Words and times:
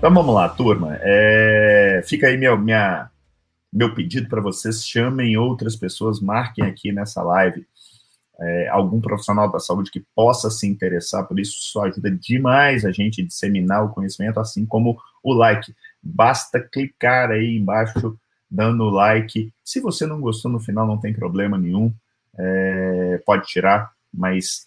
Então 0.00 0.14
vamos 0.14 0.34
lá, 0.34 0.48
turma. 0.48 0.96
É... 1.02 2.02
Fica 2.06 2.26
aí 2.26 2.38
meu, 2.38 2.56
minha, 2.56 3.10
meu 3.70 3.94
pedido 3.94 4.30
para 4.30 4.40
vocês: 4.40 4.82
chamem 4.82 5.36
outras 5.36 5.76
pessoas, 5.76 6.20
marquem 6.20 6.64
aqui 6.64 6.90
nessa 6.90 7.22
live 7.22 7.66
é, 8.40 8.68
algum 8.68 9.00
profissional 9.00 9.52
da 9.52 9.58
saúde 9.58 9.90
que 9.90 10.02
possa 10.14 10.50
se 10.50 10.66
interessar 10.66 11.26
por 11.26 11.38
isso. 11.38 11.52
Isso 11.52 11.78
ajuda 11.80 12.10
demais 12.10 12.84
a 12.84 12.90
gente 12.90 13.20
a 13.20 13.26
disseminar 13.26 13.84
o 13.84 13.90
conhecimento, 13.90 14.40
assim 14.40 14.64
como 14.64 14.98
o 15.22 15.34
like. 15.34 15.74
Basta 16.02 16.58
clicar 16.58 17.30
aí 17.30 17.58
embaixo 17.58 18.18
dando 18.50 18.88
like. 18.88 19.52
Se 19.62 19.80
você 19.80 20.06
não 20.06 20.20
gostou 20.20 20.50
no 20.50 20.58
final, 20.58 20.86
não 20.86 20.98
tem 20.98 21.12
problema 21.12 21.58
nenhum, 21.58 21.92
é, 22.38 23.20
pode 23.26 23.46
tirar, 23.46 23.92
mas 24.12 24.66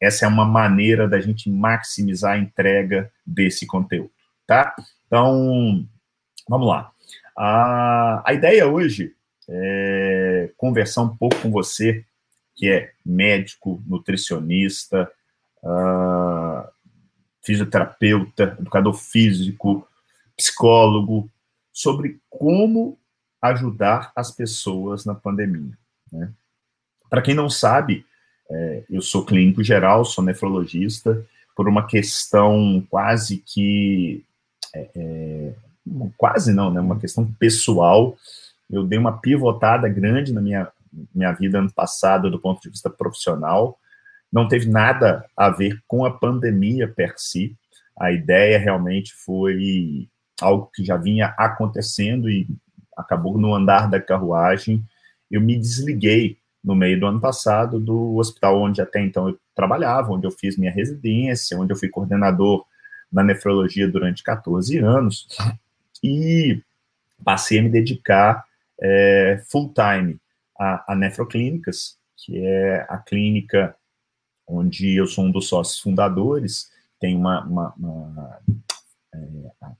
essa 0.00 0.24
é 0.24 0.28
uma 0.28 0.46
maneira 0.46 1.06
da 1.06 1.20
gente 1.20 1.50
maximizar 1.50 2.32
a 2.32 2.38
entrega 2.38 3.12
desse 3.26 3.66
conteúdo, 3.66 4.10
tá? 4.50 4.74
Então, 5.06 5.86
vamos 6.48 6.66
lá. 6.66 6.90
A, 7.38 8.20
a 8.28 8.34
ideia 8.34 8.66
hoje 8.66 9.14
é 9.48 10.50
conversar 10.56 11.02
um 11.02 11.16
pouco 11.16 11.36
com 11.36 11.52
você, 11.52 12.04
que 12.56 12.68
é 12.68 12.90
médico, 13.06 13.80
nutricionista, 13.86 15.08
uh, 15.62 16.68
fisioterapeuta, 17.44 18.56
educador 18.58 18.94
físico, 18.94 19.86
psicólogo, 20.36 21.30
sobre 21.72 22.18
como 22.28 22.98
ajudar 23.40 24.10
as 24.16 24.32
pessoas 24.32 25.04
na 25.04 25.14
pandemia. 25.14 25.78
Né? 26.12 26.28
Para 27.08 27.22
quem 27.22 27.34
não 27.34 27.48
sabe, 27.48 28.04
é, 28.50 28.82
eu 28.90 29.00
sou 29.00 29.24
clínico 29.24 29.62
geral, 29.62 30.04
sou 30.04 30.24
nefrologista, 30.24 31.24
por 31.54 31.68
uma 31.68 31.86
questão 31.86 32.84
quase 32.90 33.38
que. 33.38 34.24
É, 34.74 34.88
é, 34.94 35.54
quase 36.16 36.52
não, 36.52 36.72
né? 36.72 36.80
Uma 36.80 36.98
questão 36.98 37.30
pessoal. 37.38 38.16
Eu 38.70 38.84
dei 38.84 38.98
uma 38.98 39.18
pivotada 39.18 39.88
grande 39.88 40.32
na 40.32 40.40
minha, 40.40 40.68
minha 41.14 41.32
vida 41.32 41.58
ano 41.58 41.72
passado, 41.72 42.30
do 42.30 42.38
ponto 42.38 42.60
de 42.62 42.70
vista 42.70 42.88
profissional. 42.88 43.78
Não 44.32 44.46
teve 44.46 44.68
nada 44.68 45.24
a 45.36 45.50
ver 45.50 45.82
com 45.88 46.04
a 46.04 46.10
pandemia 46.10 46.88
per 46.88 47.14
si. 47.16 47.56
A 47.98 48.12
ideia 48.12 48.58
realmente 48.58 49.12
foi 49.14 50.08
algo 50.40 50.70
que 50.72 50.84
já 50.84 50.96
vinha 50.96 51.34
acontecendo 51.36 52.30
e 52.30 52.46
acabou 52.96 53.36
no 53.36 53.54
andar 53.54 53.90
da 53.90 54.00
carruagem. 54.00 54.84
Eu 55.30 55.40
me 55.40 55.58
desliguei 55.58 56.38
no 56.62 56.74
meio 56.74 56.98
do 57.00 57.06
ano 57.06 57.20
passado 57.20 57.80
do 57.80 58.16
hospital 58.16 58.60
onde 58.60 58.80
até 58.80 59.00
então 59.00 59.28
eu 59.28 59.38
trabalhava, 59.54 60.12
onde 60.12 60.26
eu 60.26 60.30
fiz 60.30 60.56
minha 60.56 60.70
residência, 60.70 61.58
onde 61.58 61.72
eu 61.72 61.76
fui 61.76 61.88
coordenador 61.88 62.64
na 63.12 63.22
nefrologia 63.22 63.88
durante 63.88 64.22
14 64.22 64.78
anos 64.78 65.26
e 66.02 66.62
passei 67.24 67.58
a 67.58 67.62
me 67.62 67.68
dedicar 67.68 68.44
é, 68.80 69.42
full 69.48 69.72
time 69.72 70.18
a, 70.58 70.92
a 70.92 70.94
nefroclínicas, 70.94 71.98
que 72.16 72.38
é 72.38 72.86
a 72.88 72.98
clínica 72.98 73.74
onde 74.46 74.94
eu 74.94 75.06
sou 75.06 75.24
um 75.24 75.30
dos 75.30 75.48
sócios 75.48 75.78
fundadores, 75.78 76.70
tem 76.98 77.16
uma, 77.16 77.44
uma, 77.44 77.74
uma 77.76 78.38
é, 79.14 79.18
a, 79.62 79.72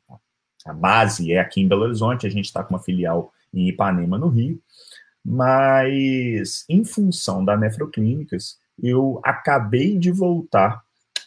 a 0.66 0.72
base 0.72 1.32
é 1.32 1.40
aqui 1.40 1.60
em 1.60 1.68
Belo 1.68 1.82
Horizonte, 1.82 2.26
a 2.26 2.30
gente 2.30 2.46
está 2.46 2.62
com 2.62 2.74
uma 2.74 2.82
filial 2.82 3.32
em 3.52 3.68
Ipanema, 3.68 4.18
no 4.18 4.28
Rio, 4.28 4.60
mas 5.24 6.64
em 6.68 6.84
função 6.84 7.44
da 7.44 7.56
nefroclínicas, 7.56 8.58
eu 8.82 9.20
acabei 9.24 9.98
de 9.98 10.10
voltar 10.10 10.82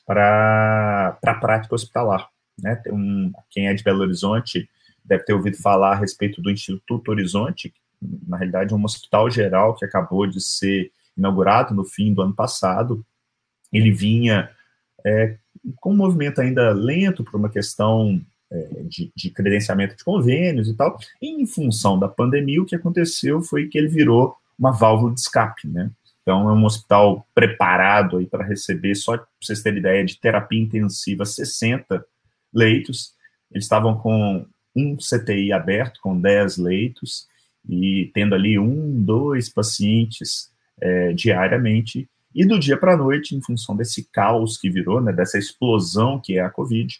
para 0.05 1.17
a 1.25 1.33
prática 1.35 1.75
hospitalar. 1.75 2.29
Né? 2.61 2.75
Tem 2.75 2.93
um, 2.93 3.31
quem 3.49 3.67
é 3.67 3.73
de 3.73 3.83
Belo 3.83 4.01
Horizonte 4.01 4.69
deve 5.03 5.23
ter 5.23 5.33
ouvido 5.33 5.57
falar 5.57 5.93
a 5.93 5.99
respeito 5.99 6.41
do 6.41 6.49
Instituto 6.49 7.09
Horizonte, 7.09 7.73
na 8.27 8.37
realidade 8.37 8.73
é 8.73 8.75
um 8.75 8.83
hospital 8.83 9.29
geral 9.29 9.75
que 9.75 9.85
acabou 9.85 10.27
de 10.27 10.41
ser 10.41 10.91
inaugurado 11.17 11.73
no 11.73 11.83
fim 11.83 12.13
do 12.13 12.21
ano 12.21 12.33
passado. 12.33 13.05
Ele 13.71 13.91
vinha 13.91 14.49
é, 15.05 15.37
com 15.79 15.91
um 15.91 15.97
movimento 15.97 16.41
ainda 16.41 16.71
lento 16.71 17.23
por 17.23 17.37
uma 17.37 17.49
questão 17.49 18.21
é, 18.51 18.83
de, 18.83 19.11
de, 19.15 19.29
credenciamento 19.29 19.95
de 19.95 20.03
convênios 20.03 20.67
e 20.67 20.73
tal. 20.73 20.97
E 21.21 21.41
em 21.41 21.45
função 21.45 21.97
da 21.97 22.07
pandemia, 22.07 22.61
o 22.61 22.65
que 22.65 22.75
aconteceu 22.75 23.41
foi 23.41 23.67
que 23.67 23.77
ele 23.77 23.87
virou 23.87 24.35
uma 24.57 24.71
válvula 24.71 25.13
de 25.13 25.21
escape, 25.21 25.67
né? 25.67 25.89
Então, 26.23 26.49
é 26.49 26.53
um 26.53 26.65
hospital 26.65 27.27
preparado 27.35 28.17
aí 28.17 28.25
para 28.25 28.45
receber, 28.45 28.95
só 28.95 29.17
para 29.17 29.27
vocês 29.41 29.61
terem 29.61 29.79
ideia, 29.79 30.05
de 30.05 30.17
terapia 30.19 30.61
intensiva, 30.61 31.25
60 31.25 32.03
leitos. 32.53 33.13
Eles 33.51 33.65
estavam 33.65 33.97
com 33.97 34.47
um 34.75 34.95
CTI 34.95 35.51
aberto, 35.51 35.99
com 36.01 36.19
10 36.19 36.57
leitos, 36.57 37.27
e 37.67 38.09
tendo 38.13 38.35
ali 38.35 38.57
um, 38.57 39.03
dois 39.03 39.49
pacientes 39.49 40.49
é, 40.79 41.11
diariamente. 41.13 42.09
E 42.33 42.45
do 42.45 42.57
dia 42.57 42.77
para 42.77 42.93
a 42.93 42.97
noite, 42.97 43.35
em 43.35 43.41
função 43.41 43.75
desse 43.75 44.09
caos 44.09 44.57
que 44.57 44.69
virou, 44.69 45.01
né, 45.01 45.11
dessa 45.11 45.37
explosão 45.37 46.19
que 46.19 46.37
é 46.37 46.41
a 46.41 46.49
Covid, 46.49 46.99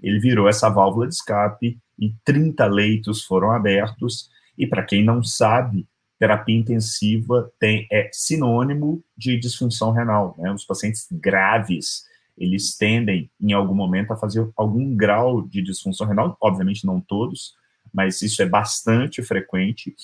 ele 0.00 0.18
virou 0.18 0.48
essa 0.48 0.68
válvula 0.68 1.06
de 1.06 1.14
escape 1.14 1.78
e 1.98 2.12
30 2.24 2.66
leitos 2.66 3.24
foram 3.24 3.50
abertos. 3.50 4.28
E 4.56 4.66
para 4.66 4.82
quem 4.82 5.04
não 5.04 5.22
sabe, 5.22 5.86
terapia 6.18 6.56
intensiva 6.56 7.50
tem, 7.58 7.86
é 7.90 8.10
sinônimo 8.12 9.02
de 9.16 9.38
disfunção 9.38 9.92
renal. 9.92 10.34
Né? 10.38 10.50
Os 10.52 10.64
pacientes 10.64 11.06
graves, 11.10 12.04
eles 12.36 12.76
tendem, 12.76 13.30
em 13.40 13.52
algum 13.52 13.74
momento, 13.74 14.12
a 14.12 14.16
fazer 14.16 14.48
algum 14.56 14.96
grau 14.96 15.42
de 15.42 15.62
disfunção 15.62 16.06
renal, 16.06 16.36
obviamente 16.40 16.86
não 16.86 17.00
todos, 17.00 17.54
mas 17.92 18.20
isso 18.20 18.42
é 18.42 18.46
bastante 18.46 19.22
frequente. 19.22 19.94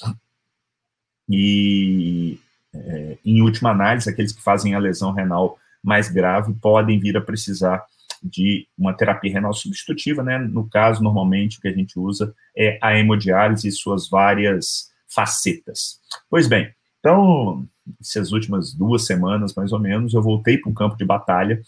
E, 1.28 2.38
é, 2.72 3.18
em 3.24 3.42
última 3.42 3.70
análise, 3.70 4.08
aqueles 4.08 4.32
que 4.32 4.42
fazem 4.42 4.74
a 4.74 4.78
lesão 4.78 5.12
renal 5.12 5.58
mais 5.82 6.08
grave 6.08 6.54
podem 6.54 6.98
vir 6.98 7.16
a 7.16 7.20
precisar 7.20 7.84
de 8.22 8.66
uma 8.76 8.94
terapia 8.94 9.32
renal 9.32 9.52
substitutiva, 9.52 10.22
né? 10.22 10.38
No 10.38 10.66
caso, 10.68 11.02
normalmente, 11.02 11.58
o 11.58 11.60
que 11.60 11.68
a 11.68 11.72
gente 11.72 11.98
usa 11.98 12.34
é 12.56 12.78
a 12.80 12.96
hemodiálise 12.98 13.68
e 13.68 13.72
suas 13.72 14.08
várias 14.08 14.93
facetas. 15.14 16.00
Pois 16.28 16.48
bem, 16.48 16.72
então, 17.00 17.66
essas 18.00 18.32
últimas 18.32 18.72
duas 18.72 19.06
semanas, 19.06 19.54
mais 19.54 19.72
ou 19.72 19.78
menos, 19.78 20.14
eu 20.14 20.22
voltei 20.22 20.58
para 20.58 20.70
o 20.70 20.74
campo 20.74 20.96
de 20.96 21.04
batalha 21.04 21.62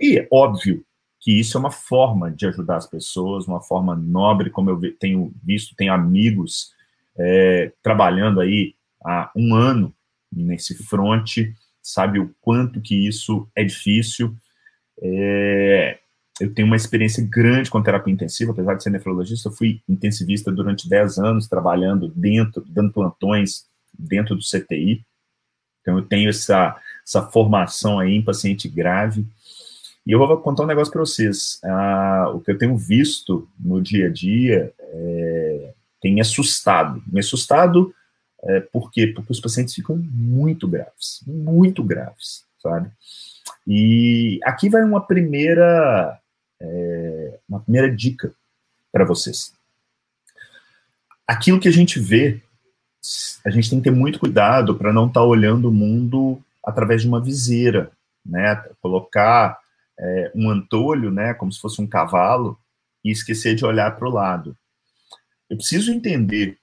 e, 0.00 0.18
é 0.18 0.28
óbvio, 0.32 0.84
que 1.20 1.38
isso 1.38 1.56
é 1.56 1.60
uma 1.60 1.70
forma 1.70 2.30
de 2.30 2.46
ajudar 2.46 2.76
as 2.76 2.86
pessoas, 2.86 3.46
uma 3.46 3.60
forma 3.60 3.94
nobre, 3.94 4.50
como 4.50 4.70
eu 4.70 4.80
tenho 4.98 5.32
visto, 5.44 5.76
tenho 5.76 5.92
amigos 5.92 6.72
é, 7.16 7.72
trabalhando 7.82 8.40
aí 8.40 8.74
há 9.04 9.30
um 9.36 9.54
ano 9.54 9.94
nesse 10.32 10.74
fronte, 10.82 11.54
sabe 11.80 12.18
o 12.18 12.34
quanto 12.40 12.80
que 12.80 13.06
isso 13.06 13.48
é 13.54 13.62
difícil, 13.62 14.34
é, 15.00 15.98
eu 16.42 16.52
tenho 16.52 16.66
uma 16.66 16.76
experiência 16.76 17.24
grande 17.24 17.70
com 17.70 17.82
terapia 17.82 18.12
intensiva, 18.12 18.50
apesar 18.50 18.74
de 18.74 18.82
ser 18.82 18.90
nefrologista, 18.90 19.48
eu 19.48 19.52
fui 19.52 19.80
intensivista 19.88 20.50
durante 20.50 20.88
10 20.88 21.18
anos, 21.18 21.48
trabalhando 21.48 22.08
dentro, 22.08 22.64
dando 22.68 22.92
plantões 22.92 23.66
dentro 23.96 24.34
do 24.34 24.42
CTI. 24.42 25.04
Então, 25.80 25.98
eu 25.98 26.02
tenho 26.02 26.28
essa, 26.28 26.76
essa 27.06 27.22
formação 27.22 27.98
aí 27.98 28.14
em 28.14 28.24
paciente 28.24 28.68
grave. 28.68 29.24
E 30.04 30.10
eu 30.10 30.18
vou 30.18 30.36
contar 30.38 30.64
um 30.64 30.66
negócio 30.66 30.92
para 30.92 31.02
vocês. 31.02 31.60
Ah, 31.64 32.32
o 32.34 32.40
que 32.40 32.50
eu 32.50 32.58
tenho 32.58 32.76
visto 32.76 33.48
no 33.58 33.80
dia 33.80 34.08
a 34.08 34.10
dia 34.10 34.72
é, 34.80 35.72
tem 36.00 36.20
assustado. 36.20 37.02
Me 37.06 37.20
assustado 37.20 37.94
é, 38.42 38.60
por 38.60 38.90
quê? 38.90 39.06
Porque 39.06 39.30
os 39.30 39.40
pacientes 39.40 39.74
ficam 39.74 39.96
muito 39.96 40.66
graves, 40.66 41.22
muito 41.24 41.84
graves, 41.84 42.44
sabe? 42.60 42.90
E 43.66 44.40
aqui 44.42 44.68
vai 44.68 44.82
uma 44.82 45.00
primeira, 45.00 46.18
é, 46.62 47.38
uma 47.48 47.60
primeira 47.60 47.90
dica 47.90 48.32
para 48.92 49.04
vocês. 49.04 49.52
Aquilo 51.26 51.60
que 51.60 51.68
a 51.68 51.72
gente 51.72 51.98
vê, 51.98 52.40
a 53.44 53.50
gente 53.50 53.68
tem 53.68 53.80
que 53.80 53.84
ter 53.84 53.94
muito 53.94 54.18
cuidado 54.18 54.76
para 54.76 54.92
não 54.92 55.06
estar 55.06 55.20
tá 55.20 55.26
olhando 55.26 55.68
o 55.68 55.72
mundo 55.72 56.40
através 56.64 57.02
de 57.02 57.08
uma 57.08 57.20
viseira, 57.20 57.90
né? 58.24 58.54
Colocar 58.80 59.58
é, 59.98 60.32
um 60.34 60.48
antolho, 60.48 61.10
né, 61.10 61.34
como 61.34 61.52
se 61.52 61.60
fosse 61.60 61.80
um 61.80 61.86
cavalo, 61.86 62.58
e 63.04 63.10
esquecer 63.10 63.54
de 63.54 63.64
olhar 63.64 63.96
para 63.96 64.08
o 64.08 64.12
lado. 64.12 64.56
Eu 65.50 65.56
preciso 65.56 65.92
entender 65.92 66.58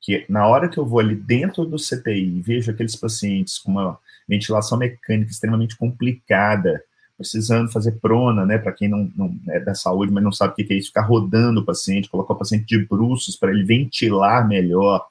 que 0.00 0.24
na 0.28 0.46
hora 0.46 0.68
que 0.68 0.78
eu 0.78 0.86
vou 0.86 1.00
ali 1.00 1.14
dentro 1.14 1.64
do 1.64 1.76
CTI 1.76 2.38
e 2.38 2.40
vejo 2.40 2.70
aqueles 2.70 2.96
pacientes 2.96 3.58
com 3.58 3.72
uma 3.72 3.98
ventilação 4.28 4.78
mecânica 4.78 5.30
extremamente 5.30 5.76
complicada, 5.76 6.82
precisando 7.16 7.70
fazer 7.70 7.92
prona, 8.00 8.44
né, 8.44 8.58
para 8.58 8.72
quem 8.72 8.88
não, 8.88 9.10
não, 9.16 9.36
é 9.48 9.60
da 9.60 9.74
saúde, 9.74 10.12
mas 10.12 10.24
não 10.24 10.32
sabe 10.32 10.52
o 10.52 10.56
que 10.56 10.72
é 10.72 10.76
isso, 10.76 10.88
ficar 10.88 11.02
rodando 11.02 11.60
o 11.60 11.64
paciente, 11.64 12.08
colocar 12.08 12.34
o 12.34 12.38
paciente 12.38 12.66
de 12.66 12.84
bruços 12.84 13.36
para 13.36 13.50
ele 13.50 13.64
ventilar 13.64 14.46
melhor, 14.46 15.06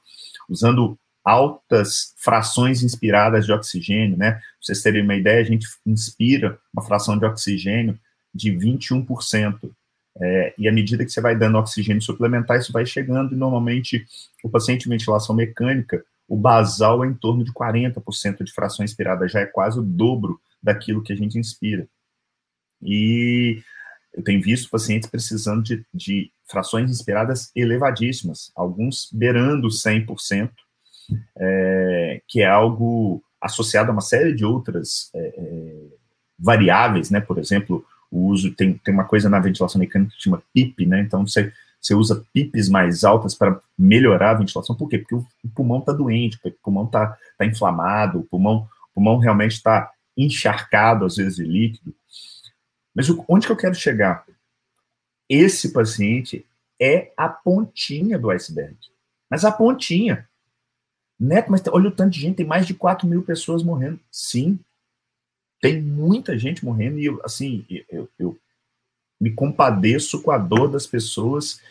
usando 0.49 0.97
altas 1.23 2.13
frações 2.17 2.83
inspiradas 2.83 3.45
de 3.45 3.53
oxigênio, 3.53 4.17
né? 4.17 4.33
Pra 4.33 4.41
vocês 4.61 4.81
terem 4.81 5.03
uma 5.03 5.15
ideia, 5.15 5.39
a 5.39 5.45
gente 5.45 5.65
inspira 5.85 6.59
uma 6.73 6.83
fração 6.83 7.17
de 7.17 7.25
oxigênio 7.25 7.97
de 8.33 8.51
21%. 8.51 9.71
É, 10.19 10.53
e 10.57 10.67
à 10.67 10.71
medida 10.71 11.03
que 11.03 11.11
você 11.11 11.21
vai 11.21 11.35
dando 11.35 11.57
oxigênio 11.57 12.01
suplementar, 12.01 12.59
isso 12.59 12.73
vai 12.73 12.85
chegando, 12.85 13.33
e 13.33 13.37
normalmente 13.37 14.05
o 14.43 14.49
paciente 14.49 14.85
em 14.85 14.89
ventilação 14.89 15.33
mecânica, 15.33 16.03
o 16.27 16.35
basal 16.35 17.03
é 17.03 17.07
em 17.07 17.13
torno 17.13 17.43
de 17.43 17.53
40% 17.53 18.43
de 18.43 18.51
fração 18.51 18.83
inspirada, 18.83 19.27
já 19.27 19.39
é 19.39 19.45
quase 19.45 19.79
o 19.79 19.83
dobro 19.83 20.39
daquilo 20.63 21.03
que 21.03 21.11
a 21.11 21.15
gente 21.15 21.37
inspira. 21.37 21.87
E 22.81 23.61
eu 24.13 24.23
tenho 24.23 24.41
visto 24.41 24.69
pacientes 24.69 25.09
precisando 25.09 25.61
de, 25.61 25.85
de 25.93 26.31
frações 26.49 26.89
inspiradas 26.89 27.51
elevadíssimas, 27.55 28.51
alguns 28.55 29.09
beirando 29.11 29.67
100%, 29.67 30.51
é, 31.37 32.21
que 32.27 32.41
é 32.41 32.47
algo 32.47 33.23
associado 33.41 33.89
a 33.89 33.93
uma 33.93 34.01
série 34.01 34.33
de 34.33 34.45
outras 34.45 35.09
é, 35.13 35.19
é, 35.19 35.75
variáveis, 36.39 37.09
né? 37.09 37.19
Por 37.19 37.37
exemplo, 37.37 37.85
o 38.09 38.27
uso 38.27 38.53
tem, 38.53 38.75
tem 38.77 38.93
uma 38.93 39.03
coisa 39.03 39.29
na 39.29 39.39
ventilação 39.39 39.79
mecânica 39.79 40.15
que 40.15 40.23
chama 40.23 40.43
PIP, 40.53 40.85
né? 40.85 41.01
Então 41.01 41.25
você, 41.27 41.51
você 41.81 41.93
usa 41.93 42.23
PIPs 42.33 42.69
mais 42.69 43.03
altas 43.03 43.35
para 43.35 43.59
melhorar 43.77 44.31
a 44.31 44.35
ventilação. 44.35 44.75
Por 44.75 44.87
quê? 44.87 44.99
Porque 44.99 45.15
o, 45.15 45.25
o 45.43 45.49
pulmão 45.49 45.79
está 45.79 45.91
doente, 45.91 46.39
o 46.43 46.51
pulmão 46.63 46.85
está 46.85 47.17
tá 47.37 47.45
inflamado, 47.45 48.19
o 48.19 48.23
pulmão, 48.23 48.67
o 48.91 48.93
pulmão 48.93 49.17
realmente 49.17 49.53
está 49.53 49.91
encharcado, 50.15 51.05
às 51.05 51.15
vezes, 51.17 51.35
de 51.35 51.43
líquido. 51.43 51.93
Mas 52.93 53.07
onde 53.27 53.45
que 53.45 53.51
eu 53.51 53.57
quero 53.57 53.75
chegar? 53.75 54.25
Esse 55.27 55.71
paciente 55.71 56.45
é 56.79 57.11
a 57.17 57.27
pontinha 57.27 58.19
do 58.19 58.29
iceberg. 58.29 58.77
Mas 59.29 59.45
a 59.45 59.51
pontinha. 59.51 60.27
Neto, 61.19 61.51
mas 61.51 61.63
olha 61.67 61.89
o 61.89 61.91
tanto 61.91 62.11
de 62.11 62.19
gente, 62.19 62.37
tem 62.37 62.45
mais 62.45 62.67
de 62.67 62.73
4 62.73 63.07
mil 63.07 63.23
pessoas 63.23 63.63
morrendo. 63.63 63.99
Sim, 64.11 64.59
tem 65.61 65.81
muita 65.81 66.37
gente 66.37 66.65
morrendo 66.65 66.99
e, 66.99 67.07
assim, 67.23 67.65
eu, 67.89 68.09
eu 68.19 68.37
me 69.19 69.31
compadeço 69.31 70.21
com 70.21 70.29
a 70.29 70.37
dor 70.37 70.69
das 70.69 70.85
pessoas 70.85 71.61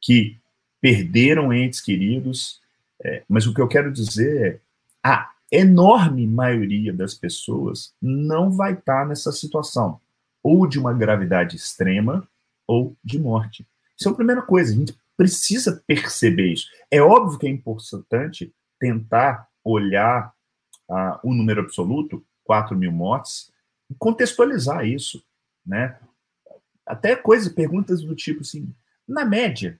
que 0.00 0.38
perderam 0.80 1.52
entes 1.52 1.80
queridos, 1.82 2.62
é, 3.04 3.22
mas 3.28 3.46
o 3.46 3.52
que 3.52 3.60
eu 3.60 3.68
quero 3.68 3.92
dizer 3.92 4.42
é, 4.42 4.60
a 5.02 5.30
enorme 5.50 6.26
maioria 6.26 6.92
das 6.92 7.14
pessoas 7.14 7.94
não 8.00 8.50
vai 8.50 8.74
estar 8.74 9.06
nessa 9.06 9.32
situação, 9.32 10.00
ou 10.42 10.66
de 10.66 10.78
uma 10.78 10.92
gravidade 10.92 11.56
extrema, 11.56 12.28
ou 12.66 12.96
de 13.02 13.18
morte. 13.18 13.66
Isso 13.98 14.08
é 14.08 14.12
a 14.12 14.14
primeira 14.14 14.42
coisa, 14.42 14.72
a 14.72 14.76
gente 14.76 14.96
precisa 15.16 15.82
perceber 15.86 16.52
isso. 16.52 16.66
É 16.90 17.00
óbvio 17.00 17.38
que 17.38 17.46
é 17.46 17.50
importante 17.50 18.54
tentar 18.78 19.48
olhar 19.64 20.32
ah, 20.88 21.18
o 21.24 21.34
número 21.34 21.60
absoluto, 21.60 22.24
4 22.44 22.76
mil 22.76 22.92
mortes, 22.92 23.50
e 23.90 23.94
contextualizar 23.94 24.86
isso, 24.86 25.22
né? 25.66 25.98
Até 26.86 27.16
coisas, 27.16 27.52
perguntas 27.52 28.02
do 28.02 28.14
tipo 28.14 28.40
assim, 28.40 28.72
na 29.06 29.24
média, 29.24 29.78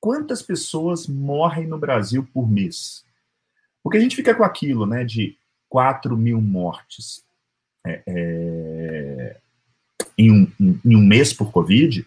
quantas 0.00 0.42
pessoas 0.42 1.06
morrem 1.06 1.66
no 1.66 1.78
Brasil 1.78 2.28
por 2.32 2.48
mês? 2.48 3.04
Porque 3.84 3.98
a 3.98 4.00
gente 4.00 4.16
fica 4.16 4.34
com 4.34 4.42
aquilo, 4.42 4.86
né, 4.86 5.04
de 5.04 5.36
4 5.68 6.16
mil 6.16 6.40
mortes 6.40 7.22
é, 7.86 8.02
é, 8.06 9.36
em, 10.16 10.32
um, 10.32 10.80
em 10.82 10.96
um 10.96 11.04
mês 11.04 11.34
por 11.34 11.52
Covid, 11.52 12.04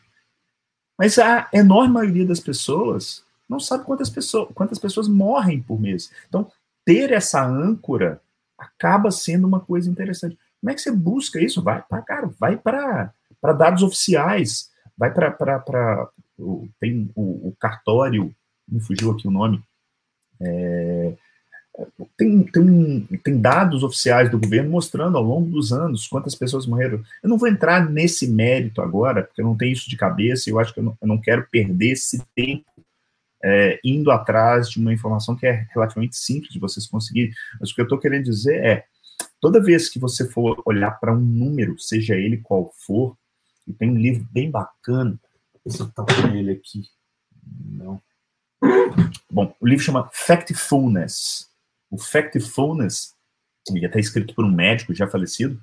mas 0.98 1.20
a 1.20 1.48
enorme 1.54 1.94
maioria 1.94 2.26
das 2.26 2.40
pessoas 2.40 3.24
não 3.48 3.60
sabe 3.60 3.86
quantas 3.86 4.10
pessoas, 4.10 4.50
quantas 4.56 4.80
pessoas 4.80 5.08
morrem 5.08 5.62
por 5.62 5.80
mês. 5.80 6.12
Então, 6.28 6.52
ter 6.84 7.12
essa 7.12 7.46
âncora 7.46 8.20
acaba 8.58 9.12
sendo 9.12 9.46
uma 9.46 9.60
coisa 9.60 9.88
interessante. 9.88 10.36
Como 10.60 10.72
é 10.72 10.74
que 10.74 10.82
você 10.82 10.92
busca 10.92 11.40
isso? 11.40 11.62
Vai 11.62 11.84
para 11.88 12.02
cara, 12.02 12.28
vai 12.40 12.58
para 12.58 13.14
dados 13.56 13.84
oficiais, 13.84 14.72
vai 14.98 15.14
para 15.14 16.10
tem 16.80 17.12
o, 17.16 17.50
o, 17.50 17.56
cartório, 17.60 18.34
me 18.68 18.80
fugiu 18.80 19.12
aqui 19.12 19.28
o 19.28 19.32
nome. 19.32 19.64
É, 20.42 21.14
tem, 22.18 22.44
tem, 22.44 23.08
tem 23.24 23.40
dados 23.40 23.84
oficiais 23.84 24.30
do 24.32 24.40
governo 24.40 24.72
mostrando 24.72 25.18
ao 25.18 25.24
longo 25.24 25.50
dos 25.50 25.72
anos 25.72 26.08
quantas 26.08 26.34
pessoas 26.34 26.66
morreram. 26.66 27.04
Eu 27.22 27.30
não 27.30 27.38
vou 27.38 27.48
entrar 27.48 27.88
nesse 27.90 28.28
mérito 28.28 28.82
agora, 28.82 29.24
porque 29.24 29.42
eu 29.42 29.46
não 29.46 29.56
tenho 29.56 29.74
isso 29.74 29.90
de 29.90 29.96
cabeça, 29.96 30.50
e 30.50 30.54
eu 30.54 30.60
acho 30.60 30.74
que 30.74 30.80
eu 30.80 30.84
não, 30.84 30.98
eu 31.02 31.08
não 31.08 31.20
quero 31.20 31.48
perder 31.52 31.92
esse 31.92 32.24
tempo 32.36 32.66
é, 33.44 33.80
indo 33.84 34.10
atrás 34.10 34.70
de 34.70 34.80
uma 34.80 34.94
informação 34.94 35.36
que 35.36 35.46
é 35.46 35.68
relativamente 35.74 36.18
simples 36.18 36.52
de 36.52 36.60
vocês 36.60 36.88
conseguirem. 36.88 37.34
Mas 37.60 37.70
o 37.70 37.76
que 37.76 37.82
eu 37.82 37.86
estou 37.86 38.00
querendo 38.00 38.24
dizer 38.24 38.64
é, 38.64 38.86
toda 39.40 39.62
vez 39.62 39.90
que 39.90 40.00
você 40.00 40.28
for 40.28 40.62
olhar 40.66 40.92
para 41.00 41.14
um 41.14 41.20
número, 41.20 41.78
seja 41.78 42.16
ele 42.16 42.38
qual 42.38 42.72
for, 42.86 43.16
e 43.68 43.74
tem 43.74 43.92
um 43.92 43.98
livro 43.98 44.28
bem 44.32 44.50
bacana, 44.50 45.20
se 45.68 45.82
eu 45.82 45.92
com 45.92 46.34
ele 46.34 46.52
aqui. 46.52 46.84
Não. 47.66 48.02
Bom, 49.30 49.54
o 49.60 49.68
livro 49.68 49.84
chama 49.84 50.10
Factfulness. 50.14 51.47
O 51.90 51.98
Factfulness, 51.98 53.16
é 53.76 53.86
até 53.86 54.00
escrito 54.00 54.34
por 54.34 54.46
um 54.46 54.52
médico 54.52 54.94
já 54.94 55.08
falecido, 55.08 55.62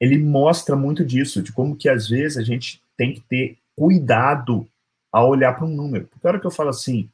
ele 0.00 0.18
mostra 0.18 0.74
muito 0.74 1.04
disso, 1.04 1.42
de 1.42 1.52
como 1.52 1.76
que 1.76 1.88
às 1.88 2.08
vezes 2.08 2.36
a 2.36 2.42
gente 2.42 2.82
tem 2.96 3.14
que 3.14 3.20
ter 3.20 3.58
cuidado 3.76 4.68
a 5.12 5.24
olhar 5.24 5.54
para 5.54 5.64
um 5.64 5.74
número. 5.74 6.06
Porque 6.08 6.26
a 6.26 6.30
hora 6.30 6.40
que 6.40 6.46
eu 6.46 6.50
falo 6.50 6.70
assim, 6.70 7.08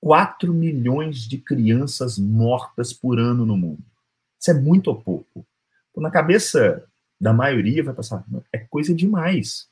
4 0.00 0.52
milhões 0.52 1.28
de 1.28 1.38
crianças 1.38 2.18
mortas 2.18 2.92
por 2.92 3.18
ano 3.18 3.44
no 3.44 3.56
mundo. 3.56 3.82
Isso 4.40 4.50
é 4.50 4.54
muito 4.54 4.88
ou 4.88 5.00
pouco. 5.00 5.44
Então, 5.90 6.02
na 6.02 6.10
cabeça 6.10 6.86
da 7.20 7.32
maioria 7.32 7.82
vai 7.82 7.94
passar, 7.94 8.24
é 8.52 8.58
coisa 8.58 8.94
demais. 8.94 9.68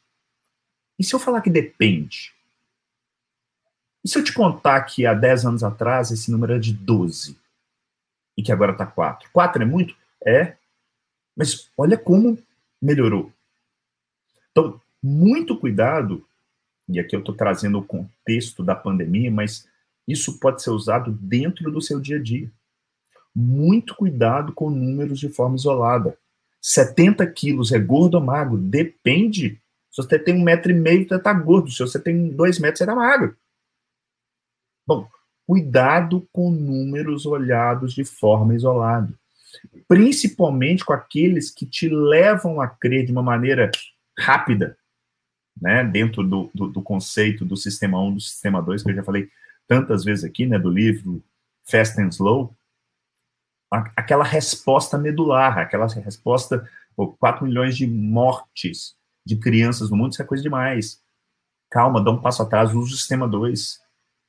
E 0.99 1.05
se 1.05 1.15
eu 1.15 1.21
falar 1.21 1.43
que 1.43 1.51
depende? 1.51 2.35
E 4.05 4.09
se 4.09 4.19
eu 4.19 4.25
te 4.25 4.33
contar 4.33 4.83
que 4.83 5.07
há 5.07 5.15
10 5.15 5.47
anos 5.47 5.63
atrás 5.63 6.11
esse 6.11 6.31
número 6.31 6.55
era 6.55 6.61
de 6.61 6.73
12 6.73 7.39
e 8.37 8.43
que 8.43 8.53
agora 8.53 8.73
está 8.73 8.87
4? 8.87 9.31
4 9.33 9.63
é 9.63 9.67
muito? 9.67 9.95
É. 10.25 10.57
Mas 11.37 11.71
olha 11.77 11.97
como 11.97 12.39
melhorou. 12.81 13.33
Então, 14.51 14.81
muito 15.03 15.59
cuidado 15.59 16.27
e 16.89 17.01
aqui 17.01 17.17
eu 17.17 17.21
estou 17.21 17.35
trazendo 17.35 17.79
o 17.79 17.85
contexto 17.85 18.63
da 18.63 18.75
pandemia, 18.75 19.31
mas 19.31 19.69
isso 20.07 20.39
pode 20.39 20.63
ser 20.63 20.71
usado 20.71 21.11
dentro 21.13 21.71
do 21.71 21.83
seu 21.83 22.01
dia 22.01 22.17
a 22.17 22.23
dia. 22.23 22.51
Muito 23.35 23.95
cuidado 23.95 24.53
com 24.53 24.71
números 24.71 25.19
de 25.19 25.29
forma 25.29 25.57
isolada. 25.57 26.17
70 26.63 27.27
quilos 27.33 27.73
é 27.73 27.79
gordo 27.79 28.15
ou 28.15 28.21
magro? 28.21 28.57
Depende. 28.57 29.61
Se 29.91 30.03
você 30.03 30.19
tem 30.19 30.35
um 30.35 30.43
metro 30.43 30.71
e 30.71 30.75
meio, 30.75 31.07
você 31.07 31.17
está 31.17 31.33
gordo. 31.33 31.71
Se 31.71 31.81
você 31.81 31.99
tem 31.99 32.31
dois 32.31 32.59
metros, 32.59 32.79
você 32.79 32.85
está 32.85 32.95
magro. 32.95 33.37
Bom, 34.87 35.09
cuidado 35.47 36.29
com 36.33 36.51
números 36.51 37.25
olhados 37.25 37.95
de 37.95 38.05
forma 38.05 38.55
isolada. 38.55 39.13
Principalmente 39.87 40.85
com 40.85 40.93
aqueles 40.93 41.51
que 41.51 41.65
te 41.65 41.89
levam 41.89 42.61
a 42.61 42.67
crer 42.67 43.07
de 43.07 43.13
uma 43.13 43.23
maneira 43.23 43.71
rápida 44.19 44.77
né, 45.61 45.85
dentro 45.85 46.23
do, 46.23 46.51
do, 46.55 46.69
do, 46.69 46.83
conceito 46.83 47.45
do 47.45 47.57
sistema 47.57 48.01
1, 48.03 48.15
do 48.15 48.21
sistema 48.21 48.61
2, 48.61 48.83
que 48.83 48.91
eu 48.91 48.97
já 48.97 49.03
falei 49.03 49.31
tantas 49.67 50.05
vezes 50.05 50.25
aqui, 50.25 50.47
né, 50.47 50.59
do 50.59 50.69
livro 50.69 51.23
Fast 51.65 52.01
and 52.01 52.09
Slow, 52.09 52.55
aquela 53.71 54.25
resposta 54.25 54.99
medular, 54.99 55.59
aquela 55.59 55.87
resposta, 55.87 56.69
oh, 56.97 57.09
4 57.09 57.45
milhões 57.45 57.77
de 57.77 57.87
mortes 57.87 58.97
de 59.25 59.37
crianças 59.37 59.91
no 59.91 59.97
mundo, 59.97 60.13
isso 60.13 60.23
é 60.23 60.25
coisa 60.25 60.43
demais. 60.43 61.03
Calma, 61.71 62.03
dá 62.03 62.11
um 62.11 62.21
passo 62.21 62.43
atrás, 62.43 62.73
usa 62.73 62.95
o 62.95 62.97
sistema 62.97 63.27
2. 63.27 63.81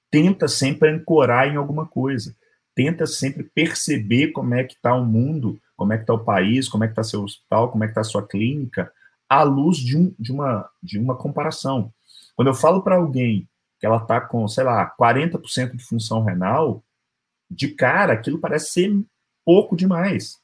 Tenta 0.10 0.48
sempre 0.48 0.90
ancorar 0.90 1.48
em 1.48 1.56
alguma 1.56 1.86
coisa. 1.86 2.36
Tenta 2.76 3.06
sempre 3.06 3.44
perceber 3.44 4.32
como 4.32 4.54
é 4.54 4.64
que 4.64 4.76
está 4.76 4.94
o 4.94 5.06
mundo, 5.06 5.60
como 5.76 5.94
é 5.94 5.98
que 5.98 6.04
está 6.04 6.14
o 6.14 6.24
país, 6.24 6.70
como 6.70 6.84
é 6.84 6.88
que 6.88 6.92
está 6.92 7.04
seu 7.04 7.24
hospital, 7.24 7.72
como 7.72 7.84
é 7.84 7.88
que 7.88 7.92
está 7.92 8.04
sua 8.04 8.26
clínica, 8.26 8.92
à 9.30 9.44
luz 9.44 9.78
de, 9.78 9.98
um, 9.98 10.14
de, 10.18 10.32
uma, 10.32 10.70
de 10.82 10.98
uma 10.98 11.16
comparação. 11.16 11.92
Quando 12.36 12.50
eu 12.50 12.54
falo 12.54 12.82
para 12.82 12.96
alguém 12.96 13.48
que 13.80 13.86
ela 13.86 13.98
está 13.98 14.22
com, 14.22 14.48
sei 14.48 14.64
lá, 14.64 14.96
40% 15.00 15.76
de 15.76 15.84
função 15.84 16.24
renal, 16.24 16.84
de 17.50 17.70
cara, 17.70 18.14
aquilo 18.14 18.40
parece 18.40 18.72
ser 18.72 19.04
pouco 19.46 19.76
demais. 19.76 20.40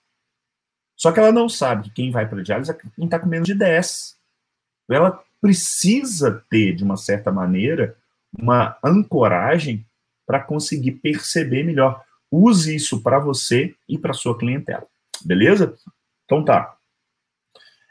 Só 0.96 1.12
que 1.12 1.20
ela 1.20 1.32
não 1.32 1.50
sabe 1.50 1.84
que 1.84 1.96
quem 1.96 2.12
vai 2.12 2.28
para 2.28 2.44
diálise 2.44 2.72
é 2.72 2.74
quem 2.74 3.06
está 3.06 3.20
com 3.20 3.28
menos 3.28 3.48
de 3.48 3.56
10. 3.56 4.18
Ela 4.90 5.24
precisa 5.42 6.44
ter, 6.50 6.74
de 6.74 6.84
uma 6.84 6.96
certa 6.96 7.32
maneira, 7.32 7.98
uma 8.38 8.78
ancoragem 8.84 9.86
para 10.26 10.40
conseguir 10.40 10.94
perceber 10.94 11.64
melhor. 11.64 12.04
Use 12.32 12.76
isso 12.76 13.02
para 13.02 13.20
você 13.20 13.76
e 13.88 13.98
para 13.98 14.14
sua 14.14 14.38
clientela. 14.38 14.88
Beleza? 15.24 15.76
Então 16.26 16.44
tá. 16.44 16.78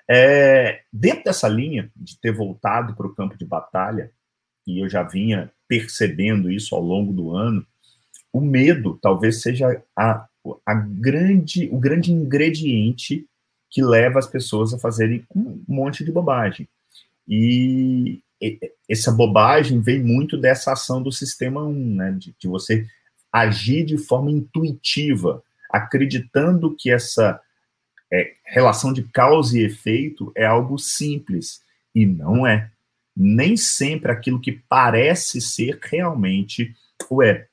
É, 0.09 0.83
dentro 0.93 1.25
dessa 1.25 1.49
linha 1.49 1.91
de 1.97 2.19
ter 2.19 2.33
voltado 2.33 2.95
para 2.95 3.07
o 3.07 3.15
campo 3.15 3.37
de 3.37 3.45
batalha, 3.45 4.11
e 4.67 4.83
eu 4.83 4.89
já 4.89 5.03
vinha 5.03 5.51
percebendo 5.69 6.51
isso 6.51 6.75
ao 6.75 6.83
longo 6.83 7.13
do 7.13 7.35
ano, 7.35 7.65
o 8.33 8.41
medo 8.41 8.99
talvez 9.01 9.43
seja 9.43 9.83
a, 9.97 10.27
a 10.67 10.75
grande, 10.75 11.69
o 11.73 11.79
grande 11.79 12.13
ingrediente 12.13 13.27
que 13.71 13.83
leva 13.83 14.19
as 14.19 14.27
pessoas 14.27 14.75
a 14.75 14.79
fazerem 14.79 15.25
um 15.35 15.63
monte 15.67 16.05
de 16.05 16.13
bobagem. 16.13 16.69
E 17.27 18.21
essa 18.89 19.13
bobagem 19.13 19.81
vem 19.81 20.03
muito 20.03 20.37
dessa 20.37 20.73
ação 20.73 21.03
do 21.03 21.13
sistema 21.13 21.63
1, 21.65 21.95
né? 21.95 22.13
De, 22.13 22.35
de 22.39 22.49
você 22.49 22.87
agir 23.33 23.85
de 23.85 23.97
forma 23.97 24.31
intuitiva, 24.31 25.43
acreditando 25.71 26.75
que 26.77 26.91
essa 26.91 27.41
é, 28.13 28.33
relação 28.45 28.93
de 28.93 29.05
causa 29.05 29.59
e 29.59 29.65
efeito 29.65 30.33
é 30.37 30.45
algo 30.45 30.79
simples. 30.79 31.63
E 31.95 32.05
não 32.05 32.47
é. 32.47 32.71
Nem 33.17 33.57
sempre 33.57 34.11
aquilo 34.11 34.41
que 34.41 34.53
parece 34.69 35.41
ser 35.41 35.79
realmente 35.83 36.75
o 37.09 37.23
é. 37.23 37.47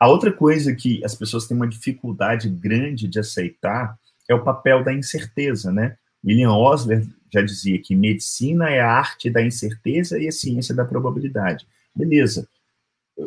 A 0.00 0.08
outra 0.08 0.32
coisa 0.32 0.74
que 0.74 1.04
as 1.04 1.14
pessoas 1.14 1.46
têm 1.46 1.56
uma 1.56 1.66
dificuldade 1.66 2.48
grande 2.48 3.08
de 3.08 3.18
aceitar 3.18 3.98
é 4.28 4.34
o 4.34 4.44
papel 4.44 4.84
da 4.84 4.92
incerteza, 4.92 5.72
né? 5.72 5.96
William 6.24 6.52
Osler 6.52 7.04
já 7.32 7.42
dizia 7.42 7.80
que 7.80 7.94
medicina 7.94 8.70
é 8.70 8.80
a 8.80 8.90
arte 8.90 9.30
da 9.30 9.42
incerteza 9.42 10.18
e 10.18 10.28
a 10.28 10.32
ciência 10.32 10.74
da 10.74 10.84
probabilidade. 10.84 11.66
Beleza. 11.94 12.48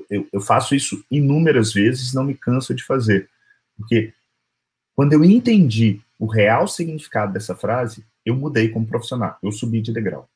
Eu, 0.09 0.27
eu 0.31 0.41
faço 0.41 0.73
isso 0.73 1.03
inúmeras 1.11 1.73
vezes, 1.73 2.13
não 2.13 2.23
me 2.23 2.33
canso 2.33 2.73
de 2.73 2.83
fazer. 2.83 3.29
Porque 3.77 4.13
quando 4.95 5.13
eu 5.13 5.23
entendi 5.23 5.99
o 6.17 6.25
real 6.25 6.67
significado 6.67 7.33
dessa 7.33 7.55
frase, 7.55 8.05
eu 8.25 8.35
mudei 8.35 8.69
como 8.69 8.87
profissional, 8.87 9.37
eu 9.41 9.51
subi 9.51 9.81
de 9.81 9.91
degrau. 9.91 10.29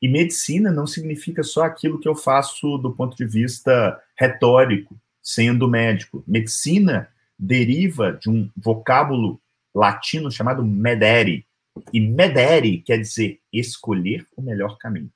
E 0.00 0.08
medicina 0.08 0.70
não 0.70 0.86
significa 0.86 1.42
só 1.42 1.62
aquilo 1.62 1.98
que 1.98 2.08
eu 2.08 2.14
faço 2.14 2.76
do 2.78 2.92
ponto 2.92 3.16
de 3.16 3.24
vista 3.24 4.00
retórico, 4.18 4.98
sendo 5.22 5.68
médico. 5.68 6.22
Medicina 6.26 7.08
deriva 7.38 8.12
de 8.12 8.28
um 8.28 8.50
vocábulo 8.56 9.40
latino 9.74 10.30
chamado 10.30 10.64
medere. 10.64 11.46
E 11.92 12.00
medere 12.00 12.78
quer 12.78 12.98
dizer 12.98 13.40
escolher 13.52 14.26
o 14.36 14.42
melhor 14.42 14.78
caminho. 14.78 15.10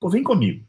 Pô, 0.00 0.08
vem 0.08 0.22
comigo. 0.22 0.66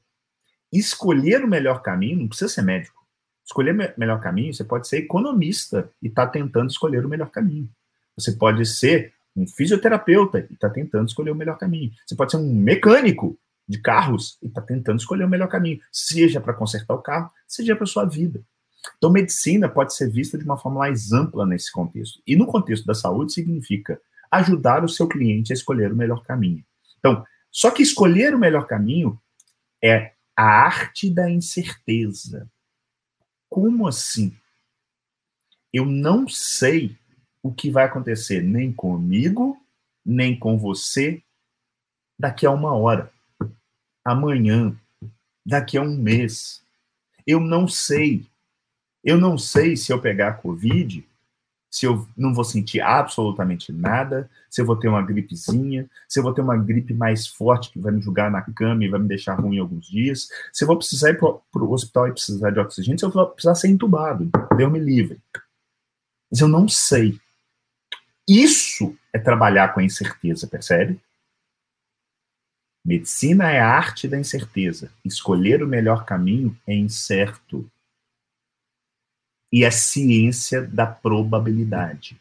Escolher 0.72 1.44
o 1.44 1.48
melhor 1.48 1.82
caminho 1.82 2.20
não 2.20 2.28
precisa 2.28 2.50
ser 2.50 2.62
médico. 2.62 3.04
Escolher 3.46 3.74
o 3.74 4.00
melhor 4.00 4.20
caminho, 4.22 4.54
você 4.54 4.64
pode 4.64 4.88
ser 4.88 4.98
economista 4.98 5.92
e 6.02 6.08
está 6.08 6.26
tentando 6.26 6.70
escolher 6.70 7.06
o 7.06 7.10
melhor 7.10 7.30
caminho. 7.30 7.70
Você 8.16 8.32
pode 8.32 8.66
ser 8.66 9.14
um 9.36 9.46
fisioterapeuta 9.48 10.48
e 10.50 10.54
está 10.54 10.70
tentando 10.70 11.08
escolher 11.08 11.32
o 11.32 11.36
melhor 11.36 11.58
caminho. 11.58 11.92
Você 12.06 12.16
pode 12.16 12.32
ser 12.32 12.38
um 12.38 12.54
mecânico 12.54 13.38
de 13.68 13.80
carros 13.80 14.38
e 14.42 14.48
está 14.48 14.62
tentando 14.62 15.00
escolher 15.00 15.24
o 15.24 15.30
melhor 15.30 15.48
caminho, 15.48 15.80
seja 15.92 16.40
para 16.40 16.54
consertar 16.54 16.94
o 16.94 17.02
carro, 17.02 17.32
seja 17.48 17.76
para 17.76 17.86
sua 17.86 18.06
vida. 18.06 18.42
Então, 18.98 19.10
medicina 19.10 19.70
pode 19.70 19.96
ser 19.96 20.10
vista 20.10 20.38
de 20.38 20.44
uma 20.44 20.58
forma 20.58 20.80
mais 20.80 21.12
ampla 21.14 21.46
nesse 21.46 21.72
contexto. 21.72 22.22
E 22.28 22.36
no 22.36 22.46
contexto 22.46 22.86
da 22.86 22.94
saúde, 22.94 23.34
significa 23.34 24.00
ajudar 24.38 24.84
o 24.84 24.90
seu 24.90 25.08
cliente 25.08 25.52
a 25.52 25.56
escolher 25.56 25.92
o 25.92 25.96
melhor 25.96 26.24
caminho. 26.24 26.64
Então, 27.00 27.26
só 27.52 27.70
que 27.72 27.84
escolher 27.84 28.34
o 28.34 28.40
melhor 28.40 28.66
caminho 28.66 29.20
é 29.84 30.14
a 30.36 30.44
arte 30.44 31.10
da 31.10 31.30
incerteza. 31.30 32.50
Como 33.50 33.88
assim? 33.88 34.36
Eu 35.72 35.86
não 35.86 36.28
sei 36.28 36.98
o 37.42 37.54
que 37.54 37.70
vai 37.70 37.86
acontecer 37.86 38.42
nem 38.42 38.72
comigo, 38.72 39.58
nem 40.06 40.38
com 40.38 40.58
você 40.58 41.22
daqui 42.18 42.46
a 42.46 42.52
uma 42.52 42.74
hora, 42.74 43.12
amanhã, 44.04 44.76
daqui 45.46 45.78
a 45.78 45.82
um 45.82 45.96
mês. 45.98 46.64
Eu 47.28 47.40
não 47.40 47.68
sei 47.68 48.26
eu 49.04 49.18
não 49.18 49.38
sei 49.38 49.76
se 49.76 49.92
eu 49.92 50.00
pegar 50.00 50.42
Covid, 50.42 51.06
se 51.74 51.88
eu 51.88 52.08
não 52.16 52.36
vou 52.36 52.44
sentir 52.44 52.82
absolutamente 52.82 53.74
nada, 53.74 54.30
se 54.48 54.62
eu 54.62 54.66
vou 54.66 54.76
ter 54.76 54.88
uma 54.88 55.02
gripezinha, 55.02 55.90
se 56.08 56.20
eu 56.20 56.24
vou 56.24 56.32
ter 56.32 56.42
uma 56.42 56.56
gripe 56.56 56.94
mais 56.94 57.26
forte 57.26 57.72
que 57.72 57.80
vai 57.80 57.92
me 57.92 58.00
jogar 58.00 58.30
na 58.30 58.44
cama 58.44 58.86
e 58.86 58.88
vai 58.88 59.00
me 59.00 59.08
deixar 59.08 59.34
ruim 59.34 59.58
alguns 59.58 59.88
dias, 59.88 60.30
se 60.54 60.64
eu 60.64 60.68
vou 60.68 60.78
precisar 60.78 61.10
ir 61.10 61.18
para 61.18 61.64
o 61.64 61.72
hospital 61.72 62.08
e 62.08 62.12
precisar 62.12 62.52
de 62.52 62.60
oxigênio, 62.60 63.00
se 63.00 63.06
eu 63.06 63.10
vou 63.10 63.26
precisar 63.26 63.56
ser 63.56 63.70
entubado, 63.70 64.30
Deus 64.56 64.72
me 64.72 64.78
livre. 64.78 65.20
Mas 66.30 66.42
eu 66.42 66.48
não 66.48 66.70
sei. 66.70 67.20
Isso 68.30 68.96
é 69.12 69.18
trabalhar 69.18 69.74
com 69.74 69.80
a 69.80 69.84
incerteza, 69.84 70.46
percebe? 70.46 71.02
Medicina 72.86 73.50
é 73.50 73.60
a 73.60 73.68
arte 73.68 74.08
da 74.08 74.20
incerteza. 74.20 74.92
Escolher 75.04 75.64
o 75.64 75.68
melhor 75.68 76.06
caminho 76.06 76.56
é 76.68 76.76
incerto 76.76 77.68
e 79.54 79.64
a 79.64 79.70
ciência 79.70 80.64
da 80.64 80.88
probabilidade. 80.88 82.20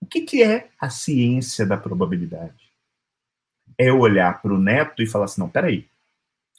O 0.00 0.06
que, 0.06 0.22
que 0.22 0.42
é 0.42 0.68
a 0.76 0.90
ciência 0.90 1.64
da 1.64 1.76
probabilidade? 1.76 2.72
É 3.78 3.92
olhar 3.92 4.42
para 4.42 4.52
o 4.52 4.58
neto 4.58 5.00
e 5.00 5.06
falar 5.06 5.26
assim: 5.26 5.40
não, 5.40 5.48
peraí, 5.48 5.88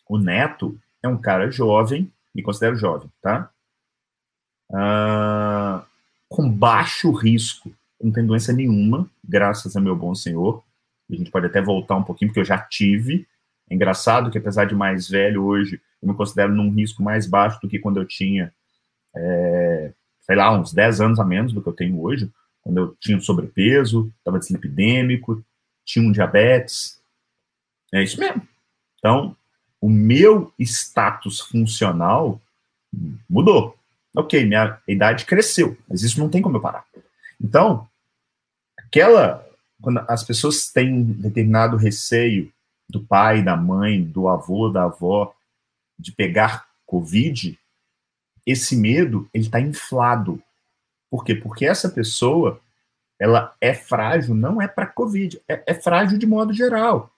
o 0.08 0.18
neto 0.18 0.80
é 1.04 1.08
um 1.10 1.18
cara 1.18 1.52
jovem, 1.52 2.10
me 2.34 2.42
considero 2.42 2.78
jovem, 2.78 3.12
tá? 3.22 3.52
Ah, 4.74 5.86
com 6.30 6.50
baixo 6.50 7.12
risco, 7.12 7.70
não 8.02 8.14
tem 8.14 8.26
doença 8.26 8.54
nenhuma, 8.54 9.10
graças 9.22 9.76
a 9.76 9.82
meu 9.82 9.98
bom 9.98 10.16
senhor. 10.16 10.64
A 11.12 11.16
gente 11.16 11.30
pode 11.30 11.48
até 11.48 11.62
voltar 11.62 11.98
um 11.98 12.04
pouquinho, 12.04 12.30
porque 12.30 12.40
eu 12.40 12.46
já 12.46 12.58
tive. 12.58 13.28
É 13.70 13.76
engraçado 13.76 14.32
que, 14.32 14.38
apesar 14.38 14.64
de 14.64 14.76
mais 14.76 15.10
velho 15.10 15.44
hoje, 15.44 15.82
eu 16.02 16.08
me 16.08 16.16
considero 16.16 16.54
num 16.54 16.72
risco 16.72 17.04
mais 17.04 17.28
baixo 17.28 17.60
do 17.62 17.68
que 17.68 17.80
quando 17.80 17.98
eu 17.98 18.06
tinha 18.06 18.54
é, 19.16 19.94
sei 20.22 20.36
lá, 20.36 20.52
uns 20.52 20.74
10 20.74 21.02
anos 21.02 21.20
a 21.20 21.26
menos 21.26 21.54
do 21.54 21.62
que 21.62 21.70
eu 21.70 21.74
tenho 21.74 22.02
hoje, 22.02 22.32
quando 22.62 22.78
eu 22.78 22.96
tinha 23.00 23.20
sobrepeso, 23.20 24.12
estava 24.18 24.40
deslipidêmico, 24.40 25.44
tinha 25.86 26.08
um 26.08 26.12
diabetes. 26.12 27.02
É 27.94 28.02
isso 28.02 28.20
mesmo. 28.20 28.48
Então, 28.98 29.36
o 29.82 29.90
meu 29.90 30.54
status 30.58 31.42
funcional 31.42 32.42
mudou. 33.30 33.78
Ok, 34.16 34.46
minha 34.46 34.80
idade 34.88 35.26
cresceu, 35.26 35.78
mas 35.90 36.04
isso 36.04 36.20
não 36.20 36.30
tem 36.30 36.42
como 36.42 36.58
eu 36.58 36.62
parar. 36.62 36.86
Então, 37.42 37.88
aquela. 38.78 39.46
Quando 39.82 40.00
as 40.08 40.24
pessoas 40.24 40.72
têm 40.72 40.94
um 40.94 41.04
determinado 41.04 41.76
receio 41.76 42.50
do 42.90 43.04
pai, 43.04 43.44
da 43.44 43.58
mãe, 43.58 44.02
do 44.02 44.30
avô, 44.30 44.70
da 44.70 44.86
avó, 44.86 45.36
de 46.00 46.14
pegar 46.14 46.66
Covid, 46.86 47.60
esse 48.46 48.76
medo 48.76 49.30
ele 49.34 49.46
está 49.46 49.60
inflado. 49.60 50.42
Por 51.10 51.24
quê? 51.24 51.36
Porque 51.36 51.66
essa 51.66 51.90
pessoa 51.90 52.60
ela 53.20 53.54
é 53.62 53.74
frágil, 53.74 54.36
não 54.36 54.62
é 54.62 54.68
para 54.68 54.88
Covid, 54.88 55.42
é, 55.48 55.64
é, 55.68 55.74
frágil 55.74 56.18
de 56.18 56.26
modo 56.26 56.52
geral. 56.52 57.10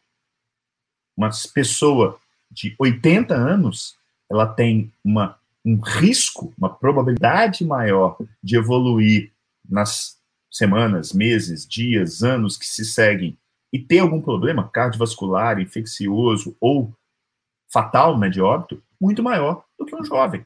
Uma 1.17 1.29
pessoa 1.53 2.19
de 2.51 2.75
80 2.77 3.33
anos, 3.33 3.97
ela 4.29 4.45
tem 4.45 4.91
uma, 5.03 5.39
um 5.63 5.79
risco, 5.79 6.53
uma 6.57 6.69
probabilidade 6.69 7.65
maior 7.65 8.17
de 8.43 8.55
evoluir 8.55 9.31
nas 9.67 10.17
semanas, 10.51 11.11
meses, 11.11 11.65
dias, 11.67 12.21
anos 12.21 12.57
que 12.57 12.65
se 12.65 12.85
seguem 12.85 13.37
e 13.73 13.79
ter 13.79 13.99
algum 13.99 14.21
problema 14.21 14.69
cardiovascular, 14.69 15.59
infeccioso 15.59 16.55
ou 16.59 16.93
fatal, 17.67 18.17
né, 18.17 18.29
de 18.29 18.41
óbito, 18.41 18.81
muito 19.01 19.23
maior 19.23 19.65
do 19.77 19.85
que 19.85 19.95
um 19.95 20.05
jovem 20.05 20.45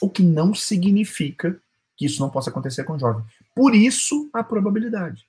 o 0.00 0.08
que 0.08 0.22
não 0.22 0.54
significa 0.54 1.60
que 1.96 2.06
isso 2.06 2.20
não 2.20 2.30
possa 2.30 2.50
acontecer 2.50 2.84
com 2.84 2.94
o 2.94 2.98
jovem. 2.98 3.24
Por 3.54 3.74
isso, 3.74 4.28
a 4.32 4.42
probabilidade. 4.42 5.26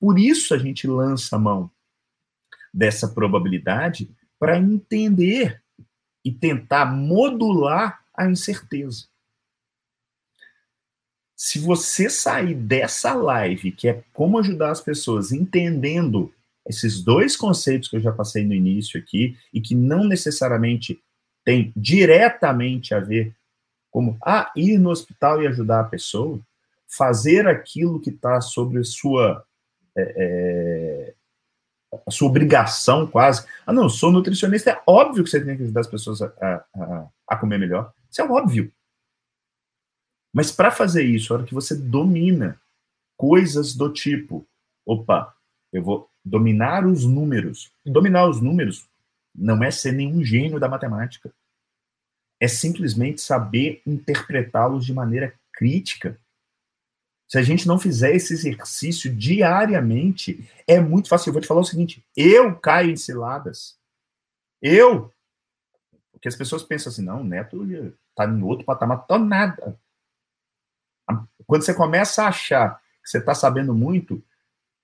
Por 0.00 0.18
isso, 0.18 0.54
a 0.54 0.58
gente 0.58 0.86
lança 0.86 1.36
a 1.36 1.38
mão 1.38 1.70
dessa 2.74 3.06
probabilidade 3.06 4.10
para 4.38 4.58
entender 4.58 5.62
e 6.24 6.32
tentar 6.32 6.86
modular 6.86 8.04
a 8.16 8.28
incerteza. 8.28 9.06
Se 11.36 11.58
você 11.58 12.08
sair 12.08 12.54
dessa 12.54 13.14
live, 13.14 13.72
que 13.72 13.88
é 13.88 14.04
como 14.12 14.38
ajudar 14.38 14.70
as 14.70 14.80
pessoas 14.80 15.32
entendendo 15.32 16.32
esses 16.66 17.02
dois 17.02 17.36
conceitos 17.36 17.88
que 17.88 17.96
eu 17.96 18.00
já 18.00 18.12
passei 18.12 18.44
no 18.44 18.54
início 18.54 18.98
aqui, 18.98 19.36
e 19.52 19.60
que 19.60 19.74
não 19.74 20.04
necessariamente 20.04 21.02
tem 21.44 21.72
diretamente 21.76 22.94
a 22.94 23.00
ver 23.00 23.34
como 23.92 24.16
ah, 24.24 24.50
ir 24.56 24.78
no 24.78 24.90
hospital 24.90 25.42
e 25.42 25.46
ajudar 25.46 25.80
a 25.80 25.84
pessoa, 25.84 26.40
fazer 26.88 27.46
aquilo 27.46 28.00
que 28.00 28.08
está 28.08 28.40
sobre 28.40 28.80
a 28.80 28.84
sua, 28.84 29.44
é, 29.96 31.14
é, 31.92 32.00
sua 32.10 32.28
obrigação 32.28 33.06
quase. 33.06 33.46
Ah, 33.66 33.72
não, 33.72 33.90
sou 33.90 34.10
nutricionista, 34.10 34.70
é 34.70 34.82
óbvio 34.86 35.22
que 35.22 35.30
você 35.30 35.44
tem 35.44 35.56
que 35.58 35.62
ajudar 35.64 35.82
as 35.82 35.86
pessoas 35.86 36.22
a, 36.22 36.32
a, 36.40 37.08
a 37.28 37.36
comer 37.36 37.58
melhor. 37.58 37.92
Isso 38.10 38.22
é 38.22 38.24
óbvio. 38.24 38.72
Mas 40.32 40.50
para 40.50 40.70
fazer 40.70 41.02
isso, 41.02 41.32
a 41.32 41.36
hora 41.36 41.46
que 41.46 41.54
você 41.54 41.76
domina 41.76 42.58
coisas 43.14 43.74
do 43.74 43.92
tipo, 43.92 44.48
opa, 44.86 45.36
eu 45.70 45.82
vou 45.82 46.10
dominar 46.24 46.86
os 46.86 47.04
números. 47.04 47.70
Dominar 47.84 48.26
os 48.26 48.40
números 48.40 48.88
não 49.34 49.62
é 49.62 49.70
ser 49.70 49.92
nenhum 49.92 50.24
gênio 50.24 50.58
da 50.58 50.68
matemática 50.68 51.30
é 52.42 52.48
simplesmente 52.48 53.20
saber 53.20 53.80
interpretá-los 53.86 54.84
de 54.84 54.92
maneira 54.92 55.32
crítica. 55.52 56.18
Se 57.28 57.38
a 57.38 57.42
gente 57.42 57.68
não 57.68 57.78
fizer 57.78 58.16
esse 58.16 58.32
exercício 58.32 59.14
diariamente, 59.14 60.50
é 60.66 60.80
muito 60.80 61.08
fácil. 61.08 61.28
Eu 61.28 61.34
vou 61.34 61.40
te 61.40 61.46
falar 61.46 61.60
o 61.60 61.64
seguinte: 61.64 62.04
eu 62.16 62.56
caio 62.56 62.90
em 62.90 62.96
ciladas. 62.96 63.78
Eu, 64.60 65.14
porque 66.10 66.26
as 66.26 66.34
pessoas 66.34 66.64
pensam 66.64 66.90
assim, 66.90 67.02
não, 67.02 67.20
o 67.20 67.24
Neto 67.24 67.64
está 68.10 68.26
em 68.26 68.42
outro 68.42 68.64
patamar, 68.64 69.06
tô 69.06 69.18
nada. 69.18 69.78
Quando 71.46 71.62
você 71.62 71.72
começa 71.72 72.24
a 72.24 72.28
achar 72.28 72.80
que 73.04 73.08
você 73.08 73.18
está 73.18 73.36
sabendo 73.36 73.72
muito, 73.72 74.20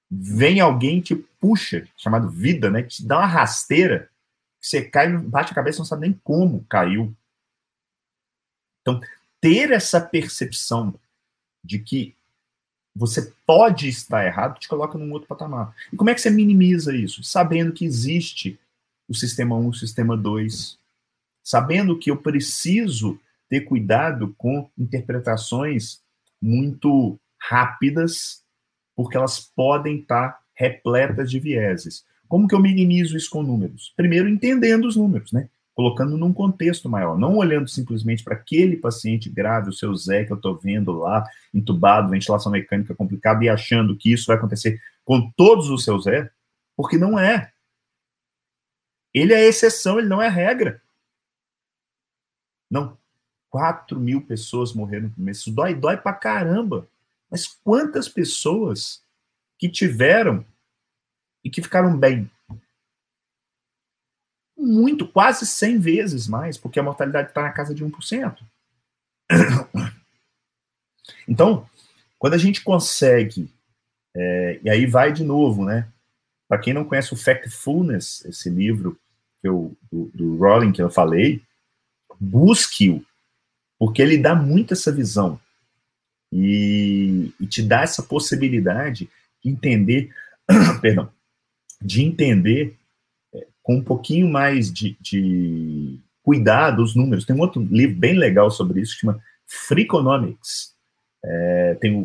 vem 0.08 0.60
alguém 0.60 1.00
te 1.00 1.16
puxa, 1.16 1.88
chamado 1.96 2.30
vida, 2.30 2.70
né? 2.70 2.84
Que 2.84 2.88
te 2.88 3.04
dá 3.06 3.18
uma 3.18 3.26
rasteira, 3.26 4.08
que 4.60 4.68
você 4.68 4.88
cai, 4.88 5.16
bate 5.16 5.50
a 5.50 5.56
cabeça, 5.56 5.78
não 5.78 5.84
sabe 5.84 6.02
nem 6.02 6.20
como 6.22 6.64
caiu. 6.68 7.16
Então, 8.88 9.00
ter 9.38 9.70
essa 9.70 10.00
percepção 10.00 10.94
de 11.62 11.78
que 11.78 12.14
você 12.96 13.32
pode 13.46 13.86
estar 13.86 14.24
errado, 14.24 14.58
te 14.58 14.66
coloca 14.66 14.96
num 14.96 15.12
outro 15.12 15.28
patamar. 15.28 15.74
E 15.92 15.96
como 15.96 16.08
é 16.08 16.14
que 16.14 16.20
você 16.20 16.30
minimiza 16.30 16.96
isso? 16.96 17.22
Sabendo 17.22 17.72
que 17.72 17.84
existe 17.84 18.58
o 19.06 19.14
sistema 19.14 19.56
1, 19.56 19.68
o 19.68 19.74
sistema 19.74 20.16
2, 20.16 20.78
sabendo 21.44 21.98
que 21.98 22.10
eu 22.10 22.16
preciso 22.16 23.20
ter 23.48 23.60
cuidado 23.60 24.34
com 24.38 24.68
interpretações 24.76 26.00
muito 26.40 27.18
rápidas, 27.38 28.42
porque 28.96 29.16
elas 29.16 29.38
podem 29.38 29.98
estar 29.98 30.40
repletas 30.54 31.30
de 31.30 31.38
vieses. 31.38 32.04
Como 32.26 32.48
que 32.48 32.54
eu 32.54 32.60
minimizo 32.60 33.16
isso 33.16 33.30
com 33.30 33.42
números? 33.42 33.92
Primeiro, 33.96 34.28
entendendo 34.28 34.86
os 34.86 34.96
números, 34.96 35.30
né? 35.30 35.48
Colocando 35.78 36.18
num 36.18 36.32
contexto 36.32 36.88
maior, 36.88 37.16
não 37.16 37.36
olhando 37.36 37.68
simplesmente 37.68 38.24
para 38.24 38.34
aquele 38.34 38.76
paciente 38.76 39.30
grave, 39.30 39.68
o 39.68 39.72
seu 39.72 39.94
Zé 39.94 40.24
que 40.24 40.32
eu 40.32 40.36
estou 40.36 40.58
vendo 40.58 40.90
lá, 40.90 41.24
entubado, 41.54 42.10
ventilação 42.10 42.50
mecânica 42.50 42.96
complicada, 42.96 43.44
e 43.44 43.48
achando 43.48 43.96
que 43.96 44.12
isso 44.12 44.26
vai 44.26 44.34
acontecer 44.34 44.82
com 45.04 45.30
todos 45.36 45.70
os 45.70 45.84
seus 45.84 46.02
Zé, 46.02 46.32
porque 46.76 46.98
não 46.98 47.16
é. 47.16 47.52
Ele 49.14 49.32
é 49.32 49.46
exceção, 49.46 50.00
ele 50.00 50.08
não 50.08 50.20
é 50.20 50.28
regra. 50.28 50.82
Não. 52.68 52.98
4 53.48 54.00
mil 54.00 54.20
pessoas 54.26 54.72
morreram 54.72 55.14
no 55.16 55.24
mês. 55.24 55.38
Isso 55.38 55.54
dói, 55.54 55.76
dói 55.76 55.96
pra 55.96 56.12
caramba. 56.12 56.88
Mas 57.30 57.46
quantas 57.46 58.08
pessoas 58.08 59.00
que 59.56 59.68
tiveram 59.68 60.44
e 61.44 61.48
que 61.48 61.62
ficaram 61.62 61.96
bem? 61.96 62.28
Muito, 64.58 65.06
quase 65.06 65.46
100 65.46 65.78
vezes 65.78 66.26
mais, 66.26 66.58
porque 66.58 66.80
a 66.80 66.82
mortalidade 66.82 67.28
está 67.28 67.42
na 67.42 67.52
casa 67.52 67.74
de 67.74 67.84
1%. 67.84 68.36
Então, 71.26 71.68
quando 72.18 72.34
a 72.34 72.38
gente 72.38 72.62
consegue, 72.62 73.50
é, 74.14 74.60
e 74.62 74.70
aí 74.70 74.86
vai 74.86 75.12
de 75.12 75.22
novo, 75.22 75.64
né? 75.64 75.86
Para 76.48 76.58
quem 76.58 76.72
não 76.72 76.84
conhece 76.84 77.12
o 77.12 77.16
Factfulness, 77.16 78.24
esse 78.24 78.48
livro 78.48 78.98
que 79.40 79.48
eu, 79.48 79.76
do, 79.92 80.10
do 80.14 80.36
Rowling 80.38 80.72
que 80.72 80.80
eu 80.80 80.90
falei, 80.90 81.42
busque-o, 82.18 83.04
porque 83.78 84.00
ele 84.00 84.18
dá 84.18 84.34
muito 84.34 84.72
essa 84.72 84.90
visão 84.90 85.38
e, 86.32 87.32
e 87.38 87.46
te 87.46 87.62
dá 87.62 87.82
essa 87.82 88.02
possibilidade 88.02 89.08
de 89.44 89.50
entender, 89.50 90.14
perdão, 90.80 91.10
de 91.80 92.02
entender 92.02 92.77
com 93.68 93.76
um 93.76 93.84
pouquinho 93.84 94.26
mais 94.26 94.72
de, 94.72 94.96
de 94.98 96.00
os 96.24 96.94
números. 96.96 97.26
Tem 97.26 97.36
um 97.36 97.40
outro 97.40 97.62
livro 97.62 97.96
bem 97.96 98.18
legal 98.18 98.50
sobre 98.50 98.80
isso, 98.80 98.94
que 98.94 99.00
chama 99.00 99.22
Freakonomics. 99.46 100.74
É, 101.22 101.74
tem 101.74 101.94
o, 101.94 102.04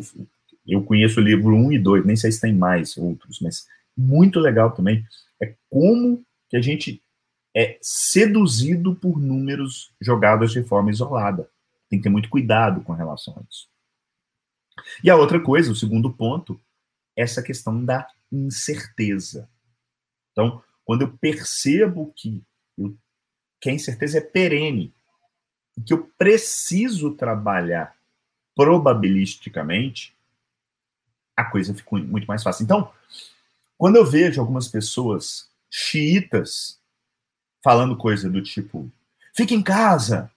eu 0.66 0.82
conheço 0.82 1.20
o 1.20 1.22
livro 1.22 1.56
1 1.56 1.72
e 1.72 1.78
2, 1.78 2.04
nem 2.04 2.16
sei 2.16 2.30
se 2.30 2.40
tem 2.42 2.52
mais 2.52 2.98
outros, 2.98 3.40
mas 3.40 3.66
muito 3.96 4.40
legal 4.40 4.72
também. 4.72 5.06
É 5.40 5.54
como 5.70 6.22
que 6.50 6.58
a 6.58 6.60
gente 6.60 7.02
é 7.56 7.78
seduzido 7.80 8.94
por 8.94 9.18
números 9.18 9.90
jogados 9.98 10.52
de 10.52 10.62
forma 10.64 10.90
isolada. 10.90 11.48
Tem 11.88 11.98
que 11.98 12.02
ter 12.02 12.10
muito 12.10 12.28
cuidado 12.28 12.82
com 12.82 12.92
relação 12.92 13.34
a 13.38 13.42
isso. 13.50 13.68
E 15.02 15.08
a 15.08 15.16
outra 15.16 15.40
coisa, 15.40 15.72
o 15.72 15.76
segundo 15.76 16.12
ponto, 16.12 16.60
essa 17.16 17.42
questão 17.42 17.82
da 17.82 18.06
incerteza. 18.30 19.48
Então, 20.32 20.62
quando 20.84 21.02
eu 21.02 21.12
percebo 21.18 22.12
que, 22.14 22.42
eu, 22.76 22.94
que 23.60 23.70
a 23.70 23.72
incerteza 23.72 24.18
é 24.18 24.20
perene, 24.20 24.92
que 25.84 25.92
eu 25.92 26.10
preciso 26.18 27.12
trabalhar 27.12 27.96
probabilisticamente, 28.54 30.14
a 31.36 31.44
coisa 31.44 31.74
fica 31.74 31.96
muito 31.96 32.26
mais 32.26 32.42
fácil. 32.42 32.62
Então, 32.62 32.92
quando 33.76 33.96
eu 33.96 34.06
vejo 34.06 34.40
algumas 34.40 34.68
pessoas 34.68 35.48
xiitas 35.68 36.78
falando 37.62 37.96
coisa 37.96 38.30
do 38.30 38.40
tipo: 38.42 38.90
fique 39.34 39.54
em 39.54 39.62
casa, 39.62 40.30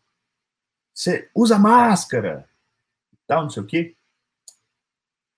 você 0.93 1.29
usa 1.35 1.59
máscara, 1.59 2.49
tal, 3.27 3.43
não 3.43 3.49
sei 3.49 3.61
o 3.61 3.65
quê. 3.65 3.93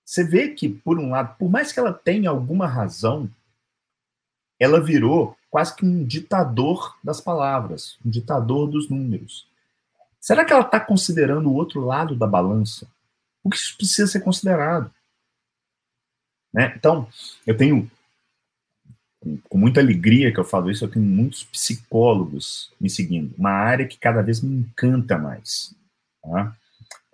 Você 0.06 0.24
vê 0.24 0.50
que, 0.50 0.70
por 0.70 0.98
um 0.98 1.12
lado, 1.12 1.38
por 1.38 1.50
mais 1.50 1.72
que 1.72 1.80
ela 1.80 1.94
tenha 1.94 2.30
alguma 2.30 2.66
razão, 2.66 3.30
ela 4.60 4.82
virou 4.82 5.38
quase 5.50 5.76
que 5.76 5.86
um 5.86 6.04
ditador 6.04 6.98
das 7.04 7.22
palavras, 7.22 7.98
um 8.06 8.10
ditador 8.10 8.68
dos 8.68 8.90
números. 8.90 9.48
Será 10.20 10.44
que 10.44 10.52
ela 10.52 10.66
está 10.66 10.80
considerando 10.80 11.50
o 11.50 11.54
outro 11.54 11.82
lado 11.82 12.16
da 12.16 12.28
balança? 12.28 12.88
O 13.44 13.50
que 13.50 13.56
isso 13.56 13.78
precisa 13.78 14.08
ser 14.08 14.20
considerado? 14.20 14.94
Né? 16.54 16.74
Então, 16.76 17.08
eu 17.48 17.56
tenho, 17.56 17.90
com 19.48 19.58
muita 19.58 19.80
alegria 19.80 20.32
que 20.32 20.40
eu 20.40 20.44
falo 20.44 20.70
isso, 20.70 20.84
eu 20.84 20.92
tenho 20.92 21.06
muitos 21.06 21.44
psicólogos 21.46 22.72
me 22.80 22.90
seguindo, 22.90 23.34
uma 23.38 23.52
área 23.52 23.88
que 23.88 23.98
cada 23.98 24.22
vez 24.22 24.42
me 24.42 24.58
encanta 24.58 25.18
mais. 25.18 25.74
Tá? 26.22 26.56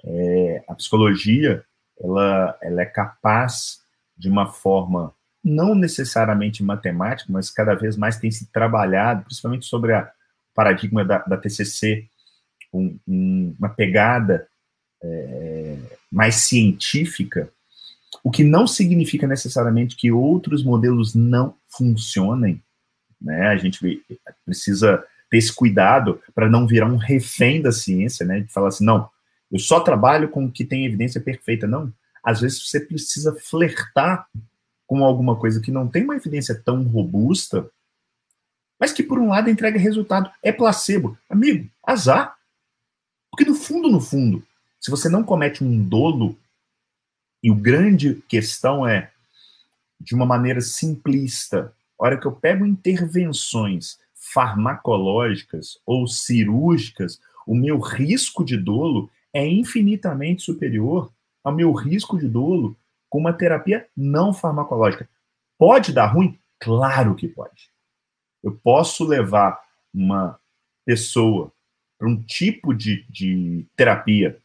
É, 0.03 0.63
a 0.67 0.73
psicologia, 0.73 1.63
ela, 1.99 2.58
ela 2.62 2.81
é 2.81 2.86
capaz, 2.86 3.81
de 4.17 4.29
uma 4.29 4.47
forma 4.47 5.13
não 5.45 5.75
necessariamente 5.75 6.63
matemática, 6.63 7.31
mas 7.31 7.51
cada 7.51 7.75
vez 7.75 7.95
mais 7.95 8.17
tem 8.17 8.31
se 8.31 8.47
trabalhado, 8.51 9.23
principalmente 9.23 9.67
sobre 9.67 9.93
o 9.93 10.08
paradigma 10.55 11.05
da, 11.05 11.19
da 11.19 11.38
TCC, 11.38 12.08
um, 12.73 12.97
um, 13.08 13.55
uma 13.60 13.69
pegada 13.69 14.47
é, 15.03 15.77
mais 16.12 16.47
científica, 16.47 17.51
o 18.23 18.31
que 18.31 18.43
não 18.43 18.65
significa 18.65 19.27
necessariamente 19.27 19.95
que 19.95 20.12
outros 20.12 20.63
modelos 20.63 21.13
não 21.13 21.55
funcionem. 21.67 22.60
Né? 23.21 23.47
A 23.47 23.55
gente 23.55 24.03
precisa 24.43 25.03
ter 25.29 25.38
esse 25.38 25.53
cuidado 25.53 26.19
para 26.34 26.49
não 26.49 26.65
virar 26.65 26.88
um 26.88 26.97
refém 26.97 27.62
da 27.62 27.71
ciência, 27.71 28.25
né? 28.25 28.39
De 28.39 28.51
falar 28.51 28.69
assim, 28.69 28.86
não, 28.86 29.10
eu 29.51 29.60
só 29.60 29.79
trabalho 29.79 30.29
com 30.29 30.45
o 30.45 30.51
que 30.51 30.65
tem 30.65 30.86
evidência 30.86 31.21
perfeita. 31.21 31.67
Não. 31.67 31.93
Às 32.23 32.41
vezes 32.41 32.67
você 32.67 32.79
precisa 32.79 33.36
flertar 33.36 34.27
com 34.86 35.04
alguma 35.04 35.36
coisa 35.36 35.62
que 35.62 35.71
não 35.71 35.88
tem 35.88 36.04
uma 36.04 36.15
evidência 36.15 36.56
tão 36.56 36.84
robusta, 36.84 37.69
mas 38.80 38.91
que, 38.91 39.04
por 39.04 39.19
um 39.19 39.30
lado, 39.30 39.50
entrega 39.50 39.80
resultado. 39.80 40.30
É 40.43 40.52
placebo. 40.52 41.17
Amigo, 41.30 41.69
azar. 41.84 42.36
Porque, 43.32 43.45
no 43.45 43.56
fundo, 43.56 43.89
no 43.89 44.02
fundo, 44.02 44.43
se 44.80 44.91
você 44.91 45.10
não 45.10 45.24
comete 45.24 45.63
um 45.63 45.84
dolo, 45.84 46.38
e 47.41 47.52
o 47.52 47.56
grande 47.56 48.15
questão 48.28 48.88
é, 48.88 49.12
de 50.00 50.15
uma 50.15 50.26
maneira 50.26 50.62
simplista, 50.62 51.74
a 52.00 52.06
hora 52.06 52.19
que 52.19 52.26
eu 52.26 52.32
pego 52.32 52.65
intervenções 52.65 54.00
farmacológicas 54.13 55.80
ou 55.86 56.08
cirúrgicas, 56.08 57.19
o 57.45 57.56
meu 57.56 57.80
risco 57.80 58.43
de 58.43 58.58
dolo 58.58 59.10
é 59.32 59.48
infinitamente 59.48 60.41
superior 60.41 61.12
ao 61.43 61.54
meu 61.54 61.71
risco 61.71 62.17
de 62.17 62.28
dolo 62.28 62.76
com 63.15 63.19
uma 63.19 63.32
terapia 63.32 63.88
não 63.95 64.34
farmacológica. 64.34 65.08
Pode 65.58 65.93
dar 65.93 66.08
ruim? 66.08 66.38
Claro 66.60 67.15
que 67.15 67.30
pode. 67.30 67.71
Eu 68.43 68.60
posso 68.62 69.06
levar 69.06 69.58
uma 69.93 70.38
pessoa 70.84 71.49
para 71.97 72.10
um 72.10 72.21
tipo 72.21 72.73
de, 72.73 73.06
de 73.10 73.65
terapia 73.73 74.38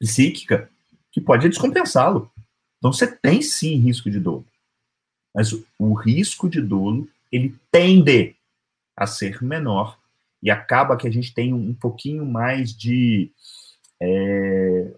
psíquica 0.00 0.68
que 1.12 1.20
pode 1.20 1.48
descompensá-lo. 1.48 2.28
Então 2.78 2.92
você 2.92 3.06
tem 3.06 3.40
sim 3.40 3.76
risco 3.76 4.10
de 4.10 4.18
dolo. 4.18 4.44
Mas 5.32 5.52
o, 5.52 5.64
o 5.78 5.94
risco 5.94 6.48
de 6.48 6.60
dolo, 6.60 7.08
ele 7.30 7.54
tende 7.70 8.34
a 8.96 9.06
ser 9.06 9.44
menor 9.44 9.96
e 10.42 10.50
acaba 10.50 10.96
que 10.96 11.06
a 11.06 11.10
gente 11.12 11.32
tem 11.32 11.54
um, 11.54 11.72
pouquinho 11.72 12.26
mais 12.26 12.76
de, 12.76 13.30
é, 14.02 14.90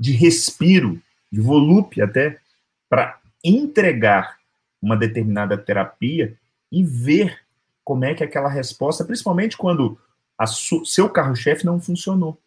de, 0.00 0.12
respiro, 0.12 1.00
de 1.30 1.40
volúpia 1.40 2.06
até, 2.06 2.40
para 2.88 3.20
entregar 3.44 4.38
uma 4.80 4.96
determinada 4.96 5.58
terapia 5.58 6.34
e 6.72 6.82
ver 6.82 7.40
como 7.84 8.04
é 8.04 8.14
que 8.14 8.24
aquela 8.24 8.48
resposta, 8.48 9.04
principalmente 9.04 9.56
quando 9.56 9.98
a 10.38 10.46
su, 10.46 10.84
seu 10.86 11.08
carro-chefe 11.10 11.66
não 11.66 11.78
funcionou. 11.78 12.40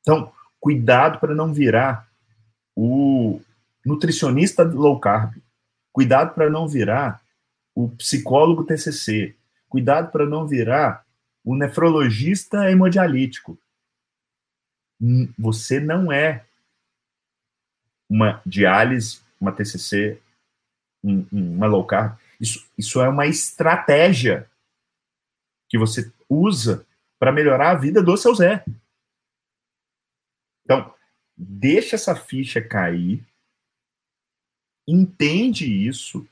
Então, 0.00 0.32
cuidado 0.60 1.18
para 1.18 1.34
não 1.34 1.52
virar 1.52 2.08
o 2.76 3.40
nutricionista 3.84 4.62
low 4.62 5.00
carb. 5.00 5.34
Cuidado 5.92 6.34
para 6.34 6.48
não 6.48 6.68
virar 6.68 7.20
o 7.74 7.88
psicólogo 7.88 8.64
TCC. 8.64 9.34
Cuidado 9.68 10.12
para 10.12 10.26
não 10.26 10.46
virar 10.46 11.04
o 11.44 11.56
nefrologista 11.56 12.70
hemodialítico. 12.70 13.58
Você 15.38 15.78
não 15.80 16.10
é 16.10 16.44
uma 18.08 18.40
diálise, 18.46 19.20
uma 19.40 19.52
TCC, 19.52 20.20
uma 21.02 21.66
low 21.66 21.84
carb. 21.84 22.18
Isso, 22.40 22.68
isso 22.76 23.00
é 23.00 23.08
uma 23.08 23.26
estratégia 23.26 24.50
que 25.68 25.78
você 25.78 26.12
usa 26.28 26.86
para 27.18 27.32
melhorar 27.32 27.70
a 27.70 27.78
vida 27.78 28.02
do 28.02 28.16
seu 28.16 28.34
Zé. 28.34 28.64
Então, 30.64 30.94
deixa 31.36 31.96
essa 31.96 32.14
ficha 32.14 32.60
cair, 32.60 33.24
entende 34.86 35.66
isso, 35.66 36.28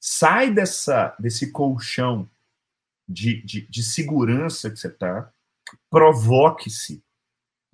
sai 0.00 0.52
dessa, 0.52 1.14
desse 1.18 1.50
colchão 1.50 2.28
de, 3.08 3.42
de, 3.42 3.62
de 3.62 3.82
segurança 3.82 4.70
que 4.70 4.76
você 4.76 4.88
está, 4.88 5.32
provoque-se, 5.90 7.02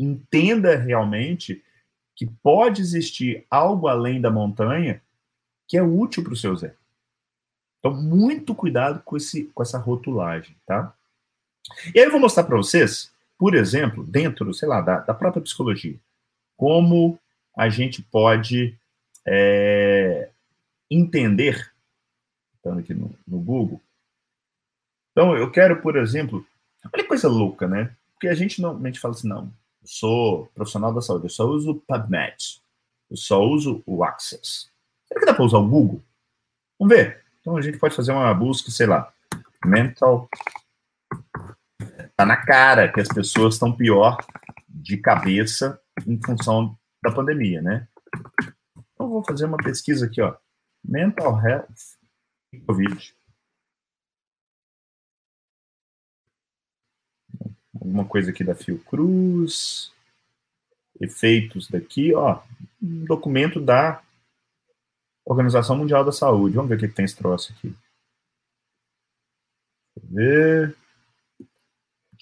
entenda 0.02 0.76
realmente 0.76 1.62
que 2.16 2.26
pode 2.26 2.80
existir 2.80 3.46
algo 3.50 3.88
além 3.88 4.20
da 4.20 4.30
montanha 4.30 5.02
que 5.66 5.76
é 5.76 5.82
útil 5.82 6.24
para 6.24 6.32
o 6.32 6.36
seu 6.36 6.54
Zé. 6.56 6.74
Então, 7.78 7.94
muito 7.94 8.54
cuidado 8.54 9.02
com, 9.04 9.16
esse, 9.16 9.44
com 9.54 9.62
essa 9.62 9.78
rotulagem, 9.78 10.54
tá? 10.66 10.94
E 11.94 11.98
aí 11.98 12.04
eu 12.04 12.10
vou 12.10 12.20
mostrar 12.20 12.44
para 12.44 12.56
vocês, 12.56 13.12
por 13.38 13.54
exemplo, 13.54 14.04
dentro, 14.04 14.52
sei 14.52 14.68
lá, 14.68 14.80
da, 14.80 14.98
da 14.98 15.14
própria 15.14 15.42
psicologia, 15.42 15.96
como 16.56 17.18
a 17.56 17.68
gente 17.68 18.02
pode 18.02 18.76
é, 19.26 20.28
entender, 20.90 21.72
estando 22.56 22.80
aqui 22.80 22.92
no, 22.92 23.14
no 23.26 23.38
Google. 23.38 23.80
Então, 25.12 25.36
eu 25.36 25.50
quero, 25.50 25.80
por 25.80 25.96
exemplo, 25.96 26.46
olha 26.84 27.02
que 27.02 27.08
coisa 27.08 27.28
louca, 27.28 27.66
né? 27.66 27.94
Porque 28.12 28.28
a 28.28 28.34
gente 28.34 28.60
normalmente 28.60 29.00
fala 29.00 29.14
assim, 29.14 29.28
não, 29.28 29.50
eu 29.82 29.88
sou 29.88 30.46
profissional 30.54 30.92
da 30.92 31.00
saúde, 31.00 31.26
eu 31.26 31.30
só 31.30 31.44
uso 31.46 31.70
o 31.72 31.80
PubMed, 31.80 32.62
eu 33.10 33.16
só 33.16 33.42
uso 33.42 33.82
o 33.86 34.04
Access. 34.04 34.70
Será 35.06 35.20
que 35.20 35.26
dá 35.26 35.34
para 35.34 35.44
usar 35.44 35.58
o 35.58 35.68
Google? 35.68 36.02
Vamos 36.78 36.94
ver. 36.94 37.24
Então 37.40 37.56
a 37.56 37.62
gente 37.62 37.78
pode 37.78 37.94
fazer 37.94 38.12
uma 38.12 38.32
busca, 38.34 38.70
sei 38.70 38.86
lá, 38.86 39.12
mental. 39.64 40.28
Tá 42.16 42.26
na 42.26 42.36
cara 42.36 42.92
que 42.92 43.00
as 43.00 43.08
pessoas 43.08 43.54
estão 43.54 43.74
pior 43.74 44.18
de 44.68 44.96
cabeça 44.98 45.80
em 46.06 46.20
função 46.22 46.78
da 47.02 47.10
pandemia, 47.10 47.62
né? 47.62 47.88
Então 48.92 49.08
vou 49.08 49.24
fazer 49.24 49.46
uma 49.46 49.56
pesquisa 49.56 50.06
aqui, 50.06 50.20
ó. 50.20 50.36
Mental 50.84 51.40
health 51.42 51.96
e 52.52 52.60
Covid. 52.60 53.14
Alguma 57.80 58.04
coisa 58.04 58.30
aqui 58.30 58.44
da 58.44 58.54
Fiocruz. 58.54 59.92
Efeitos 61.00 61.68
daqui, 61.68 62.14
ó. 62.14 62.42
Um 62.82 63.04
documento 63.06 63.60
da 63.60 64.02
Organização 65.24 65.76
Mundial 65.76 66.04
da 66.04 66.12
Saúde. 66.12 66.56
Vamos 66.56 66.68
ver 66.68 66.76
o 66.76 66.78
que, 66.78 66.88
tem 66.88 67.04
esse 67.04 67.16
troço 67.16 67.52
aqui. 67.52 67.74
Deixa 69.96 70.08
eu 70.08 70.14
ver. 70.14 70.76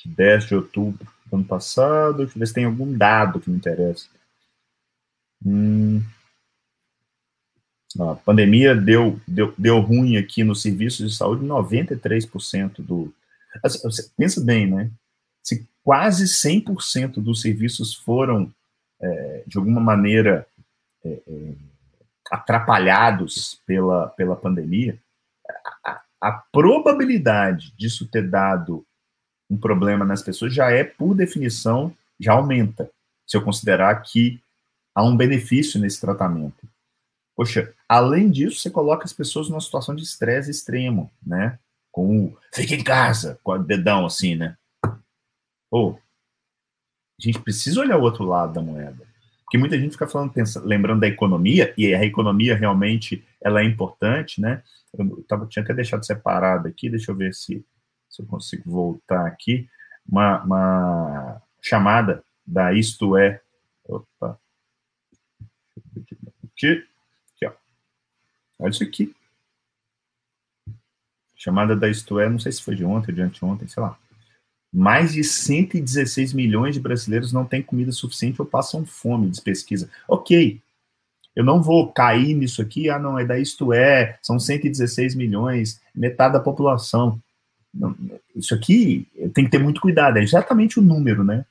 10 0.06 0.46
de 0.46 0.54
outubro 0.54 1.06
do 1.26 1.36
ano 1.36 1.44
passado. 1.44 2.18
Deixa 2.18 2.36
eu 2.36 2.38
ver 2.38 2.46
se 2.46 2.54
tem 2.54 2.64
algum 2.64 2.96
dado 2.96 3.40
que 3.40 3.50
me 3.50 3.56
interessa. 3.56 4.08
Hum. 5.44 6.02
A 7.98 8.14
pandemia 8.14 8.74
deu, 8.74 9.18
deu, 9.26 9.54
deu 9.56 9.80
ruim 9.80 10.16
aqui 10.16 10.44
nos 10.44 10.62
serviços 10.62 11.10
de 11.10 11.16
saúde 11.16 11.44
93% 11.44 12.82
do. 12.82 13.12
Assim, 13.62 13.80
pensa 14.16 14.40
bem, 14.40 14.70
né? 14.70 14.90
Se 15.88 15.90
quase 15.90 16.24
100% 16.26 17.14
dos 17.14 17.40
serviços 17.40 17.94
foram, 17.94 18.52
é, 19.00 19.44
de 19.46 19.56
alguma 19.56 19.80
maneira, 19.80 20.46
é, 21.02 21.08
é, 21.08 21.52
atrapalhados 22.30 23.62
pela, 23.66 24.08
pela 24.08 24.36
pandemia, 24.36 24.98
a, 25.82 26.02
a, 26.20 26.32
probabilidade 26.52 27.72
disso 27.74 28.06
ter 28.06 28.28
dado 28.28 28.84
um 29.48 29.56
problema 29.56 30.04
nas 30.04 30.20
pessoas 30.20 30.52
já 30.52 30.70
é, 30.70 30.84
por 30.84 31.14
definição, 31.14 31.96
já 32.20 32.34
aumenta, 32.34 32.90
se 33.26 33.38
eu 33.38 33.42
considerar 33.42 33.94
que 34.02 34.42
há 34.94 35.02
um 35.02 35.16
benefício 35.16 35.80
nesse 35.80 36.00
tratamento. 36.00 36.68
Poxa, 37.34 37.72
além 37.88 38.30
disso, 38.30 38.60
você 38.60 38.68
coloca 38.68 39.04
as 39.04 39.12
pessoas 39.14 39.48
numa 39.48 39.60
situação 39.60 39.94
de 39.94 40.02
estresse 40.02 40.50
extremo, 40.50 41.10
né? 41.26 41.58
Com 41.90 42.26
o 42.26 42.38
fica 42.52 42.74
em 42.74 42.84
casa, 42.84 43.38
com 43.42 43.52
o 43.52 43.58
dedão 43.58 44.04
assim, 44.04 44.34
né? 44.34 44.54
Pô, 45.70 45.98
a 47.18 47.22
gente 47.22 47.40
precisa 47.40 47.80
olhar 47.80 47.98
o 47.98 48.02
outro 48.02 48.24
lado 48.24 48.52
da 48.52 48.62
moeda. 48.62 49.06
Porque 49.44 49.58
muita 49.58 49.78
gente 49.78 49.92
fica 49.92 50.06
falando, 50.06 50.32
pensa, 50.32 50.60
lembrando 50.64 51.00
da 51.00 51.08
economia, 51.08 51.72
e 51.76 51.94
a 51.94 52.04
economia 52.04 52.54
realmente 52.54 53.24
ela 53.40 53.60
é 53.60 53.64
importante, 53.64 54.40
né? 54.40 54.62
Eu 54.96 55.24
tava, 55.26 55.46
tinha 55.46 55.62
até 55.62 55.72
deixado 55.72 56.04
separado 56.04 56.68
aqui, 56.68 56.90
deixa 56.90 57.10
eu 57.10 57.16
ver 57.16 57.34
se, 57.34 57.64
se 58.08 58.22
eu 58.22 58.26
consigo 58.26 58.70
voltar 58.70 59.26
aqui. 59.26 59.68
Uma, 60.06 60.42
uma 60.44 61.42
chamada 61.62 62.22
da 62.46 62.72
Isto 62.72 63.16
É. 63.16 63.40
Opa. 63.84 64.38
Aqui, 66.44 66.86
aqui, 67.34 67.46
ó. 67.46 67.52
Olha 68.58 68.70
isso 68.70 68.82
aqui. 68.82 69.14
Chamada 71.34 71.74
da 71.74 71.88
Isto 71.88 72.20
É, 72.20 72.28
não 72.28 72.38
sei 72.38 72.52
se 72.52 72.62
foi 72.62 72.74
de 72.74 72.84
ontem, 72.84 73.14
de 73.14 73.22
anteontem, 73.22 73.66
sei 73.66 73.82
lá. 73.82 73.98
Mais 74.72 75.12
de 75.14 75.24
116 75.24 76.34
milhões 76.34 76.74
de 76.74 76.80
brasileiros 76.80 77.32
não 77.32 77.44
têm 77.44 77.62
comida 77.62 77.90
suficiente 77.90 78.40
ou 78.40 78.46
passam 78.46 78.84
fome, 78.84 79.30
diz 79.30 79.40
pesquisa. 79.40 79.88
Ok, 80.06 80.60
eu 81.34 81.44
não 81.44 81.62
vou 81.62 81.90
cair 81.92 82.34
nisso 82.34 82.60
aqui, 82.60 82.90
ah, 82.90 82.98
não, 82.98 83.18
é 83.18 83.24
da 83.24 83.38
isto 83.38 83.72
é, 83.72 84.18
são 84.22 84.38
116 84.38 85.14
milhões, 85.14 85.80
metade 85.94 86.34
da 86.34 86.40
população. 86.40 87.20
Isso 88.34 88.54
aqui 88.54 89.06
tem 89.32 89.44
que 89.44 89.50
ter 89.50 89.58
muito 89.58 89.80
cuidado, 89.80 90.18
é 90.18 90.22
exatamente 90.22 90.78
o 90.78 90.82
número, 90.82 91.22
né? 91.24 91.44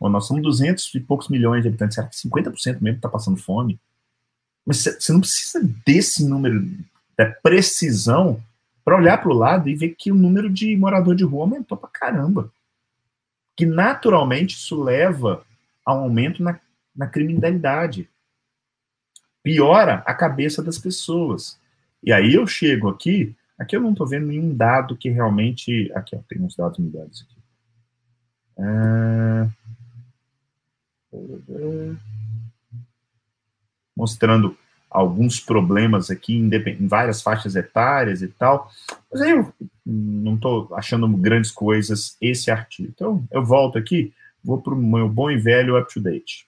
Bom, 0.00 0.08
nós 0.08 0.26
somos 0.26 0.42
200 0.42 0.94
e 0.94 1.00
poucos 1.00 1.28
milhões 1.28 1.62
de 1.62 1.68
habitantes, 1.68 1.94
será 1.94 2.06
que 2.06 2.16
50% 2.16 2.80
mesmo 2.80 2.96
está 2.96 3.08
passando 3.08 3.36
fome? 3.36 3.78
Mas 4.66 4.78
você 4.78 5.12
não 5.12 5.20
precisa 5.20 5.60
desse 5.86 6.24
número, 6.28 6.68
da 7.16 7.26
precisão, 7.26 8.42
para 8.84 8.96
olhar 8.96 9.18
para 9.18 9.30
o 9.30 9.34
lado 9.34 9.68
e 9.68 9.74
ver 9.74 9.94
que 9.96 10.10
o 10.10 10.14
número 10.14 10.50
de 10.50 10.76
morador 10.76 11.14
de 11.14 11.24
rua 11.24 11.42
aumentou 11.42 11.76
para 11.76 11.88
caramba 11.90 12.50
que 13.58 13.66
naturalmente 13.66 14.54
isso 14.54 14.80
leva 14.80 15.44
a 15.84 15.92
um 15.92 16.02
aumento 16.02 16.40
na, 16.44 16.60
na 16.94 17.08
criminalidade. 17.08 18.08
Piora 19.42 20.04
a 20.06 20.14
cabeça 20.14 20.62
das 20.62 20.78
pessoas. 20.78 21.58
E 22.00 22.12
aí 22.12 22.34
eu 22.34 22.46
chego 22.46 22.88
aqui, 22.88 23.34
aqui 23.58 23.74
eu 23.74 23.80
não 23.80 23.90
estou 23.90 24.06
vendo 24.06 24.28
nenhum 24.28 24.56
dado 24.56 24.96
que 24.96 25.10
realmente. 25.10 25.90
Aqui, 25.92 26.14
ó, 26.14 26.20
tem 26.28 26.40
uns 26.40 26.54
dados 26.54 26.78
mudados 26.78 27.26
aqui. 27.26 27.36
Ah, 28.60 29.48
mostrando 33.96 34.56
alguns 34.90 35.38
problemas 35.40 36.10
aqui 36.10 36.34
em, 36.34 36.86
várias 36.86 37.22
faixas 37.22 37.56
etárias 37.56 38.22
e 38.22 38.28
tal. 38.28 38.70
Mas 39.10 39.22
aí 39.22 39.30
eu 39.30 39.52
não 39.84 40.34
estou 40.34 40.74
achando 40.74 41.08
grandes 41.08 41.50
coisas 41.50 42.16
esse 42.20 42.50
artigo. 42.50 42.88
Então, 42.88 43.26
eu 43.30 43.44
volto 43.44 43.78
aqui, 43.78 44.12
vou 44.42 44.60
para 44.60 44.74
o 44.74 44.76
meu 44.76 45.08
bom 45.08 45.30
e 45.30 45.38
velho 45.38 45.78
up-to-date. 45.78 46.46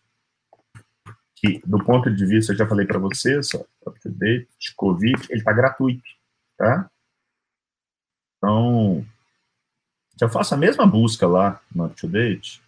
Que, 1.36 1.62
do 1.64 1.82
ponto 1.82 2.14
de 2.14 2.26
vista, 2.26 2.52
eu 2.52 2.56
já 2.56 2.66
falei 2.66 2.86
para 2.86 2.98
vocês, 2.98 3.50
up-to-date, 3.86 4.48
Covid, 4.76 5.26
ele 5.30 5.40
está 5.40 5.52
gratuito, 5.52 6.02
tá? 6.56 6.90
Então, 8.36 9.06
se 10.16 10.24
eu 10.24 10.28
faço 10.28 10.54
a 10.54 10.58
mesma 10.58 10.86
busca 10.86 11.26
lá 11.26 11.60
no 11.74 11.86
up-to-date, 11.86 12.62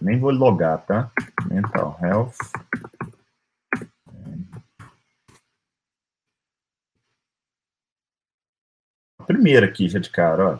nem 0.00 0.18
vou 0.18 0.30
logar, 0.30 0.84
tá? 0.86 1.10
Mental 1.50 1.98
health. 2.00 2.36
Primeira 9.28 9.66
aqui, 9.66 9.88
já 9.88 9.98
de 9.98 10.10
cara, 10.10 10.54
ó. 10.54 10.58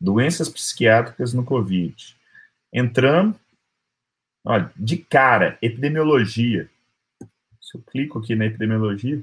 Doenças 0.00 0.48
psiquiátricas 0.48 1.34
no 1.34 1.44
Covid. 1.44 2.16
Entrando, 2.72 3.38
olha, 4.44 4.70
de 4.76 4.96
cara, 4.98 5.58
epidemiologia. 5.60 6.70
Se 7.60 7.76
eu 7.76 7.82
clico 7.82 8.18
aqui 8.18 8.34
na 8.34 8.46
epidemiologia, 8.46 9.22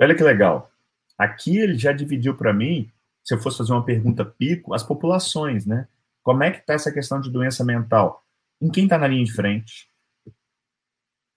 olha 0.00 0.14
que 0.14 0.22
legal. 0.22 0.70
Aqui 1.18 1.58
ele 1.58 1.76
já 1.76 1.92
dividiu 1.92 2.34
para 2.34 2.52
mim, 2.52 2.90
se 3.22 3.34
eu 3.34 3.38
fosse 3.38 3.58
fazer 3.58 3.72
uma 3.72 3.84
pergunta 3.84 4.24
pico, 4.24 4.72
as 4.72 4.82
populações, 4.82 5.66
né? 5.66 5.86
Como 6.22 6.42
é 6.42 6.50
que 6.50 6.60
está 6.60 6.74
essa 6.74 6.92
questão 6.92 7.20
de 7.20 7.30
doença 7.30 7.64
mental? 7.64 8.24
Em 8.60 8.70
quem 8.70 8.84
está 8.84 8.96
na 8.96 9.06
linha 9.06 9.24
de 9.24 9.32
frente? 9.32 9.88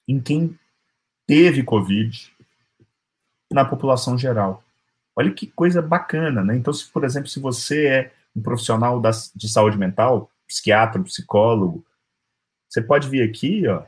Em 0.08 0.20
quem 0.20 0.58
teve 1.26 1.64
Covid? 1.64 2.34
na 3.54 3.64
população 3.64 4.18
geral. 4.18 4.64
Olha 5.16 5.32
que 5.32 5.48
coisa 5.48 5.82
bacana, 5.82 6.44
né? 6.44 6.56
Então, 6.56 6.74
se, 6.74 6.90
por 6.90 7.04
exemplo, 7.04 7.30
se 7.30 7.40
você 7.40 7.88
é 7.88 8.14
um 8.36 8.42
profissional 8.42 9.00
da, 9.00 9.12
de 9.36 9.48
saúde 9.48 9.78
mental, 9.78 10.30
psiquiatra, 10.48 11.02
psicólogo, 11.04 11.86
você 12.68 12.82
pode 12.82 13.08
vir 13.08 13.22
aqui, 13.22 13.68
ó, 13.68 13.84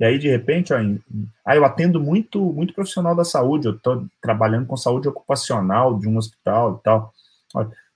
e 0.00 0.04
aí, 0.04 0.18
de 0.18 0.28
repente, 0.28 0.72
ó, 0.72 0.78
em, 0.78 1.00
ah, 1.44 1.54
eu 1.54 1.64
atendo 1.64 2.00
muito, 2.00 2.40
muito 2.40 2.74
profissional 2.74 3.14
da 3.14 3.24
saúde, 3.24 3.68
eu 3.68 3.76
estou 3.76 4.06
trabalhando 4.20 4.66
com 4.66 4.76
saúde 4.76 5.08
ocupacional 5.08 5.98
de 5.98 6.08
um 6.08 6.16
hospital 6.16 6.78
e 6.80 6.82
tal. 6.82 7.14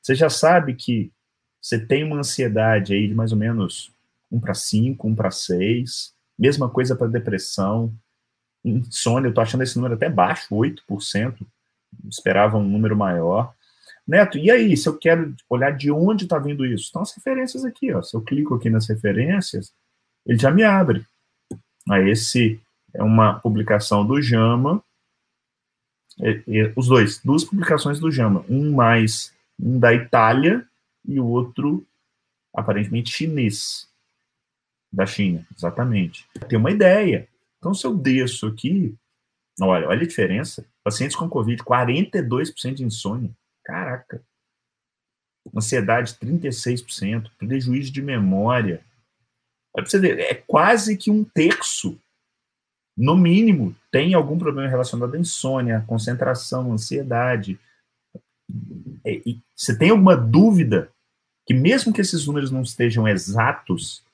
Você 0.01 0.15
já 0.15 0.29
sabe 0.29 0.75
que 0.75 1.11
você 1.61 1.79
tem 1.79 2.05
uma 2.05 2.19
ansiedade 2.19 2.95
aí 2.95 3.09
de 3.09 3.15
mais 3.15 3.33
ou 3.33 3.39
menos 3.39 3.91
1 4.31 4.39
para 4.39 4.55
5, 4.55 5.09
1 5.09 5.15
para 5.15 5.31
6, 5.31 6.15
mesma 6.39 6.69
coisa 6.69 6.95
para 6.95 7.09
depressão, 7.09 7.93
insônia, 8.65 9.29
eu 9.29 9.31
estou 9.31 9.43
achando 9.43 9.63
esse 9.63 9.77
número 9.77 9.95
até 9.95 10.09
baixo, 10.09 10.55
8%, 10.55 11.39
esperava 12.09 12.57
um 12.57 12.69
número 12.69 12.97
maior. 12.97 13.55
Neto, 14.07 14.39
e 14.39 14.51
aí, 14.51 14.77
se 14.77 14.89
eu 14.89 14.97
quero 14.97 15.35
olhar 15.49 15.73
de 15.73 15.91
onde 15.91 16.25
está 16.25 16.39
vindo 16.39 16.65
isso? 16.65 16.85
Estão 16.85 17.03
as 17.03 17.13
referências 17.15 17.65
aqui, 17.65 17.93
ó. 17.93 18.03
Se 18.03 18.17
eu 18.17 18.21
clico 18.21 18.55
aqui 18.55 18.71
nas 18.71 18.89
referências, 18.89 19.73
ele 20.25 20.39
já 20.39 20.51
me 20.51 20.63
abre. 20.63 21.05
Aí 21.89 22.11
esse 22.11 22.61
é 22.95 23.03
uma 23.03 23.39
publicação 23.41 24.07
do 24.07 24.21
Jama, 24.21 24.83
e, 26.19 26.43
e, 26.47 26.73
os 26.75 26.89
dois, 26.89 27.21
duas 27.23 27.45
publicações 27.45 28.01
do 28.01 28.11
Jama, 28.11 28.45
um 28.49 28.73
mais 28.73 29.35
um 29.61 29.79
da 29.79 29.93
Itália 29.93 30.67
e 31.07 31.21
o 31.21 31.27
outro 31.27 31.87
aparentemente 32.55 33.13
chinês 33.13 33.89
da 34.91 35.05
China, 35.05 35.47
exatamente. 35.55 36.27
Tem 36.49 36.59
uma 36.59 36.71
ideia. 36.71 37.29
Então 37.59 37.75
se 37.75 37.87
eu 37.87 37.95
desço 37.95 38.47
aqui, 38.47 38.95
olha, 39.61 39.89
olha 39.89 40.03
a 40.03 40.07
diferença. 40.07 40.67
Pacientes 40.87 41.17
com 41.17 41.29
COVID, 41.29 41.65
42% 41.65 42.75
de 42.75 42.85
insônia. 42.85 43.33
Caraca. 43.65 44.23
Ansiedade, 45.53 46.15
36%. 46.15 47.29
Prejuízo 47.37 47.91
de 47.91 48.01
memória. 48.01 48.85
Olha 49.75 49.83
pra 49.83 49.87
você 49.87 49.99
ver, 49.99 50.21
é 50.21 50.35
quase 50.35 50.97
que 50.97 51.11
um 51.11 51.25
terço, 51.25 51.99
no 52.97 53.17
mínimo, 53.17 53.75
tem 53.91 54.15
algum 54.15 54.39
problema 54.39 54.69
relacionado 54.69 55.17
à 55.17 55.19
insônia, 55.19 55.85
concentração, 55.89 56.73
ansiedade. 56.73 57.59
É, 59.05 59.21
você 59.57 59.77
tem 59.77 59.91
alguma 59.91 60.17
dúvida 60.17 60.93
que, 61.45 61.53
mesmo 61.53 61.93
que 61.93 62.01
esses 62.01 62.29
números 62.29 62.53
não 62.53 62.63
estejam 62.63 63.09
exatos, 63.09 64.05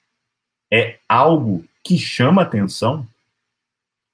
é 0.72 0.98
algo 1.06 1.66
que 1.84 1.98
chama 1.98 2.40
atenção? 2.40 3.06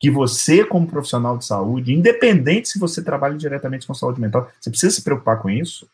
Que 0.00 0.10
você, 0.10 0.64
como 0.64 0.86
profissional 0.86 1.36
de 1.36 1.44
saúde, 1.44 1.92
independente 1.92 2.68
se 2.68 2.78
você 2.78 3.02
trabalha 3.02 3.36
diretamente 3.36 3.86
com 3.86 3.94
saúde 3.94 4.20
mental, 4.20 4.50
você 4.60 4.70
precisa 4.70 4.94
se 4.94 5.02
preocupar 5.02 5.42
com 5.42 5.50
isso. 5.50 5.88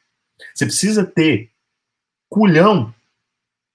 Você 0.55 0.67
precisa 0.67 1.05
ter 1.05 1.51
culhão 2.29 2.95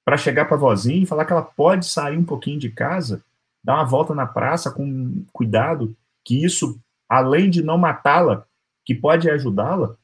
para 0.05 0.17
chegar 0.17 0.45
para 0.45 0.55
a 0.55 0.59
vozinha 0.59 1.03
e 1.03 1.05
falar 1.05 1.25
que 1.25 1.33
ela 1.33 1.41
pode 1.41 1.85
sair 1.85 2.17
um 2.17 2.23
pouquinho 2.23 2.59
de 2.59 2.69
casa, 2.69 3.23
dar 3.63 3.75
uma 3.75 3.85
volta 3.85 4.13
na 4.13 4.25
praça 4.25 4.71
com 4.71 5.23
cuidado, 5.31 5.95
que 6.23 6.43
isso, 6.43 6.79
além 7.07 7.49
de 7.49 7.63
não 7.63 7.77
matá-la, 7.77 8.45
que 8.85 8.93
pode 8.93 9.29
ajudá-la. 9.29 9.95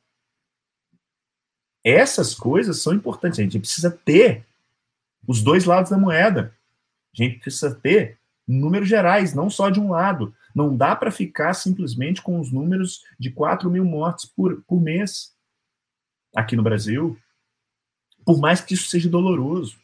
Essas 1.83 2.33
coisas 2.33 2.81
são 2.81 2.93
importantes. 2.93 3.39
A 3.39 3.43
gente 3.43 3.59
precisa 3.59 3.91
ter 3.91 4.45
os 5.27 5.43
dois 5.43 5.65
lados 5.65 5.91
da 5.91 5.97
moeda. 5.97 6.55
A 7.13 7.23
gente 7.23 7.39
precisa 7.39 7.73
ter 7.75 8.17
números 8.47 8.87
gerais, 8.87 9.33
não 9.33 9.49
só 9.49 9.69
de 9.69 9.79
um 9.79 9.91
lado. 9.91 10.33
Não 10.53 10.75
dá 10.75 10.95
para 10.95 11.11
ficar 11.11 11.53
simplesmente 11.53 12.21
com 12.21 12.39
os 12.39 12.51
números 12.51 13.03
de 13.19 13.31
4 13.31 13.69
mil 13.69 13.83
mortes 13.83 14.25
por, 14.25 14.61
por 14.63 14.79
mês 14.81 15.33
aqui 16.35 16.55
no 16.55 16.63
Brasil, 16.63 17.17
por 18.25 18.39
mais 18.39 18.61
que 18.61 18.73
isso 18.73 18.87
seja 18.87 19.09
doloroso. 19.09 19.77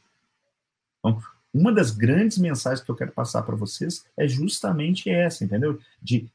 Então, 0.99 1.21
uma 1.53 1.71
das 1.71 1.91
grandes 1.91 2.37
mensagens 2.37 2.83
que 2.83 2.89
eu 2.89 2.95
quero 2.95 3.11
passar 3.11 3.43
para 3.43 3.55
vocês 3.55 4.05
é 4.17 4.27
justamente 4.27 5.09
essa, 5.09 5.43
entendeu? 5.43 5.79
De 6.01 6.29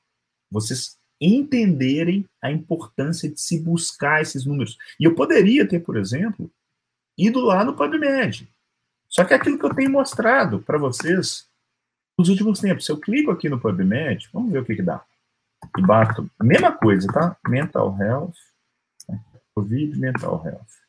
vocês 0.51 0.99
entenderem 1.21 2.29
a 2.43 2.51
importância 2.51 3.31
de 3.31 3.41
se 3.41 3.59
buscar 3.59 4.21
esses 4.21 4.45
números. 4.45 4.77
E 5.01 5.05
eu 5.05 5.15
poderia 5.15 5.67
ter, 5.67 5.81
por 5.81 5.97
exemplo, 5.97 6.51
ido 7.17 7.41
lá 7.41 7.65
no 7.65 7.75
PubMed. 7.75 8.49
Só 9.09 9.25
que 9.25 9.33
é 9.33 9.37
aquilo 9.37 9.59
que 9.59 9.65
eu 9.65 9.75
tenho 9.75 9.91
mostrado 9.91 10.61
para 10.61 10.79
vocês 10.79 11.49
nos 12.19 12.29
últimos 12.29 12.61
tempos. 12.61 12.85
Se 12.85 12.93
eu 12.93 12.99
clico 12.99 13.31
aqui 13.31 13.49
no 13.49 13.61
PubMed, 13.61 14.29
vamos 14.33 14.53
ver 14.53 14.61
o 14.61 14.65
que, 14.65 14.77
que 14.77 14.83
dá. 14.83 15.05
E 15.77 15.83
bato, 15.83 16.31
mesma 16.43 16.73
coisa, 16.73 17.07
tá? 17.13 17.37
Mental 17.49 17.97
Health, 18.01 18.35
Covid 19.55 19.99
Mental 19.99 20.43
Health. 20.45 20.87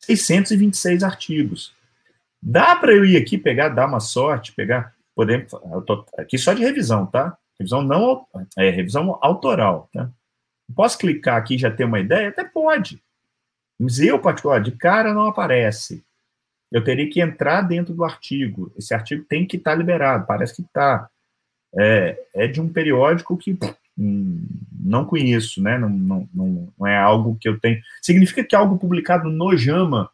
626 0.00 1.02
artigos. 1.02 1.74
Dá 2.40 2.76
para 2.76 2.92
eu 2.92 3.04
ir 3.04 3.16
aqui 3.16 3.36
pegar, 3.36 3.70
dar 3.70 3.86
uma 3.86 3.98
sorte, 3.98 4.52
pegar, 4.52 4.94
podemos, 5.14 5.52
eu 5.52 5.82
tô 5.82 6.06
aqui 6.16 6.38
só 6.38 6.52
de 6.52 6.62
revisão, 6.62 7.06
tá? 7.06 7.36
Revisão 7.58 7.82
não, 7.82 8.26
é 8.56 8.70
revisão 8.70 9.18
autoral, 9.20 9.88
tá? 9.92 10.10
Posso 10.74 10.98
clicar 10.98 11.36
aqui 11.36 11.54
e 11.54 11.58
já 11.58 11.70
ter 11.70 11.84
uma 11.84 12.00
ideia? 12.00 12.28
Até 12.28 12.44
pode. 12.44 13.02
Mas 13.78 13.98
eu, 13.98 14.20
particular, 14.20 14.60
de 14.60 14.72
cara 14.72 15.12
não 15.12 15.26
aparece 15.26 16.04
eu 16.70 16.82
teria 16.82 17.08
que 17.08 17.20
entrar 17.20 17.62
dentro 17.62 17.94
do 17.94 18.04
artigo. 18.04 18.72
Esse 18.76 18.94
artigo 18.94 19.24
tem 19.24 19.46
que 19.46 19.56
estar 19.56 19.72
tá 19.72 19.76
liberado, 19.76 20.26
parece 20.26 20.56
que 20.56 20.62
está. 20.62 21.08
É, 21.78 22.18
é, 22.34 22.46
de 22.46 22.60
um 22.60 22.68
periódico 22.68 23.36
que 23.36 23.58
hum, 23.98 24.46
não 24.80 25.04
conheço, 25.04 25.62
né? 25.62 25.76
Não, 25.76 25.88
não, 25.90 26.28
não, 26.32 26.72
não, 26.78 26.86
é 26.86 26.96
algo 26.96 27.36
que 27.38 27.48
eu 27.48 27.58
tenho. 27.60 27.80
Significa 28.00 28.42
que 28.42 28.56
algo 28.56 28.78
publicado 28.78 29.28
no 29.28 29.56
JAMA 29.56 30.10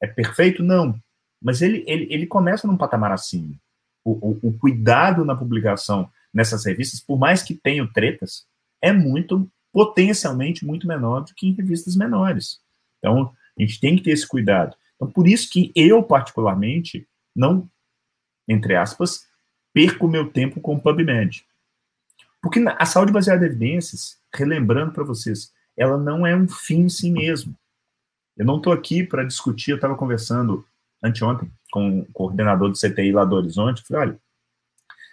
é 0.00 0.06
perfeito? 0.06 0.62
Não. 0.62 0.94
Mas 1.42 1.62
ele, 1.62 1.82
ele, 1.86 2.06
ele 2.10 2.26
começa 2.26 2.66
num 2.66 2.76
patamar 2.76 3.12
assim. 3.12 3.56
O, 4.04 4.12
o, 4.12 4.48
o 4.48 4.52
cuidado 4.58 5.24
na 5.24 5.34
publicação 5.34 6.10
nessas 6.32 6.64
revistas, 6.64 7.00
por 7.00 7.18
mais 7.18 7.42
que 7.42 7.54
tenham 7.54 7.86
tretas, 7.86 8.46
é 8.82 8.92
muito, 8.92 9.50
potencialmente, 9.72 10.64
muito 10.64 10.86
menor 10.86 11.20
do 11.20 11.34
que 11.34 11.46
em 11.46 11.52
revistas 11.52 11.96
menores. 11.96 12.60
Então, 12.98 13.32
a 13.58 13.62
gente 13.62 13.80
tem 13.80 13.96
que 13.96 14.02
ter 14.02 14.10
esse 14.10 14.26
cuidado. 14.26 14.76
Então, 15.00 15.10
por 15.10 15.26
isso 15.26 15.48
que 15.50 15.72
eu, 15.74 16.02
particularmente, 16.02 17.08
não, 17.34 17.66
entre 18.46 18.76
aspas, 18.76 19.26
perco 19.72 20.06
meu 20.06 20.30
tempo 20.30 20.60
com 20.60 20.74
o 20.74 20.80
PubMed. 20.80 21.46
Porque 22.42 22.62
a 22.78 22.84
saúde 22.84 23.10
baseada 23.10 23.44
em 23.44 23.48
evidências, 23.48 24.20
relembrando 24.34 24.92
para 24.92 25.04
vocês, 25.04 25.52
ela 25.74 25.96
não 25.96 26.26
é 26.26 26.36
um 26.36 26.46
fim 26.46 26.82
em 26.82 26.88
si 26.90 27.10
mesmo. 27.10 27.56
Eu 28.36 28.44
não 28.44 28.58
estou 28.58 28.72
aqui 28.74 29.02
para 29.02 29.24
discutir, 29.24 29.70
eu 29.70 29.76
estava 29.76 29.96
conversando 29.96 30.66
anteontem 31.02 31.50
com 31.70 32.00
o 32.00 32.12
coordenador 32.12 32.68
do 32.68 32.78
CTI 32.78 33.12
lá 33.12 33.24
do 33.24 33.36
Horizonte, 33.36 33.82
falei, 33.82 34.08
olha, 34.08 34.20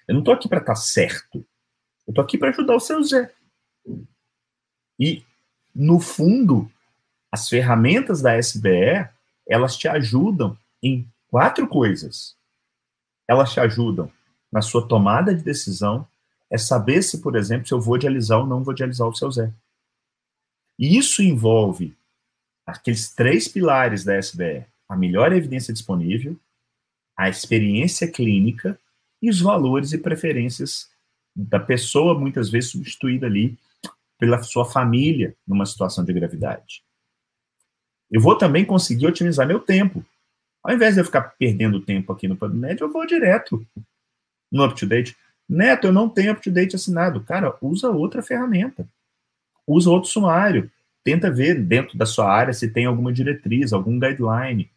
eu 0.07 0.13
não 0.13 0.19
estou 0.19 0.33
aqui 0.33 0.49
para 0.49 0.59
estar 0.59 0.73
tá 0.73 0.79
certo, 0.79 1.45
eu 2.05 2.11
estou 2.11 2.23
aqui 2.23 2.37
para 2.37 2.49
ajudar 2.49 2.75
o 2.75 2.79
seu 2.79 3.01
Zé. 3.03 3.33
E, 4.99 5.23
no 5.73 5.99
fundo, 5.99 6.69
as 7.31 7.47
ferramentas 7.47 8.21
da 8.21 8.37
SBE 8.37 9.09
elas 9.47 9.77
te 9.77 9.87
ajudam 9.87 10.57
em 10.81 11.07
quatro 11.27 11.67
coisas. 11.67 12.35
Elas 13.27 13.51
te 13.51 13.59
ajudam 13.59 14.11
na 14.51 14.61
sua 14.61 14.87
tomada 14.87 15.33
de 15.33 15.43
decisão, 15.43 16.07
é 16.49 16.57
saber 16.57 17.01
se, 17.01 17.21
por 17.21 17.35
exemplo, 17.35 17.67
se 17.67 17.73
eu 17.73 17.81
vou 17.81 17.97
dializar 17.97 18.39
ou 18.39 18.47
não 18.47 18.63
vou 18.63 18.73
dializar 18.73 19.07
o 19.07 19.15
seu 19.15 19.29
Zé. 19.29 19.51
E 20.79 20.97
isso 20.97 21.21
envolve 21.21 21.95
aqueles 22.65 23.13
três 23.13 23.47
pilares 23.47 24.03
da 24.03 24.17
SBE: 24.17 24.65
a 24.87 24.95
melhor 24.95 25.33
evidência 25.33 25.73
disponível, 25.73 26.39
a 27.17 27.29
experiência 27.29 28.09
clínica 28.09 28.79
e 29.21 29.29
os 29.29 29.41
valores 29.41 29.91
e 29.91 29.97
preferências 29.97 30.89
da 31.35 31.59
pessoa, 31.59 32.17
muitas 32.17 32.49
vezes 32.49 32.71
substituída 32.71 33.25
ali 33.25 33.57
pela 34.17 34.41
sua 34.41 34.65
família 34.65 35.35
numa 35.47 35.65
situação 35.65 36.03
de 36.03 36.13
gravidade. 36.13 36.83
Eu 38.11 38.21
vou 38.21 38.37
também 38.37 38.65
conseguir 38.65 39.07
otimizar 39.07 39.47
meu 39.47 39.59
tempo. 39.59 40.05
Ao 40.63 40.73
invés 40.73 40.95
de 40.95 41.01
eu 41.01 41.05
ficar 41.05 41.21
perdendo 41.37 41.81
tempo 41.81 42.11
aqui 42.11 42.27
no 42.27 42.35
PubMed, 42.35 42.81
eu 42.81 42.91
vou 42.91 43.05
direto 43.05 43.65
no 44.51 44.65
UpToDate. 44.65 45.15
Neto, 45.47 45.87
eu 45.87 45.93
não 45.93 46.09
tenho 46.09 46.33
UpToDate 46.33 46.75
assinado. 46.75 47.21
Cara, 47.23 47.55
usa 47.61 47.89
outra 47.89 48.21
ferramenta. 48.21 48.87
Usa 49.65 49.89
outro 49.89 50.09
sumário. 50.09 50.71
Tenta 51.03 51.31
ver 51.31 51.61
dentro 51.63 51.97
da 51.97 52.05
sua 52.05 52.29
área 52.29 52.53
se 52.53 52.69
tem 52.69 52.85
alguma 52.85 53.13
diretriz, 53.13 53.71
algum 53.71 53.99
guideline. 53.99 54.69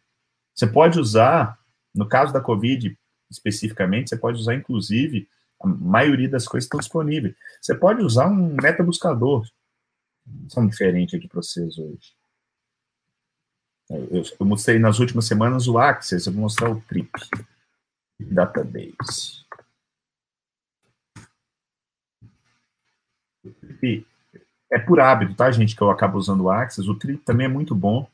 Você 0.53 0.67
pode 0.67 0.99
usar, 0.99 1.57
no 1.93 2.07
caso 2.07 2.31
da 2.31 2.39
COVID 2.39 2.97
especificamente, 3.29 4.09
você 4.09 4.17
pode 4.17 4.39
usar, 4.39 4.55
inclusive, 4.55 5.27
a 5.61 5.67
maioria 5.67 6.27
das 6.27 6.47
coisas 6.47 6.65
estão 6.65 6.79
disponíveis. 6.79 7.33
Você 7.61 7.73
pode 7.73 8.03
usar 8.03 8.27
um 8.27 8.55
meta 8.61 8.83
buscador. 8.83 9.47
São 10.49 10.67
diferentes 10.67 11.13
aqui 11.13 11.27
para 11.27 11.41
vocês 11.41 11.77
hoje. 11.77 12.13
Eu, 13.91 14.23
eu, 14.39 14.45
mostrei 14.45 14.79
nas 14.79 14.99
últimas 14.99 15.25
semanas 15.25 15.67
o 15.67 15.77
Access, 15.77 16.25
eu 16.25 16.33
vou 16.33 16.43
mostrar 16.43 16.69
o 16.69 16.81
Trip 16.81 17.11
Database. 18.19 19.41
trip 23.81 24.05
é 24.71 24.79
por 24.79 24.99
hábito, 24.99 25.35
tá, 25.35 25.51
gente, 25.51 25.75
que 25.75 25.81
eu 25.81 25.89
acabo 25.89 26.17
usando 26.17 26.41
o 26.41 26.49
Axis. 26.49 26.87
O 26.87 26.95
trip 26.95 27.23
também 27.23 27.45
é 27.45 27.49
muito 27.49 27.75
bom. 27.75 28.07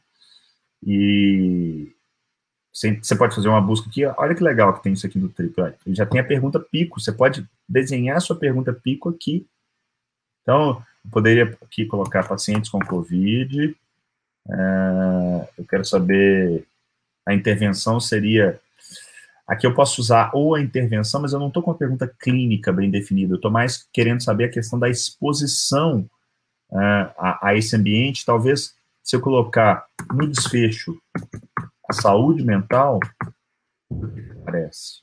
E 0.84 1.94
você 2.74 3.16
pode 3.16 3.36
fazer 3.36 3.48
uma 3.48 3.62
busca 3.62 3.88
aqui. 3.88 4.06
Olha 4.06 4.34
que 4.34 4.44
legal 4.44 4.74
que 4.74 4.84
tem 4.84 4.94
isso 4.94 5.06
aqui 5.06 5.20
no 5.20 5.30
trip. 5.30 5.60
Olha, 5.60 5.78
já 5.88 6.06
tem 6.06 6.20
a 6.20 6.24
pergunta 6.24 6.60
pico. 6.60 7.00
Você 7.00 7.12
pode 7.12 7.48
desenhar 7.70 8.18
a 8.18 8.22
sua 8.22 8.36
pergunta 8.36 8.74
pico 8.74 9.10
aqui. 9.10 9.48
Então, 10.42 10.84
eu 11.06 11.12
poderia 11.12 11.58
aqui 11.62 11.86
colocar 11.86 12.28
pacientes 12.28 12.72
com 12.72 12.80
Covid. 12.80 13.76
É, 14.50 15.50
eu 15.58 15.66
quero 15.66 15.86
saber. 15.86 16.66
A 17.26 17.34
intervenção 17.34 18.00
seria 18.00 18.58
Aqui 19.48 19.66
eu 19.66 19.74
posso 19.74 20.02
usar 20.02 20.30
ou 20.34 20.56
a 20.56 20.62
intervenção, 20.62 21.22
mas 21.22 21.32
eu 21.32 21.40
não 21.40 21.48
estou 21.48 21.64
com 21.64 21.72
uma 21.72 21.78
pergunta 21.78 22.06
clínica 22.20 22.74
bem 22.74 22.92
definida, 22.92 23.32
eu 23.32 23.38
estou 23.38 23.50
mais 23.50 23.88
querendo 23.94 24.22
saber 24.22 24.44
a 24.44 24.52
questão 24.52 24.78
da 24.78 24.90
exposição 24.90 26.00
uh, 26.70 27.14
a, 27.18 27.48
a, 27.48 27.56
esse 27.56 27.74
ambiente. 27.74 28.26
Talvez, 28.26 28.76
se 29.02 29.16
eu 29.16 29.22
colocar 29.22 29.88
no 30.14 30.28
desfecho 30.28 31.02
a 31.90 31.94
saúde 31.94 32.44
mental, 32.44 33.00
parece. 34.44 35.02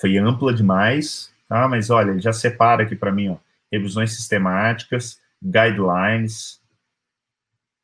Foi 0.00 0.16
ampla 0.16 0.54
demais, 0.54 1.34
tá? 1.48 1.66
mas 1.66 1.90
olha, 1.90 2.20
já 2.20 2.32
separa 2.32 2.84
aqui 2.84 2.94
para 2.94 3.10
mim, 3.10 3.30
ó, 3.30 3.36
revisões 3.70 4.14
sistemáticas, 4.14 5.19
guidelines. 5.42 6.60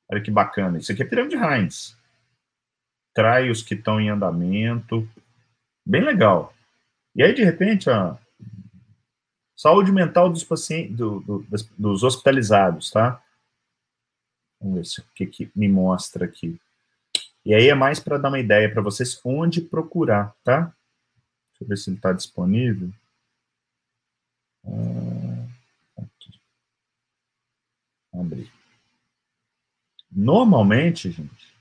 Olha 0.09 0.21
que 0.21 0.31
bacana. 0.31 0.79
Isso 0.79 0.93
aqui 0.93 1.03
é 1.03 1.07
pirâmide 1.07 1.37
Heinz 1.37 1.97
trai 3.17 3.49
os 3.49 3.63
que 3.63 3.73
estão 3.73 3.99
em 3.99 4.11
andamento. 4.11 5.09
Bem 5.87 6.05
legal. 6.05 6.55
E 7.15 7.23
aí, 7.23 7.33
de 7.33 7.43
repente, 7.43 7.89
ó, 7.89 8.15
saúde 9.57 9.91
mental 9.91 10.29
dos 10.29 10.45
pacientes, 10.45 10.95
do, 10.95 11.21
do, 11.21 11.47
dos 11.79 12.03
hospitalizados, 12.03 12.91
tá? 12.91 13.23
Vamos 14.61 14.77
ver 14.77 14.85
se, 14.85 15.01
o 15.01 15.05
que, 15.15 15.27
que 15.27 15.51
me 15.57 15.67
mostra 15.67 16.27
aqui. 16.27 16.61
E 17.43 17.55
aí 17.55 17.69
é 17.69 17.75
mais 17.75 17.99
para 17.99 18.19
dar 18.19 18.29
uma 18.29 18.39
ideia 18.39 18.71
para 18.71 18.83
vocês 18.83 19.19
onde 19.25 19.63
procurar, 19.63 20.35
tá? 20.45 20.65
Deixa 21.53 21.63
eu 21.63 21.69
ver 21.69 21.79
se 21.79 21.89
ele 21.89 21.97
está 21.97 22.13
disponível. 22.13 22.93
Ah, 24.67 26.03
aqui. 26.03 26.39
Abrir. 28.21 28.51
Normalmente, 30.11 31.11
gente, 31.11 31.57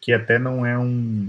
que 0.00 0.12
até 0.12 0.38
não 0.38 0.64
é 0.64 0.78
um. 0.78 1.28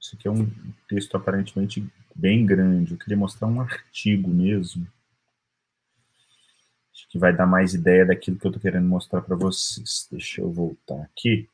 Isso 0.00 0.14
aqui 0.14 0.28
é 0.28 0.30
um 0.30 0.50
texto 0.88 1.16
aparentemente 1.16 1.86
bem 2.14 2.46
grande. 2.46 2.92
Eu 2.92 2.98
queria 2.98 3.16
mostrar 3.16 3.48
um 3.48 3.60
artigo 3.60 4.28
mesmo. 4.28 4.86
Acho 6.92 7.08
que 7.08 7.18
vai 7.18 7.34
dar 7.34 7.46
mais 7.46 7.74
ideia 7.74 8.04
daquilo 8.04 8.38
que 8.38 8.46
eu 8.46 8.50
estou 8.50 8.62
querendo 8.62 8.88
mostrar 8.88 9.22
para 9.22 9.36
vocês. 9.36 10.08
Deixa 10.10 10.40
eu 10.40 10.50
voltar 10.50 11.00
aqui. 11.02 11.48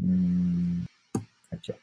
Hum, 0.00 0.84
aqui, 1.50 1.72
ó. 1.72 1.74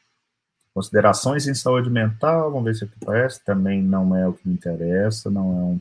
Considerações 0.72 1.46
em 1.46 1.54
saúde 1.54 1.88
mental, 1.88 2.50
vamos 2.52 2.64
ver 2.64 2.74
se 2.74 2.84
aqui 2.84 2.94
aparece. 3.00 3.44
Também 3.44 3.82
não 3.82 4.14
é 4.14 4.28
o 4.28 4.34
que 4.34 4.46
me 4.46 4.54
interessa, 4.54 5.30
não 5.30 5.52
é 5.52 5.62
um, 5.62 5.80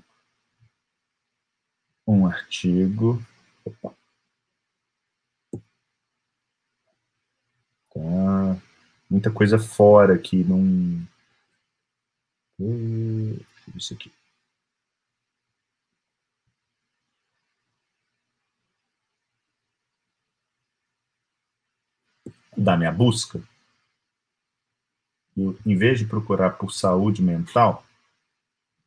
um 2.07 2.27
artigo. 2.27 3.21
Opa. 3.65 3.95
Tá? 7.93 8.61
Muita 9.09 9.31
coisa 9.31 9.57
fora 9.57 10.15
aqui, 10.15 10.43
não. 10.43 11.05
Ver 12.59 13.45
isso 13.75 13.93
aqui. 13.93 14.11
Da 22.57 22.77
minha 22.77 22.91
busca, 22.91 23.43
eu, 25.35 25.57
em 25.65 25.75
vez 25.75 25.99
de 25.99 26.05
procurar 26.05 26.51
por 26.51 26.71
saúde 26.71 27.21
mental, 27.21 27.85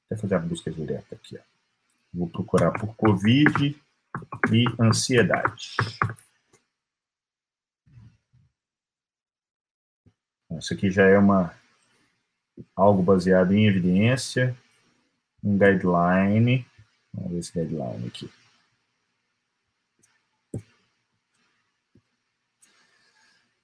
vou 0.08 0.18
fazer 0.18 0.34
a 0.34 0.38
busca 0.38 0.70
direta 0.70 1.14
aqui. 1.14 1.36
Ó. 1.36 1.57
Vou 2.12 2.28
procurar 2.28 2.72
por 2.72 2.94
Covid 2.96 3.76
e 4.50 4.64
ansiedade. 4.80 5.76
Isso 10.58 10.74
aqui 10.74 10.90
já 10.90 11.04
é 11.04 11.18
uma 11.18 11.54
algo 12.74 13.02
baseado 13.02 13.52
em 13.52 13.66
evidência, 13.66 14.56
um 15.42 15.56
guideline. 15.56 16.66
Vamos 17.12 17.32
ver 17.32 17.38
esse 17.38 17.52
guideline 17.52 18.08
aqui. 18.08 18.30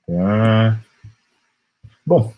Tá. 0.07 0.80
Bom, 2.07 2.35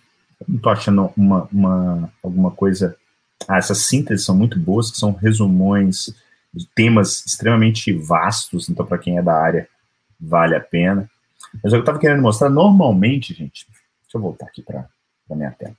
não 0.47 0.57
estou 0.57 0.73
achando 0.73 1.12
uma, 1.16 1.45
uma, 1.53 2.12
alguma 2.23 2.51
coisa. 2.51 2.97
Ah, 3.48 3.59
essas 3.59 3.78
sínteses 3.78 4.24
são 4.24 4.37
muito 4.37 4.59
boas, 4.59 4.90
que 4.90 4.98
são 4.98 5.12
resumões 5.12 6.14
de 6.52 6.66
temas 6.74 7.24
extremamente 7.24 7.92
vastos, 7.92 8.68
então, 8.68 8.85
para 8.85 8.98
quem 8.98 9.18
é 9.18 9.22
da 9.22 9.35
área, 9.35 9.68
vale 10.18 10.54
a 10.54 10.61
pena. 10.61 11.09
Mas 11.62 11.72
eu 11.72 11.80
estava 11.80 11.98
querendo 11.98 12.22
mostrar, 12.22 12.48
normalmente, 12.48 13.35
gente, 13.35 13.66
Deixa 14.06 14.16
eu 14.16 14.20
voltar 14.20 14.46
aqui 14.46 14.62
para 14.62 14.88
a 15.30 15.35
minha 15.35 15.50
tela. 15.50 15.76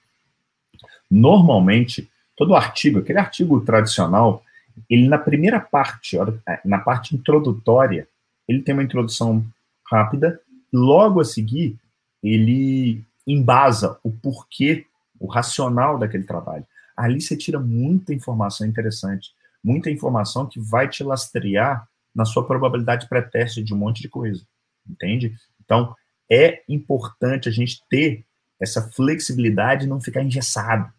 Normalmente, 1.09 2.09
todo 2.35 2.55
artigo, 2.55 2.99
aquele 2.99 3.19
artigo 3.19 3.59
tradicional, 3.61 4.43
ele 4.89 5.07
na 5.07 5.17
primeira 5.17 5.59
parte, 5.59 6.17
é, 6.47 6.59
na 6.63 6.77
parte 6.77 7.15
introdutória, 7.15 8.07
ele 8.47 8.61
tem 8.61 8.73
uma 8.73 8.83
introdução 8.83 9.45
rápida, 9.89 10.39
logo 10.71 11.21
a 11.21 11.25
seguir, 11.25 11.77
ele 12.21 13.01
embasa 13.25 13.97
o 14.03 14.11
porquê, 14.11 14.85
o 15.19 15.27
racional 15.27 15.97
daquele 15.97 16.23
trabalho. 16.23 16.65
Ali 16.97 17.21
você 17.21 17.37
tira 17.37 17.59
muita 17.59 18.13
informação 18.13 18.65
interessante, 18.65 19.31
muita 19.63 19.91
informação 19.91 20.47
que 20.47 20.59
vai 20.59 20.89
te 20.89 21.03
lastrear 21.03 21.87
na 22.13 22.25
sua 22.25 22.45
probabilidade 22.45 23.07
pré-teste 23.07 23.63
de 23.63 23.73
um 23.73 23.77
monte 23.77 24.01
de 24.01 24.09
coisa, 24.09 24.43
entende? 24.89 25.35
Então, 25.63 25.95
é 26.29 26.63
importante 26.67 27.47
a 27.47 27.51
gente 27.51 27.83
ter 27.89 28.25
essa 28.59 28.81
flexibilidade 28.81 29.85
e 29.85 29.87
não 29.87 30.01
ficar 30.01 30.23
engessado, 30.23 30.91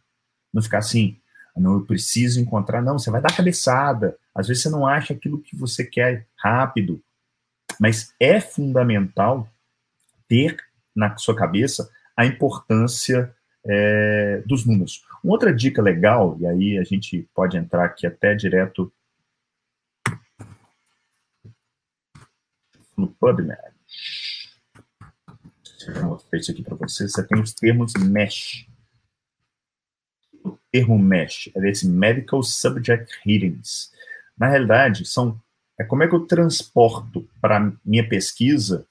não 0.53 0.63
ficar 0.63 0.79
assim, 0.79 1.19
ah, 1.57 1.61
não, 1.61 1.75
eu 1.75 1.85
preciso 1.85 2.41
encontrar, 2.41 2.81
não, 2.81 2.99
você 2.99 3.11
vai 3.11 3.21
dar 3.21 3.37
cabeçada, 3.37 4.17
às 4.35 4.47
vezes 4.47 4.63
você 4.63 4.71
não 4.71 4.87
acha 4.87 5.13
aquilo 5.13 5.41
que 5.41 5.57
você 5.57 5.85
quer 5.85 6.27
rápido, 6.37 7.03
mas 7.81 8.15
é 8.21 8.41
fundamental 8.41 9.49
ter 10.29 10.57
na 10.95 11.17
sua 11.17 11.35
cabeça 11.35 11.91
a 12.17 12.25
importância 12.25 13.35
é, 13.67 14.43
dos 14.47 14.65
números. 14.65 15.05
Uma 15.23 15.33
outra 15.33 15.55
dica 15.55 15.83
legal, 15.83 16.37
e 16.41 16.47
aí 16.47 16.79
a 16.79 16.85
gente 16.85 17.29
pode 17.35 17.57
entrar 17.57 17.85
aqui 17.85 18.07
até 18.07 18.35
direto 18.35 18.93
no 22.97 23.09
PubMed 23.09 23.79
eu 25.97 26.05
mostrei 26.05 26.41
isso 26.41 26.51
aqui 26.51 26.63
para 26.63 26.77
vocês, 26.77 27.13
você 27.13 27.27
tem 27.27 27.41
os 27.41 27.53
termos 27.55 27.93
MESH. 27.95 28.67
O 30.45 30.59
termo 30.71 30.99
MESH 30.99 31.51
é 31.55 31.61
desse 31.61 31.89
Medical 31.89 32.43
Subject 32.43 33.13
Hearings. 33.27 33.91
Na 34.37 34.49
realidade, 34.49 35.05
são 35.05 35.41
é 35.81 35.85
como 35.85 36.03
é 36.03 36.09
que 36.09 36.15
eu 36.15 36.27
transporto 36.27 37.29
para 37.41 37.73
minha 37.85 38.07
pesquisa 38.09 38.85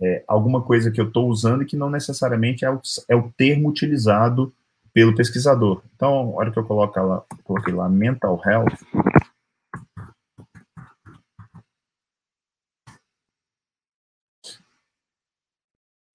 é, 0.00 0.22
alguma 0.28 0.62
coisa 0.62 0.88
que 0.88 1.00
eu 1.00 1.08
estou 1.08 1.28
usando 1.28 1.62
e 1.62 1.66
que 1.66 1.76
não 1.76 1.90
necessariamente 1.90 2.64
é 2.64 2.70
o, 2.70 2.80
é 3.08 3.16
o 3.16 3.32
termo 3.32 3.68
utilizado 3.68 4.54
pelo 4.92 5.14
pesquisador. 5.14 5.82
Então, 5.94 6.34
olha 6.34 6.50
que 6.50 6.58
eu 6.58 6.64
coloco 6.64 6.98
lá, 7.00 7.24
coloquei 7.44 7.74
lá 7.74 7.88
mental 7.88 8.40
health, 8.44 8.76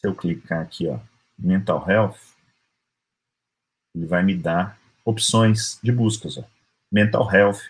Se 0.04 0.10
eu 0.10 0.14
clicar 0.14 0.62
aqui, 0.62 0.86
ó, 0.86 1.00
Mental 1.40 1.90
Health, 1.90 2.18
ele 3.96 4.06
vai 4.06 4.22
me 4.22 4.36
dar 4.36 4.78
opções 5.06 5.80
de 5.82 5.94
buscas, 5.94 6.38
ó. 6.38 6.44
Mental 6.92 7.34
Health, 7.34 7.62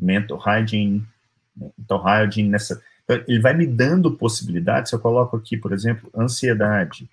Mental 0.00 0.38
Hygiene, 0.38 1.06
Mental 1.54 2.02
Hygiene, 2.02 2.48
nessa... 2.48 2.82
Então, 3.04 3.22
ele 3.28 3.38
vai 3.38 3.52
me 3.52 3.66
dando 3.66 4.16
possibilidades, 4.16 4.88
se 4.88 4.96
eu 4.96 5.00
coloco 5.00 5.36
aqui, 5.36 5.58
por 5.58 5.74
exemplo, 5.74 6.10
ansiedade, 6.16 7.06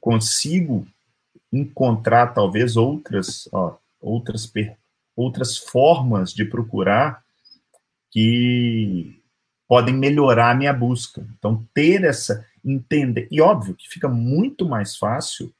consigo 0.00 0.86
encontrar 1.52 2.28
talvez 2.28 2.76
outras, 2.76 3.48
ó, 3.52 3.76
outras, 4.00 4.50
outras 5.16 5.58
formas 5.58 6.32
de 6.32 6.44
procurar 6.44 7.22
que 8.10 9.20
podem 9.68 9.94
melhorar 9.94 10.50
a 10.50 10.54
minha 10.54 10.72
busca. 10.72 11.26
Então, 11.38 11.64
ter 11.72 12.04
essa. 12.04 12.44
entender. 12.64 13.28
E 13.30 13.40
óbvio 13.40 13.74
que 13.74 13.88
fica 13.88 14.08
muito 14.08 14.68
mais 14.68 14.96
fácil 14.96 15.52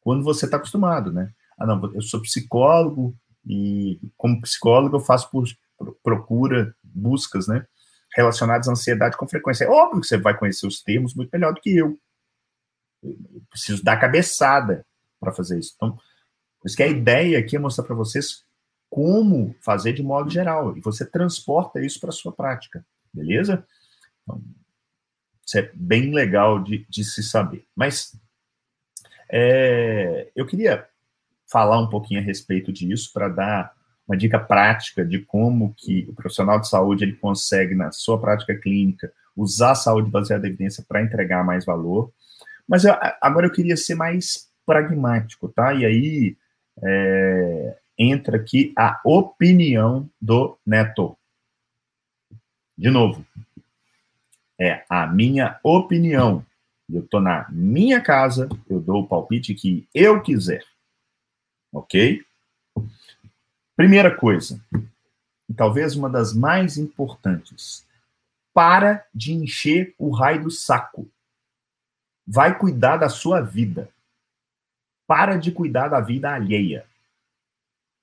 quando 0.00 0.24
você 0.24 0.44
está 0.44 0.56
acostumado, 0.56 1.12
né? 1.12 1.32
Ah, 1.56 1.66
não, 1.66 1.94
eu 1.94 2.02
sou 2.02 2.20
psicólogo 2.20 3.14
e 3.46 4.00
como 4.16 4.40
psicólogo 4.40 4.96
eu 4.96 5.00
faço 5.00 5.30
por, 5.30 5.44
procura, 6.02 6.74
buscas, 6.82 7.46
né? 7.46 7.64
Relacionadas 8.14 8.68
à 8.68 8.72
ansiedade 8.72 9.16
com 9.16 9.28
frequência. 9.28 9.64
É 9.64 9.68
óbvio 9.68 10.00
que 10.00 10.06
você 10.06 10.18
vai 10.18 10.36
conhecer 10.36 10.66
os 10.66 10.82
termos 10.82 11.14
muito 11.14 11.30
melhor 11.32 11.54
do 11.54 11.60
que 11.60 11.74
eu. 11.74 11.96
Eu 13.02 13.42
preciso 13.50 13.82
dar 13.82 13.96
cabeçada 13.96 14.84
para 15.18 15.32
fazer 15.32 15.58
isso. 15.58 15.72
Então, 15.76 15.92
por 16.60 16.66
isso 16.66 16.76
que 16.76 16.82
a 16.82 16.88
ideia 16.88 17.38
aqui 17.38 17.56
é 17.56 17.58
mostrar 17.58 17.84
para 17.84 17.96
vocês 17.96 18.44
como 18.88 19.54
fazer 19.60 19.92
de 19.92 20.02
modo 20.02 20.30
geral. 20.30 20.76
E 20.76 20.80
você 20.80 21.04
transporta 21.04 21.80
isso 21.80 21.98
para 21.98 22.10
a 22.10 22.12
sua 22.12 22.32
prática, 22.32 22.84
beleza? 23.12 23.66
Então, 24.22 24.42
isso 25.44 25.58
é 25.58 25.70
bem 25.74 26.14
legal 26.14 26.62
de, 26.62 26.86
de 26.88 27.04
se 27.04 27.22
saber. 27.22 27.66
Mas 27.74 28.14
é, 29.30 30.30
eu 30.36 30.46
queria 30.46 30.86
falar 31.50 31.80
um 31.80 31.88
pouquinho 31.88 32.20
a 32.20 32.22
respeito 32.22 32.72
disso 32.72 33.10
para 33.12 33.28
dar 33.28 33.74
uma 34.06 34.16
dica 34.16 34.38
prática 34.38 35.04
de 35.04 35.20
como 35.20 35.74
que 35.74 36.06
o 36.08 36.14
profissional 36.14 36.60
de 36.60 36.68
saúde 36.68 37.04
ele 37.04 37.14
consegue 37.14 37.74
na 37.74 37.90
sua 37.92 38.20
prática 38.20 38.54
clínica 38.54 39.12
usar 39.36 39.72
a 39.72 39.74
saúde 39.74 40.10
baseada 40.10 40.46
em 40.46 40.50
evidência 40.50 40.84
para 40.86 41.02
entregar 41.02 41.44
mais 41.44 41.64
valor. 41.64 42.12
Mas 42.68 42.84
eu, 42.84 42.94
agora 43.20 43.46
eu 43.46 43.52
queria 43.52 43.76
ser 43.76 43.94
mais 43.94 44.50
pragmático, 44.64 45.48
tá? 45.48 45.74
E 45.74 45.84
aí 45.84 46.36
é, 46.82 47.78
entra 47.98 48.36
aqui 48.36 48.72
a 48.76 49.00
opinião 49.04 50.08
do 50.20 50.56
Neto. 50.64 51.16
De 52.76 52.90
novo, 52.90 53.24
é 54.58 54.84
a 54.88 55.06
minha 55.06 55.58
opinião. 55.62 56.44
Eu 56.90 57.00
estou 57.00 57.20
na 57.20 57.46
minha 57.50 58.00
casa, 58.00 58.48
eu 58.68 58.80
dou 58.80 59.02
o 59.02 59.06
palpite 59.06 59.54
que 59.54 59.88
eu 59.94 60.20
quiser. 60.22 60.64
Ok? 61.72 62.24
Primeira 63.74 64.14
coisa, 64.14 64.60
e 65.48 65.54
talvez 65.54 65.96
uma 65.96 66.08
das 66.08 66.34
mais 66.34 66.76
importantes, 66.76 67.86
para 68.52 69.06
de 69.14 69.32
encher 69.32 69.94
o 69.98 70.10
raio 70.10 70.44
do 70.44 70.50
saco. 70.50 71.10
Vai 72.26 72.58
cuidar 72.58 72.96
da 72.96 73.08
sua 73.08 73.40
vida. 73.40 73.92
Para 75.06 75.36
de 75.36 75.50
cuidar 75.50 75.88
da 75.88 76.00
vida 76.00 76.32
alheia. 76.32 76.86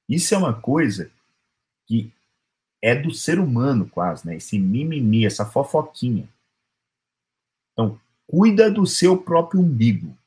Isso 0.08 0.34
é 0.34 0.38
uma 0.38 0.60
coisa 0.60 1.12
que 1.86 2.12
é 2.82 2.96
do 2.96 3.12
ser 3.12 3.40
humano 3.40 3.90
quase, 3.90 4.26
né? 4.26 4.36
Esse 4.36 4.58
mimimi, 4.58 5.26
essa 5.26 5.46
fofoquinha. 5.46 6.30
Então, 7.74 8.00
cuida 8.28 8.72
do 8.72 8.86
seu 8.86 9.22
próprio 9.22 9.62
umbigo. 9.62 10.18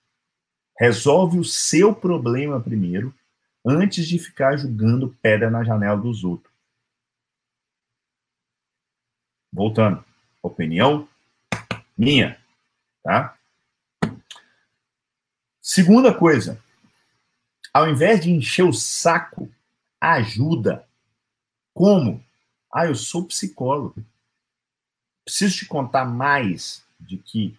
Resolve 0.78 1.38
o 1.38 1.44
seu 1.44 1.94
problema 1.94 2.60
primeiro, 2.60 3.14
antes 3.64 4.06
de 4.06 4.18
ficar 4.18 4.56
jogando 4.56 5.16
pedra 5.20 5.50
na 5.50 5.62
janela 5.62 5.96
dos 5.96 6.24
outros. 6.24 6.52
Voltando, 9.52 10.04
opinião 10.42 11.08
minha, 11.96 12.40
tá? 13.02 13.38
Segunda 15.64 16.12
coisa, 16.12 16.60
ao 17.72 17.88
invés 17.88 18.20
de 18.20 18.32
encher 18.32 18.64
o 18.64 18.72
saco, 18.72 19.48
ajuda. 20.00 20.88
Como? 21.72 22.20
Ah, 22.74 22.86
eu 22.86 22.96
sou 22.96 23.24
psicólogo. 23.26 24.04
Preciso 25.24 25.58
te 25.58 25.66
contar 25.66 26.04
mais 26.04 26.84
de 26.98 27.16
que 27.16 27.56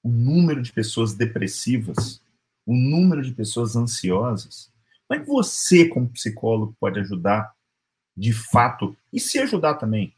o 0.00 0.08
número 0.08 0.62
de 0.62 0.72
pessoas 0.72 1.12
depressivas, 1.12 2.22
o 2.64 2.72
número 2.72 3.20
de 3.20 3.32
pessoas 3.32 3.74
ansiosas, 3.74 4.72
como 5.08 5.20
é 5.20 5.24
você, 5.24 5.88
como 5.88 6.08
psicólogo, 6.08 6.76
pode 6.78 7.00
ajudar 7.00 7.52
de 8.16 8.32
fato 8.32 8.96
e 9.12 9.18
se 9.18 9.40
ajudar 9.40 9.74
também? 9.74 10.14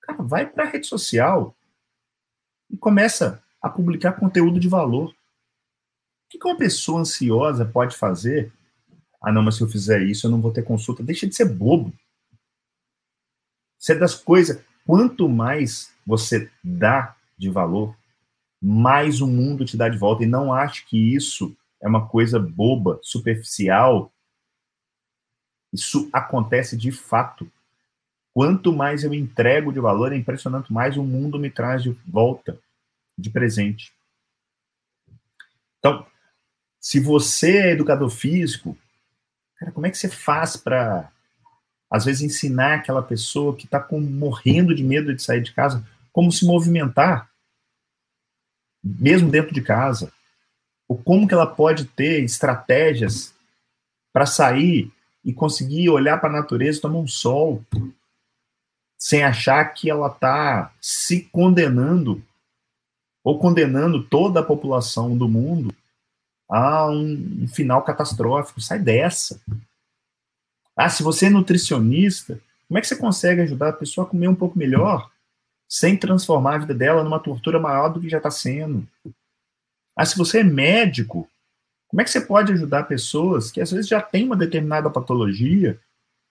Cara, 0.00 0.22
vai 0.22 0.46
para 0.46 0.64
a 0.64 0.68
rede 0.68 0.86
social 0.86 1.54
e 2.70 2.78
começa 2.78 3.42
a 3.60 3.68
publicar 3.68 4.14
conteúdo 4.14 4.58
de 4.58 4.68
valor. 4.68 5.14
O 6.34 6.38
que 6.38 6.46
uma 6.46 6.56
pessoa 6.56 7.00
ansiosa 7.00 7.64
pode 7.64 7.96
fazer? 7.96 8.52
Ah, 9.22 9.30
não, 9.30 9.42
mas 9.42 9.56
se 9.56 9.62
eu 9.62 9.68
fizer 9.68 10.02
isso, 10.02 10.26
eu 10.26 10.30
não 10.30 10.40
vou 10.40 10.52
ter 10.52 10.62
consulta. 10.62 11.02
Deixa 11.02 11.26
de 11.26 11.34
ser 11.34 11.44
bobo. 11.44 11.92
Isso 13.78 13.92
é 13.92 13.94
das 13.94 14.14
coisas. 14.14 14.64
Quanto 14.86 15.28
mais 15.28 15.92
você 16.06 16.50
dá 16.62 17.16
de 17.36 17.50
valor, 17.50 17.96
mais 18.60 19.20
o 19.20 19.26
mundo 19.26 19.64
te 19.64 19.76
dá 19.76 19.88
de 19.88 19.98
volta. 19.98 20.24
E 20.24 20.26
não 20.26 20.52
acho 20.52 20.86
que 20.86 21.14
isso 21.14 21.56
é 21.80 21.88
uma 21.88 22.08
coisa 22.08 22.38
boba, 22.38 22.98
superficial, 23.02 24.12
isso 25.72 26.08
acontece 26.12 26.76
de 26.76 26.92
fato. 26.92 27.50
Quanto 28.34 28.72
mais 28.72 29.04
eu 29.04 29.12
entrego 29.12 29.72
de 29.72 29.80
valor, 29.80 30.12
é 30.12 30.16
impressionante, 30.16 30.72
mais 30.72 30.96
o 30.96 31.02
mundo 31.02 31.38
me 31.38 31.50
traz 31.50 31.82
de 31.82 31.90
volta, 32.06 32.60
de 33.18 33.30
presente. 33.30 33.92
Então, 35.78 36.06
se 36.82 36.98
você 36.98 37.58
é 37.58 37.70
educador 37.70 38.10
físico, 38.10 38.76
cara, 39.56 39.70
como 39.70 39.86
é 39.86 39.90
que 39.90 39.96
você 39.96 40.08
faz 40.08 40.56
para, 40.56 41.12
às 41.88 42.04
vezes, 42.04 42.22
ensinar 42.22 42.74
aquela 42.74 43.00
pessoa 43.00 43.54
que 43.54 43.66
está 43.66 43.86
morrendo 43.92 44.74
de 44.74 44.82
medo 44.82 45.14
de 45.14 45.22
sair 45.22 45.40
de 45.40 45.52
casa 45.52 45.86
como 46.12 46.32
se 46.32 46.44
movimentar, 46.44 47.30
mesmo 48.82 49.30
dentro 49.30 49.54
de 49.54 49.62
casa? 49.62 50.12
Ou 50.88 50.98
como 50.98 51.28
que 51.28 51.32
ela 51.32 51.46
pode 51.46 51.84
ter 51.84 52.24
estratégias 52.24 53.32
para 54.12 54.26
sair 54.26 54.90
e 55.24 55.32
conseguir 55.32 55.88
olhar 55.88 56.20
para 56.20 56.30
a 56.30 56.40
natureza, 56.40 56.80
tomar 56.80 56.98
um 56.98 57.06
sol, 57.06 57.64
sem 58.98 59.22
achar 59.22 59.64
que 59.66 59.88
ela 59.88 60.08
está 60.08 60.74
se 60.80 61.22
condenando 61.30 62.20
ou 63.22 63.38
condenando 63.38 64.02
toda 64.02 64.40
a 64.40 64.44
população 64.44 65.16
do 65.16 65.28
mundo 65.28 65.72
a 66.52 66.86
um, 66.86 67.44
um 67.44 67.48
final 67.48 67.82
catastrófico. 67.82 68.60
Sai 68.60 68.78
dessa. 68.78 69.40
Ah, 70.76 70.90
se 70.90 71.02
você 71.02 71.26
é 71.26 71.30
nutricionista, 71.30 72.38
como 72.68 72.78
é 72.78 72.80
que 72.82 72.86
você 72.86 72.96
consegue 72.96 73.40
ajudar 73.40 73.70
a 73.70 73.72
pessoa 73.72 74.06
a 74.06 74.10
comer 74.10 74.28
um 74.28 74.34
pouco 74.34 74.58
melhor, 74.58 75.10
sem 75.66 75.96
transformar 75.96 76.56
a 76.56 76.58
vida 76.58 76.74
dela 76.74 77.02
numa 77.02 77.18
tortura 77.18 77.58
maior 77.58 77.88
do 77.88 78.00
que 78.00 78.08
já 78.08 78.18
está 78.18 78.30
sendo? 78.30 78.86
Ah, 79.96 80.04
se 80.04 80.16
você 80.16 80.40
é 80.40 80.44
médico, 80.44 81.26
como 81.88 82.02
é 82.02 82.04
que 82.04 82.10
você 82.10 82.20
pode 82.20 82.52
ajudar 82.52 82.84
pessoas 82.84 83.50
que 83.50 83.60
às 83.60 83.70
vezes 83.70 83.88
já 83.88 84.00
têm 84.00 84.26
uma 84.26 84.36
determinada 84.36 84.90
patologia, 84.90 85.80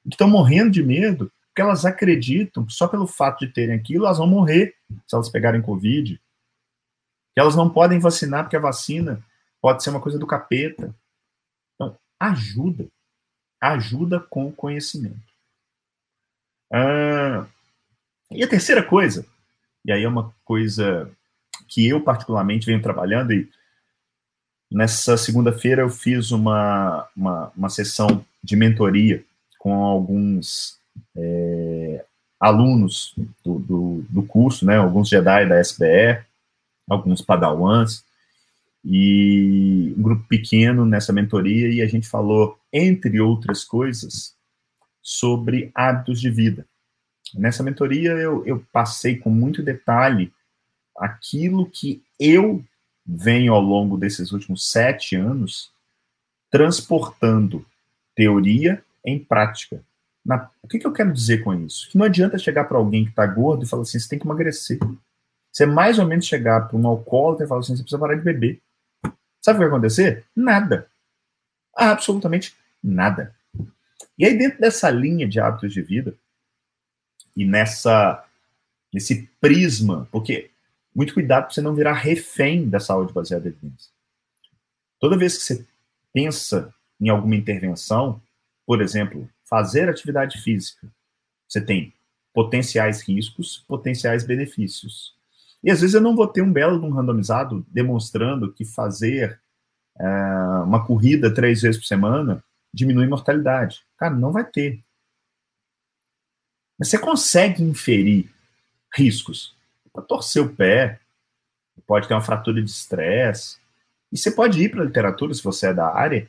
que 0.03 0.13
estão 0.13 0.27
morrendo 0.27 0.71
de 0.71 0.83
medo, 0.83 1.31
porque 1.47 1.61
elas 1.61 1.83
acreditam 1.83 2.65
que 2.65 2.73
só 2.73 2.87
pelo 2.87 3.07
fato 3.07 3.45
de 3.45 3.51
terem 3.51 3.75
aquilo, 3.75 4.05
elas 4.05 4.17
vão 4.19 4.27
morrer 4.27 4.75
se 5.07 5.15
elas 5.15 5.29
pegarem 5.29 5.61
Covid. 5.61 6.19
Que 7.33 7.39
elas 7.39 7.55
não 7.55 7.69
podem 7.69 7.99
vacinar 7.99 8.43
porque 8.43 8.55
a 8.55 8.59
vacina 8.59 9.23
pode 9.61 9.83
ser 9.83 9.89
uma 9.89 10.01
coisa 10.01 10.17
do 10.17 10.27
capeta. 10.27 10.93
Então, 11.75 11.97
ajuda. 12.19 12.87
Ajuda 13.61 14.19
com 14.19 14.51
conhecimento. 14.51 15.21
Ah, 16.71 17.45
e 18.31 18.43
a 18.43 18.47
terceira 18.47 18.81
coisa, 18.83 19.25
e 19.85 19.91
aí 19.91 20.03
é 20.03 20.07
uma 20.07 20.33
coisa 20.43 21.11
que 21.67 21.87
eu 21.87 22.01
particularmente 22.01 22.65
venho 22.65 22.81
trabalhando, 22.81 23.33
e 23.33 23.49
Nessa 24.71 25.17
segunda-feira 25.17 25.81
eu 25.81 25.89
fiz 25.89 26.31
uma, 26.31 27.05
uma, 27.15 27.51
uma, 27.57 27.69
sessão 27.69 28.25
de 28.41 28.55
mentoria 28.55 29.21
com 29.59 29.83
alguns 29.83 30.79
é, 31.13 32.05
alunos 32.39 33.13
do, 33.43 33.59
do, 33.59 34.05
do, 34.09 34.23
curso, 34.23 34.65
né, 34.65 34.77
alguns 34.77 35.09
Jedi 35.09 35.45
da 35.45 35.59
SBE, 35.59 36.23
alguns 36.89 37.21
Padawans, 37.21 38.05
e 38.83 39.93
um 39.97 40.01
grupo 40.01 40.25
pequeno 40.27 40.85
nessa 40.85 41.13
mentoria, 41.13 41.69
e 41.69 41.81
a 41.81 41.87
gente 41.87 42.07
falou, 42.07 42.57
entre 42.73 43.19
outras 43.19 43.63
coisas, 43.63 44.35
sobre 45.01 45.71
hábitos 45.73 46.19
de 46.19 46.29
vida. 46.29 46.65
Nessa 47.33 47.63
mentoria 47.63 48.11
eu, 48.11 48.45
eu 48.45 48.65
passei 48.71 49.15
com 49.17 49.29
muito 49.29 49.63
detalhe 49.63 50.33
aquilo 50.97 51.69
que 51.69 52.03
eu 52.19 52.63
venho 53.05 53.53
ao 53.53 53.61
longo 53.61 53.97
desses 53.97 54.31
últimos 54.31 54.69
sete 54.69 55.15
anos 55.15 55.71
transportando 56.49 57.65
teoria 58.15 58.83
em 59.05 59.17
prática. 59.17 59.81
Na, 60.23 60.49
o 60.61 60.67
que, 60.67 60.77
que, 60.77 60.85
eu 60.85 60.91
quero 60.91 61.11
dizer 61.11 61.43
com 61.43 61.53
isso? 61.53 61.89
Que 61.89 61.97
não 61.97 62.05
adianta 62.05 62.37
chegar 62.37 62.65
para 62.65 62.77
alguém 62.77 63.05
que 63.05 63.09
está 63.09 63.25
gordo 63.25 63.63
e 63.63 63.67
falar 63.67 63.81
assim: 63.83 63.97
você 63.97 64.09
tem 64.09 64.19
que 64.19 64.27
emagrecer. 64.27 64.77
Você 65.51 65.63
é 65.63 65.65
mais 65.67 65.97
ou 65.97 66.05
menos 66.05 66.25
chegar 66.25 66.67
para 66.67 66.77
um 66.77 66.85
alcoólatra 66.85 67.45
e 67.45 67.47
falar 67.47 67.61
assim: 67.61 67.75
você 67.75 67.81
precisa 67.81 67.99
parar 67.99 68.15
de 68.15 68.21
beber. 68.21 68.61
Sabe 69.41 69.57
o 69.57 69.59
que 69.59 69.67
vai 69.67 69.77
acontecer? 69.77 70.25
Nada. 70.35 70.87
Absolutamente 71.75 72.55
nada. 72.83 73.35
E 74.17 74.25
aí, 74.25 74.37
dentro 74.37 74.59
dessa 74.59 74.89
linha 74.89 75.27
de 75.27 75.39
hábitos 75.39 75.73
de 75.73 75.81
vida, 75.81 76.15
e 77.35 77.45
nessa 77.45 78.25
nesse 78.93 79.29
prisma, 79.39 80.07
porque 80.11 80.51
muito 80.93 81.13
cuidado 81.13 81.45
para 81.45 81.53
você 81.53 81.61
não 81.61 81.73
virar 81.73 81.93
refém 81.93 82.69
da 82.69 82.79
saúde 82.79 83.13
baseada 83.13 83.47
em 83.47 83.51
evidência. 83.51 83.89
Toda 84.99 85.17
vez 85.17 85.37
que 85.37 85.43
você 85.43 85.65
pensa 86.13 86.73
em 86.99 87.07
alguma 87.09 87.35
intervenção, 87.35 88.21
por 88.65 88.81
exemplo, 88.81 89.29
fazer 89.45 89.89
atividade 89.89 90.41
física, 90.41 90.87
você 91.47 91.61
tem 91.61 91.93
potenciais 92.33 93.01
riscos, 93.01 93.63
potenciais 93.67 94.25
benefícios. 94.25 95.15
E 95.63 95.69
às 95.69 95.81
vezes 95.81 95.93
eu 95.93 96.01
não 96.01 96.15
vou 96.15 96.27
ter 96.27 96.41
um 96.41 96.51
belo 96.51 96.83
um 96.83 96.91
randomizado 96.91 97.65
demonstrando 97.69 98.51
que 98.51 98.65
fazer 98.65 99.39
é, 99.99 100.05
uma 100.63 100.85
corrida 100.85 101.33
três 101.33 101.61
vezes 101.61 101.79
por 101.79 101.85
semana 101.85 102.43
diminui 102.73 103.07
mortalidade. 103.07 103.81
Cara, 103.97 104.15
não 104.15 104.31
vai 104.31 104.45
ter. 104.45 104.81
Mas 106.79 106.89
você 106.89 106.97
consegue 106.97 107.63
inferir 107.63 108.29
riscos. 108.95 109.55
Para 109.93 110.03
torcer 110.03 110.41
o 110.41 110.55
pé, 110.55 110.99
pode 111.85 112.07
ter 112.07 112.13
uma 112.13 112.21
fratura 112.21 112.61
de 112.61 112.69
estresse. 112.69 113.57
E 114.11 114.17
você 114.17 114.31
pode 114.31 114.61
ir 114.61 114.69
para 114.69 114.81
a 114.81 114.85
literatura, 114.85 115.33
se 115.33 115.43
você 115.43 115.67
é 115.67 115.73
da 115.73 115.93
área, 115.93 116.27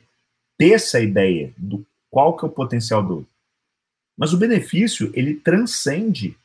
ter 0.57 0.73
essa 0.73 0.99
ideia 0.99 1.53
do 1.57 1.85
qual 2.09 2.37
que 2.37 2.45
é 2.45 2.47
o 2.47 2.51
potencial 2.51 3.01
do. 3.01 3.27
Mas 4.17 4.33
o 4.33 4.37
benefício, 4.37 5.11
ele 5.15 5.35
transcende 5.35 6.37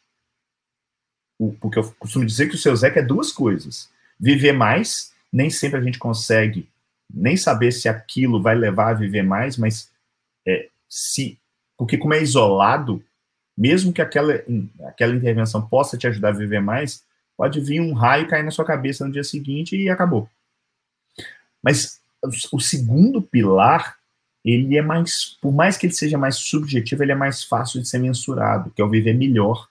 o, 1.39 1.53
porque 1.55 1.79
eu 1.79 1.95
costumo 1.99 2.27
dizer 2.27 2.49
que 2.49 2.55
o 2.55 2.59
seu 2.59 2.75
Zeca 2.75 3.01
é 3.01 3.03
duas 3.03 3.33
coisas. 3.33 3.89
Viver 4.19 4.53
mais, 4.53 5.13
nem 5.33 5.49
sempre 5.51 5.79
a 5.79 5.83
gente 5.83 5.99
consegue 5.99 6.69
nem 7.13 7.37
saber 7.37 7.73
se 7.73 7.89
aquilo 7.89 8.43
vai 8.43 8.55
levar 8.55 8.91
a 8.91 8.95
viver 8.95 9.23
mais, 9.23 9.57
mas 9.57 9.91
é, 10.47 10.69
se. 10.89 11.39
Porque, 11.77 11.97
como 11.97 12.15
é 12.15 12.23
isolado, 12.23 13.03
mesmo 13.57 13.93
que 13.93 14.03
aquela, 14.03 14.43
aquela 14.87 15.15
intervenção 15.15 15.67
possa 15.67 15.97
te 15.97 16.07
ajudar 16.07 16.31
a 16.31 16.33
viver 16.33 16.61
mais, 16.61 17.05
pode 17.37 17.61
vir 17.61 17.81
um 17.81 17.93
raio 17.93 18.29
cair 18.29 18.43
na 18.43 18.51
sua 18.51 18.65
cabeça 18.65 19.07
no 19.07 19.13
dia 19.13 19.25
seguinte 19.25 19.77
e 19.77 19.89
acabou. 19.89 20.29
Mas 21.63 22.01
o 22.53 22.61
segundo 22.61 23.23
pilar, 23.23 23.97
ele 24.45 24.77
é 24.77 24.83
mais, 24.83 25.39
por 25.41 25.53
mais 25.53 25.77
que 25.77 25.87
ele 25.87 25.95
seja 25.95 26.19
mais 26.19 26.37
subjetivo, 26.37 27.03
ele 27.03 27.13
é 27.13 27.17
mais 27.17 27.45
fácil 27.45 27.81
de 27.81 27.89
ser 27.89 27.99
mensurado, 27.99 28.71
que 28.71 28.83
é 28.83 28.85
o 28.85 28.91
viver 28.91 29.15
melhor. 29.15 29.69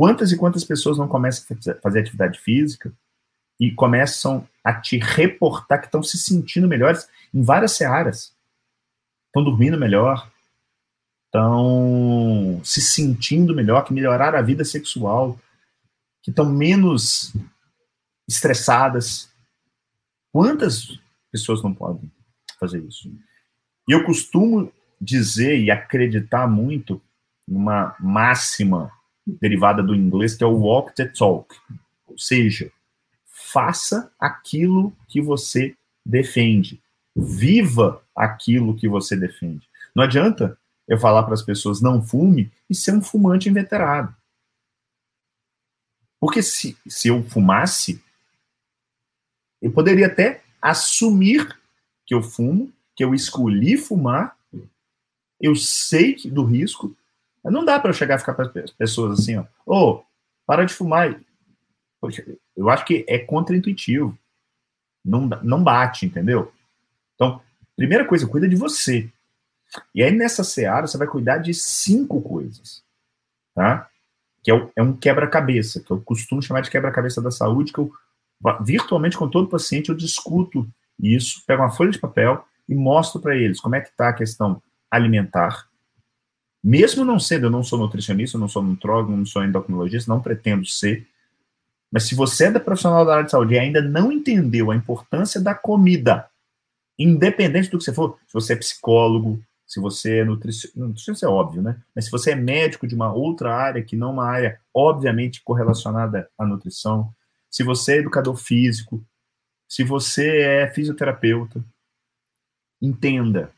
Quantas 0.00 0.32
e 0.32 0.36
quantas 0.38 0.64
pessoas 0.64 0.96
não 0.96 1.06
começam 1.06 1.54
a 1.54 1.74
fazer 1.74 2.00
atividade 2.00 2.40
física 2.40 2.90
e 3.60 3.70
começam 3.70 4.48
a 4.64 4.72
te 4.72 4.96
reportar 4.96 5.78
que 5.78 5.88
estão 5.88 6.02
se 6.02 6.16
sentindo 6.16 6.66
melhores 6.66 7.06
em 7.34 7.42
várias 7.42 7.72
searas? 7.72 8.34
Estão 9.26 9.44
dormindo 9.44 9.76
melhor, 9.76 10.32
estão 11.26 12.62
se 12.64 12.80
sentindo 12.80 13.54
melhor, 13.54 13.84
que 13.84 13.92
melhoraram 13.92 14.38
a 14.38 14.42
vida 14.42 14.64
sexual, 14.64 15.38
que 16.22 16.30
estão 16.30 16.46
menos 16.46 17.34
estressadas. 18.26 19.30
Quantas 20.32 20.98
pessoas 21.30 21.62
não 21.62 21.74
podem 21.74 22.10
fazer 22.58 22.82
isso? 22.84 23.06
E 23.86 23.92
eu 23.92 24.02
costumo 24.06 24.72
dizer 24.98 25.60
e 25.60 25.70
acreditar 25.70 26.48
muito 26.48 27.02
numa 27.46 27.94
máxima 28.00 28.90
derivada 29.40 29.82
do 29.82 29.94
inglês, 29.94 30.34
que 30.34 30.44
é 30.44 30.46
o 30.46 30.58
walk 30.58 30.94
the 30.94 31.06
talk. 31.06 31.54
Ou 32.06 32.18
seja, 32.18 32.72
faça 33.26 34.12
aquilo 34.18 34.92
que 35.08 35.20
você 35.20 35.76
defende. 36.04 36.80
Viva 37.14 38.02
aquilo 38.14 38.76
que 38.76 38.88
você 38.88 39.16
defende. 39.16 39.68
Não 39.94 40.04
adianta 40.04 40.58
eu 40.86 40.98
falar 40.98 41.22
para 41.22 41.34
as 41.34 41.42
pessoas 41.42 41.80
não 41.80 42.02
fume 42.02 42.50
e 42.68 42.74
ser 42.74 42.92
um 42.92 43.02
fumante 43.02 43.48
inveterado. 43.48 44.14
Porque 46.18 46.42
se, 46.42 46.76
se 46.86 47.08
eu 47.08 47.22
fumasse, 47.24 48.02
eu 49.62 49.72
poderia 49.72 50.06
até 50.06 50.42
assumir 50.60 51.58
que 52.06 52.14
eu 52.14 52.22
fumo, 52.22 52.72
que 52.94 53.04
eu 53.04 53.14
escolhi 53.14 53.76
fumar, 53.76 54.36
eu 55.40 55.56
sei 55.56 56.16
do 56.26 56.44
risco, 56.44 56.94
não 57.44 57.64
dá 57.64 57.78
para 57.78 57.90
eu 57.90 57.94
chegar 57.94 58.16
a 58.16 58.18
ficar 58.18 58.34
para 58.34 58.50
as 58.62 58.70
pessoas 58.72 59.20
assim, 59.20 59.36
ó, 59.36 59.44
ô, 59.64 59.90
oh, 59.90 60.04
para 60.46 60.64
de 60.64 60.74
fumar. 60.74 61.18
Poxa, 62.00 62.24
eu 62.56 62.68
acho 62.68 62.84
que 62.84 63.04
é 63.08 63.18
contraintuitivo. 63.18 64.18
Não, 65.04 65.26
não 65.42 65.62
bate, 65.62 66.04
entendeu? 66.04 66.52
Então, 67.14 67.40
primeira 67.76 68.04
coisa, 68.04 68.26
cuida 68.26 68.48
de 68.48 68.56
você. 68.56 69.10
E 69.94 70.02
aí, 70.02 70.10
nessa 70.10 70.42
seara, 70.42 70.86
você 70.86 70.98
vai 70.98 71.06
cuidar 71.06 71.38
de 71.38 71.54
cinco 71.54 72.20
coisas, 72.20 72.82
tá? 73.54 73.88
Que 74.42 74.50
é, 74.50 74.70
é 74.76 74.82
um 74.82 74.94
quebra-cabeça, 74.94 75.80
que 75.80 75.90
eu 75.90 76.00
costumo 76.00 76.42
chamar 76.42 76.60
de 76.60 76.70
quebra-cabeça 76.70 77.22
da 77.22 77.30
saúde, 77.30 77.72
que 77.72 77.78
eu, 77.78 77.92
virtualmente, 78.62 79.16
com 79.16 79.28
todo 79.28 79.48
paciente, 79.48 79.90
eu 79.90 79.94
discuto 79.94 80.68
isso, 80.98 81.42
pego 81.46 81.62
uma 81.62 81.70
folha 81.70 81.90
de 81.90 81.98
papel 81.98 82.44
e 82.68 82.74
mostro 82.74 83.20
para 83.20 83.36
eles 83.36 83.60
como 83.60 83.74
é 83.74 83.80
que 83.80 83.88
está 83.88 84.08
a 84.08 84.14
questão 84.14 84.62
alimentar, 84.90 85.68
mesmo 86.62 87.04
não 87.04 87.18
sendo, 87.18 87.46
eu 87.46 87.50
não 87.50 87.62
sou 87.62 87.78
nutricionista, 87.78 88.36
não 88.36 88.48
sou 88.48 88.62
nutrólogo, 88.62 89.16
não 89.16 89.24
sou 89.24 89.44
endocrinologista, 89.44 90.12
não 90.12 90.20
pretendo 90.20 90.66
ser, 90.66 91.06
mas 91.90 92.04
se 92.04 92.14
você 92.14 92.46
é 92.46 92.50
da 92.50 92.60
profissional 92.60 93.04
da 93.04 93.14
área 93.14 93.24
de 93.24 93.30
saúde 93.30 93.54
e 93.54 93.58
ainda 93.58 93.82
não 93.82 94.12
entendeu 94.12 94.70
a 94.70 94.76
importância 94.76 95.40
da 95.40 95.54
comida, 95.54 96.30
independente 96.98 97.68
do 97.68 97.78
que 97.78 97.84
você 97.84 97.92
for, 97.92 98.18
se 98.26 98.32
você 98.32 98.52
é 98.52 98.56
psicólogo, 98.56 99.42
se 99.66 99.80
você 99.80 100.18
é 100.18 100.24
nutricionista, 100.24 100.80
nutricionista 100.80 101.26
é 101.26 101.28
óbvio, 101.28 101.62
né? 101.62 101.80
Mas 101.94 102.04
se 102.04 102.10
você 102.10 102.32
é 102.32 102.36
médico 102.36 102.86
de 102.86 102.94
uma 102.94 103.12
outra 103.12 103.54
área 103.54 103.82
que 103.82 103.96
não 103.96 104.12
uma 104.12 104.26
área 104.26 104.60
obviamente 104.72 105.42
correlacionada 105.42 106.30
à 106.38 106.46
nutrição, 106.46 107.12
se 107.50 107.64
você 107.64 107.94
é 107.94 107.98
educador 107.98 108.36
físico, 108.36 109.02
se 109.68 109.82
você 109.82 110.42
é 110.42 110.70
fisioterapeuta, 110.70 111.64
entenda, 112.80 113.52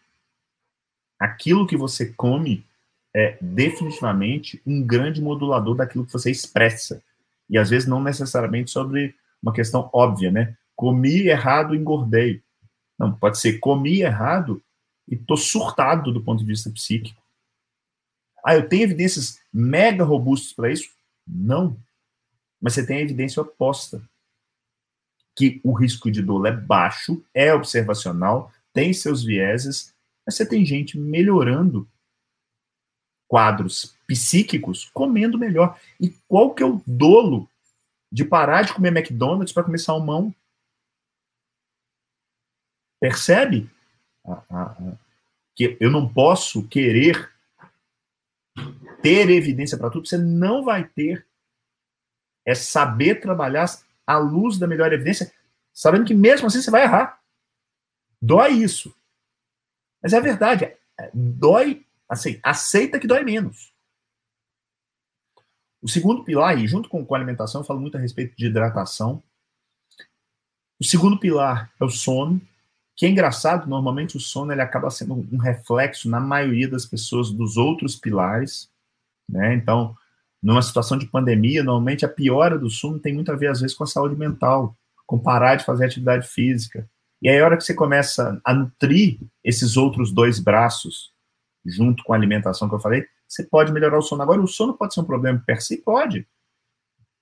aquilo 1.18 1.66
que 1.66 1.76
você 1.76 2.12
come 2.12 2.66
é 3.14 3.36
definitivamente 3.40 4.60
um 4.66 4.82
grande 4.84 5.20
modulador 5.20 5.74
daquilo 5.74 6.06
que 6.06 6.12
você 6.12 6.30
expressa. 6.30 7.02
E 7.48 7.58
às 7.58 7.68
vezes 7.68 7.88
não 7.88 8.02
necessariamente 8.02 8.70
sobre 8.70 9.14
uma 9.42 9.52
questão 9.52 9.90
óbvia, 9.92 10.30
né? 10.30 10.56
Comi 10.74 11.28
errado, 11.28 11.74
engordei. 11.74 12.42
Não, 12.98 13.12
pode 13.12 13.38
ser 13.38 13.58
comi 13.58 14.00
errado 14.00 14.62
e 15.08 15.16
tô 15.16 15.36
surtado 15.36 16.12
do 16.12 16.22
ponto 16.22 16.38
de 16.38 16.46
vista 16.46 16.70
psíquico. 16.70 17.20
Ah, 18.44 18.54
eu 18.54 18.68
tenho 18.68 18.84
evidências 18.84 19.38
mega 19.52 20.04
robustas 20.04 20.52
para 20.52 20.72
isso? 20.72 20.90
Não. 21.26 21.76
Mas 22.60 22.74
você 22.74 22.86
tem 22.86 22.98
a 22.98 23.02
evidência 23.02 23.42
oposta. 23.42 24.02
Que 25.36 25.60
o 25.64 25.72
risco 25.72 26.10
de 26.10 26.22
dor 26.22 26.46
é 26.46 26.52
baixo, 26.52 27.24
é 27.32 27.52
observacional, 27.54 28.52
tem 28.72 28.92
seus 28.92 29.22
vieses, 29.24 29.94
mas 30.26 30.36
você 30.36 30.46
tem 30.46 30.64
gente 30.64 30.98
melhorando 30.98 31.88
quadros 33.32 33.96
psíquicos 34.06 34.90
comendo 34.92 35.38
melhor. 35.38 35.80
E 35.98 36.10
qual 36.28 36.54
que 36.54 36.62
é 36.62 36.66
o 36.66 36.82
dolo 36.86 37.48
de 38.12 38.26
parar 38.26 38.60
de 38.60 38.74
comer 38.74 38.94
McDonald's 38.94 39.54
para 39.54 39.64
comer 39.64 39.78
salmão? 39.78 40.34
Percebe? 43.00 43.70
Ah, 44.22 44.42
ah, 44.50 44.76
ah. 44.78 44.98
Que 45.56 45.78
eu 45.80 45.90
não 45.90 46.06
posso 46.12 46.68
querer 46.68 47.32
ter 49.00 49.30
evidência 49.30 49.78
para 49.78 49.88
tudo, 49.88 50.06
você 50.06 50.18
não 50.18 50.62
vai 50.62 50.86
ter. 50.86 51.26
É 52.44 52.54
saber 52.54 53.14
trabalhar 53.14 53.64
à 54.06 54.18
luz 54.18 54.58
da 54.58 54.66
melhor 54.66 54.92
evidência, 54.92 55.32
sabendo 55.72 56.04
que 56.04 56.12
mesmo 56.12 56.48
assim 56.48 56.60
você 56.60 56.70
vai 56.70 56.82
errar. 56.82 57.18
Dói 58.20 58.52
isso. 58.52 58.94
Mas 60.02 60.12
é 60.12 60.20
verdade. 60.20 60.64
É, 61.00 61.10
dói 61.14 61.86
Assim, 62.12 62.38
aceita 62.42 63.00
que 63.00 63.06
dói 63.06 63.24
menos. 63.24 63.72
O 65.80 65.88
segundo 65.88 66.22
pilar, 66.22 66.58
e 66.58 66.68
junto 66.68 66.86
com, 66.86 67.02
com 67.06 67.14
a 67.14 67.16
alimentação, 67.16 67.62
eu 67.62 67.64
falo 67.64 67.80
muito 67.80 67.96
a 67.96 68.00
respeito 68.00 68.36
de 68.36 68.48
hidratação. 68.48 69.22
O 70.78 70.84
segundo 70.84 71.18
pilar 71.18 71.72
é 71.80 71.84
o 71.86 71.88
sono, 71.88 72.38
que 72.94 73.06
é 73.06 73.08
engraçado, 73.08 73.66
normalmente 73.66 74.18
o 74.18 74.20
sono 74.20 74.52
ele 74.52 74.60
acaba 74.60 74.90
sendo 74.90 75.14
um 75.14 75.38
reflexo, 75.38 76.06
na 76.10 76.20
maioria 76.20 76.68
das 76.68 76.84
pessoas, 76.84 77.30
dos 77.30 77.56
outros 77.56 77.96
pilares. 77.96 78.70
Né? 79.26 79.54
Então, 79.54 79.96
numa 80.42 80.60
situação 80.60 80.98
de 80.98 81.06
pandemia, 81.06 81.64
normalmente 81.64 82.04
a 82.04 82.10
piora 82.10 82.58
do 82.58 82.68
sono 82.68 82.98
tem 82.98 83.14
muito 83.14 83.32
a 83.32 83.36
ver, 83.36 83.46
às 83.46 83.62
vezes, 83.62 83.74
com 83.74 83.84
a 83.84 83.86
saúde 83.86 84.16
mental, 84.16 84.76
com 85.06 85.18
parar 85.18 85.54
de 85.54 85.64
fazer 85.64 85.86
atividade 85.86 86.28
física. 86.28 86.86
E 87.22 87.30
aí, 87.30 87.40
a 87.40 87.44
hora 87.46 87.56
que 87.56 87.64
você 87.64 87.72
começa 87.72 88.38
a 88.44 88.52
nutrir 88.52 89.18
esses 89.42 89.78
outros 89.78 90.12
dois 90.12 90.38
braços, 90.38 91.11
junto 91.64 92.02
com 92.04 92.12
a 92.12 92.16
alimentação 92.16 92.68
que 92.68 92.74
eu 92.74 92.80
falei, 92.80 93.06
você 93.28 93.44
pode 93.44 93.72
melhorar 93.72 93.98
o 93.98 94.02
sono. 94.02 94.22
Agora, 94.22 94.40
o 94.40 94.46
sono 94.46 94.74
pode 94.74 94.94
ser 94.94 95.00
um 95.00 95.04
problema 95.04 95.42
per 95.46 95.62
si? 95.62 95.78
Pode. 95.78 96.26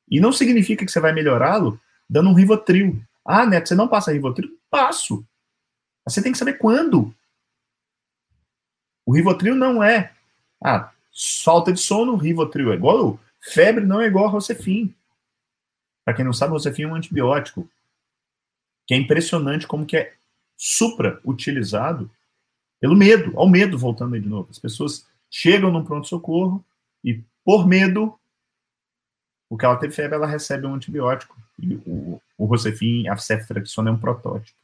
E 0.08 0.20
não 0.20 0.32
significa 0.32 0.84
que 0.84 0.90
você 0.90 1.00
vai 1.00 1.12
melhorá-lo 1.12 1.80
dando 2.08 2.30
um 2.30 2.34
Rivotril. 2.34 3.00
Ah, 3.24 3.46
Neto, 3.46 3.68
você 3.68 3.74
não 3.74 3.86
passa 3.86 4.12
Rivotril? 4.12 4.50
Passo. 4.68 5.24
Mas 6.04 6.14
você 6.14 6.22
tem 6.22 6.32
que 6.32 6.38
saber 6.38 6.54
quando. 6.54 7.14
O 9.06 9.14
Rivotril 9.14 9.54
não 9.54 9.82
é, 9.82 10.12
ah, 10.62 10.92
falta 11.42 11.72
de 11.72 11.80
sono, 11.80 12.16
Rivotril 12.16 12.72
é 12.72 12.76
igual, 12.76 13.18
febre 13.40 13.84
não 13.84 14.00
é 14.00 14.06
igual 14.06 14.26
a 14.26 14.30
Rocefin. 14.30 14.94
Para 16.04 16.14
quem 16.14 16.24
não 16.24 16.32
sabe, 16.32 16.50
o 16.50 16.54
Rosefin 16.54 16.82
é 16.82 16.86
um 16.88 16.94
antibiótico 16.94 17.68
que 18.86 18.94
é 18.94 18.96
impressionante 18.96 19.66
como 19.66 19.86
que 19.86 19.96
é 19.96 20.14
supra 20.56 21.20
utilizado 21.24 22.10
pelo 22.80 22.96
medo, 22.96 23.38
ao 23.38 23.48
medo 23.48 23.78
voltando 23.78 24.14
aí 24.14 24.20
de 24.20 24.28
novo. 24.28 24.48
As 24.50 24.58
pessoas 24.58 25.06
chegam 25.30 25.70
num 25.70 25.84
pronto-socorro 25.84 26.64
e, 27.04 27.22
por 27.44 27.66
medo, 27.66 28.18
porque 29.48 29.64
ela 29.64 29.76
teve 29.76 29.94
febre, 29.94 30.16
ela 30.16 30.26
recebe 30.26 30.66
um 30.66 30.74
antibiótico. 30.74 31.36
E 31.58 31.74
o, 31.86 32.20
o 32.38 32.44
Rosefin, 32.46 33.06
a 33.08 33.16
ceftriaxona 33.16 33.90
é 33.90 33.92
um 33.92 33.98
protótipo 33.98 34.58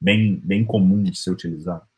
bem, 0.00 0.36
bem 0.36 0.64
comum 0.64 1.02
de 1.02 1.16
ser 1.16 1.30
utilizado. 1.30 1.88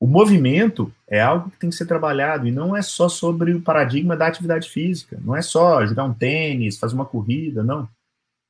O 0.00 0.06
movimento 0.06 0.92
é 1.08 1.20
algo 1.20 1.50
que 1.50 1.58
tem 1.58 1.70
que 1.70 1.76
ser 1.76 1.86
trabalhado 1.86 2.46
e 2.46 2.52
não 2.52 2.76
é 2.76 2.82
só 2.82 3.08
sobre 3.08 3.54
o 3.54 3.62
paradigma 3.62 4.16
da 4.16 4.26
atividade 4.26 4.68
física. 4.68 5.18
Não 5.22 5.34
é 5.34 5.40
só 5.40 5.84
jogar 5.86 6.04
um 6.04 6.12
tênis, 6.12 6.78
fazer 6.78 6.94
uma 6.94 7.06
corrida, 7.06 7.62
não. 7.62 7.88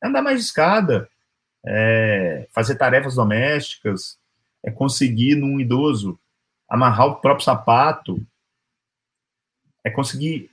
É 0.03 0.09
andar 0.09 0.23
mais 0.23 0.41
de 0.41 0.47
escada, 0.47 1.09
é 1.65 2.49
fazer 2.53 2.75
tarefas 2.75 3.15
domésticas, 3.15 4.19
é 4.65 4.71
conseguir 4.71 5.37
num 5.37 5.61
idoso 5.61 6.19
amarrar 6.69 7.07
o 7.07 7.17
próprio 7.17 7.45
sapato, 7.45 8.27
é 9.85 9.91
conseguir 9.91 10.51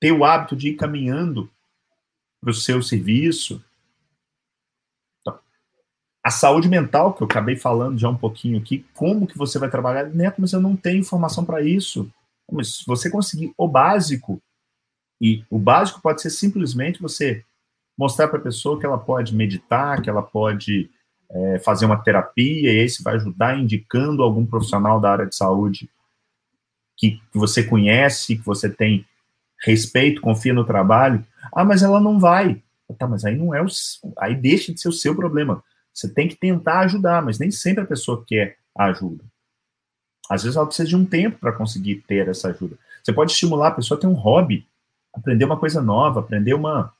ter 0.00 0.12
o 0.12 0.24
hábito 0.24 0.56
de 0.56 0.70
ir 0.70 0.74
caminhando 0.74 1.48
para 2.40 2.50
o 2.50 2.54
seu 2.54 2.82
serviço, 2.82 3.64
a 6.24 6.30
saúde 6.30 6.68
mental, 6.68 7.12
que 7.12 7.22
eu 7.22 7.26
acabei 7.26 7.54
falando 7.54 7.98
já 7.98 8.08
um 8.08 8.16
pouquinho 8.16 8.58
aqui, 8.58 8.84
como 8.94 9.26
que 9.26 9.36
você 9.36 9.58
vai 9.58 9.70
trabalhar? 9.70 10.04
Neto, 10.04 10.40
mas 10.40 10.54
eu 10.54 10.60
não 10.60 10.74
tenho 10.74 11.00
informação 11.00 11.44
para 11.44 11.62
isso. 11.62 12.10
Mas 12.50 12.78
se 12.78 12.86
você 12.86 13.10
conseguir 13.10 13.52
o 13.58 13.68
básico, 13.68 14.40
e 15.20 15.44
o 15.50 15.58
básico 15.58 16.00
pode 16.00 16.22
ser 16.22 16.30
simplesmente 16.30 17.00
você 17.00 17.44
mostrar 17.96 18.28
para 18.28 18.38
a 18.38 18.42
pessoa 18.42 18.80
que 18.80 18.86
ela 18.86 18.96
pode 18.96 19.34
meditar, 19.34 20.00
que 20.00 20.08
ela 20.08 20.22
pode 20.22 20.90
é, 21.34 21.58
fazer 21.58 21.84
uma 21.84 21.96
terapia, 21.96 22.72
e 22.72 22.88
você 22.88 23.02
vai 23.02 23.16
ajudar 23.16 23.58
indicando 23.58 24.22
algum 24.22 24.46
profissional 24.46 25.00
da 25.00 25.10
área 25.10 25.26
de 25.26 25.34
saúde 25.34 25.90
que, 26.96 27.12
que 27.12 27.38
você 27.38 27.64
conhece, 27.64 28.36
que 28.36 28.46
você 28.46 28.70
tem 28.70 29.04
respeito, 29.64 30.20
confia 30.20 30.54
no 30.54 30.64
trabalho. 30.64 31.24
Ah, 31.52 31.64
mas 31.64 31.82
ela 31.82 32.00
não 32.00 32.20
vai. 32.20 32.62
Tá, 32.98 33.08
mas 33.08 33.24
aí 33.24 33.34
não 33.34 33.54
é 33.54 33.60
o. 33.60 33.66
Aí 34.18 34.34
deixa 34.34 34.72
de 34.72 34.80
ser 34.80 34.88
o 34.88 34.92
seu 34.92 35.16
problema. 35.16 35.62
Você 35.92 36.08
tem 36.08 36.28
que 36.28 36.36
tentar 36.36 36.80
ajudar, 36.80 37.22
mas 37.22 37.38
nem 37.38 37.50
sempre 37.50 37.82
a 37.82 37.86
pessoa 37.86 38.24
quer 38.26 38.58
a 38.76 38.86
ajuda. 38.86 39.24
Às 40.30 40.42
vezes 40.42 40.56
ela 40.56 40.66
precisa 40.66 40.88
de 40.88 40.96
um 40.96 41.04
tempo 41.04 41.38
para 41.38 41.52
conseguir 41.52 42.04
ter 42.06 42.28
essa 42.28 42.48
ajuda. 42.48 42.78
Você 43.02 43.12
pode 43.12 43.32
estimular 43.32 43.68
a 43.68 43.72
pessoa 43.72 43.98
a 43.98 44.00
ter 44.00 44.06
um 44.06 44.14
hobby, 44.14 44.66
aprender 45.12 45.44
uma 45.44 45.58
coisa 45.58 45.82
nova, 45.82 46.20
aprender 46.20 46.54
uma, 46.54 46.92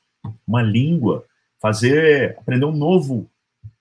uma 0.47 0.62
língua, 0.62 1.24
fazer, 1.61 2.37
aprender 2.39 2.64
um 2.64 2.76
novo 2.76 3.28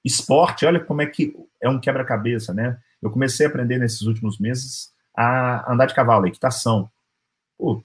esporte. 0.03 0.65
Olha 0.65 0.79
como 0.79 1.01
é 1.01 1.05
que 1.05 1.35
é 1.61 1.69
um 1.69 1.79
quebra-cabeça, 1.79 2.53
né? 2.53 2.79
Eu 3.01 3.09
comecei 3.09 3.45
a 3.45 3.49
aprender 3.49 3.77
nesses 3.77 4.01
últimos 4.01 4.39
meses 4.39 4.93
a 5.15 5.71
andar 5.71 5.85
de 5.85 5.93
cavalo, 5.93 6.25
a 6.25 6.27
equitação. 6.27 6.89
Pô, 7.57 7.83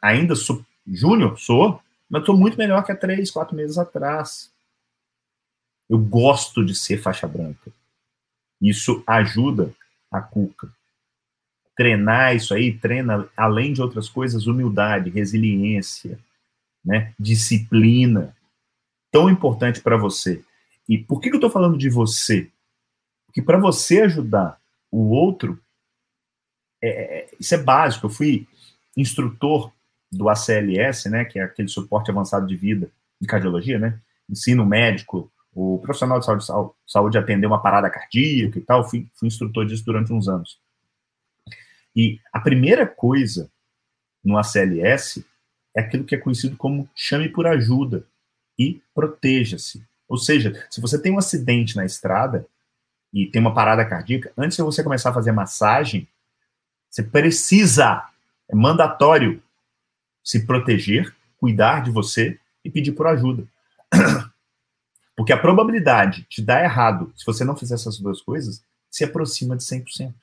ainda 0.00 0.34
sou 0.34 0.64
júnior, 0.86 1.38
sou, 1.38 1.80
mas 2.08 2.20
estou 2.20 2.36
muito 2.36 2.56
melhor 2.56 2.84
que 2.84 2.92
há 2.92 2.96
três, 2.96 3.30
quatro 3.30 3.56
meses 3.56 3.78
atrás. 3.78 4.52
Eu 5.88 5.98
gosto 5.98 6.64
de 6.64 6.74
ser 6.74 6.98
faixa 6.98 7.26
branca. 7.26 7.72
Isso 8.60 9.02
ajuda 9.06 9.74
a 10.10 10.20
Cuca. 10.20 10.72
Treinar 11.76 12.36
isso 12.36 12.54
aí, 12.54 12.72
treina, 12.78 13.28
além 13.36 13.72
de 13.72 13.82
outras 13.82 14.08
coisas, 14.08 14.46
humildade, 14.46 15.10
resiliência, 15.10 16.18
né? 16.84 17.12
disciplina. 17.18 18.34
Tão 19.10 19.28
importante 19.28 19.80
para 19.80 19.96
você. 19.96 20.42
E 20.88 20.98
por 20.98 21.20
que, 21.20 21.28
que 21.28 21.36
eu 21.36 21.38
estou 21.38 21.50
falando 21.50 21.78
de 21.78 21.88
você? 21.88 22.50
Porque 23.26 23.42
para 23.42 23.58
você 23.58 24.02
ajudar 24.02 24.60
o 24.90 25.10
outro, 25.10 25.60
é, 26.82 26.88
é, 26.88 27.30
isso 27.40 27.54
é 27.54 27.58
básico. 27.58 28.06
Eu 28.06 28.10
fui 28.10 28.46
instrutor 28.96 29.72
do 30.10 30.28
ACLS, 30.28 31.10
né, 31.10 31.24
que 31.24 31.38
é 31.38 31.42
aquele 31.42 31.68
suporte 31.68 32.10
avançado 32.10 32.46
de 32.46 32.56
vida 32.56 32.90
de 33.20 33.26
cardiologia, 33.26 33.78
né, 33.78 33.98
ensino 34.28 34.64
médico 34.64 35.30
o 35.54 35.78
profissional 35.78 36.18
de 36.18 36.26
saúde, 36.26 36.74
saúde 36.84 37.16
atendeu 37.16 37.48
uma 37.48 37.62
parada 37.62 37.88
cardíaca 37.88 38.58
e 38.58 38.62
tal, 38.62 38.88
fui, 38.88 39.06
fui 39.14 39.28
instrutor 39.28 39.64
disso 39.64 39.84
durante 39.84 40.12
uns 40.12 40.28
anos. 40.28 40.58
E 41.94 42.18
a 42.32 42.40
primeira 42.40 42.86
coisa 42.86 43.48
no 44.22 44.36
ACLS 44.36 45.24
é 45.76 45.80
aquilo 45.80 46.04
que 46.04 46.14
é 46.14 46.18
conhecido 46.18 46.56
como 46.56 46.88
chame 46.94 47.28
por 47.28 47.46
ajuda 47.46 48.04
e 48.58 48.82
proteja-se. 48.92 49.86
Ou 50.08 50.16
seja, 50.16 50.66
se 50.70 50.80
você 50.80 51.00
tem 51.00 51.12
um 51.12 51.18
acidente 51.18 51.76
na 51.76 51.84
estrada 51.84 52.46
e 53.12 53.26
tem 53.26 53.40
uma 53.40 53.54
parada 53.54 53.84
cardíaca, 53.84 54.32
antes 54.36 54.56
de 54.56 54.62
você 54.62 54.82
começar 54.82 55.10
a 55.10 55.14
fazer 55.14 55.32
massagem, 55.32 56.08
você 56.90 57.02
precisa, 57.02 58.08
é 58.48 58.54
mandatório, 58.54 59.42
se 60.22 60.46
proteger, 60.46 61.14
cuidar 61.38 61.82
de 61.82 61.90
você 61.90 62.38
e 62.64 62.70
pedir 62.70 62.92
por 62.92 63.06
ajuda. 63.06 63.46
Porque 65.16 65.32
a 65.32 65.38
probabilidade 65.38 66.26
de 66.28 66.42
dar 66.42 66.62
errado, 66.64 67.12
se 67.16 67.24
você 67.24 67.44
não 67.44 67.56
fizer 67.56 67.74
essas 67.74 67.98
duas 67.98 68.20
coisas, 68.20 68.64
se 68.90 69.04
aproxima 69.04 69.56
de 69.56 69.62
100%. 69.62 70.14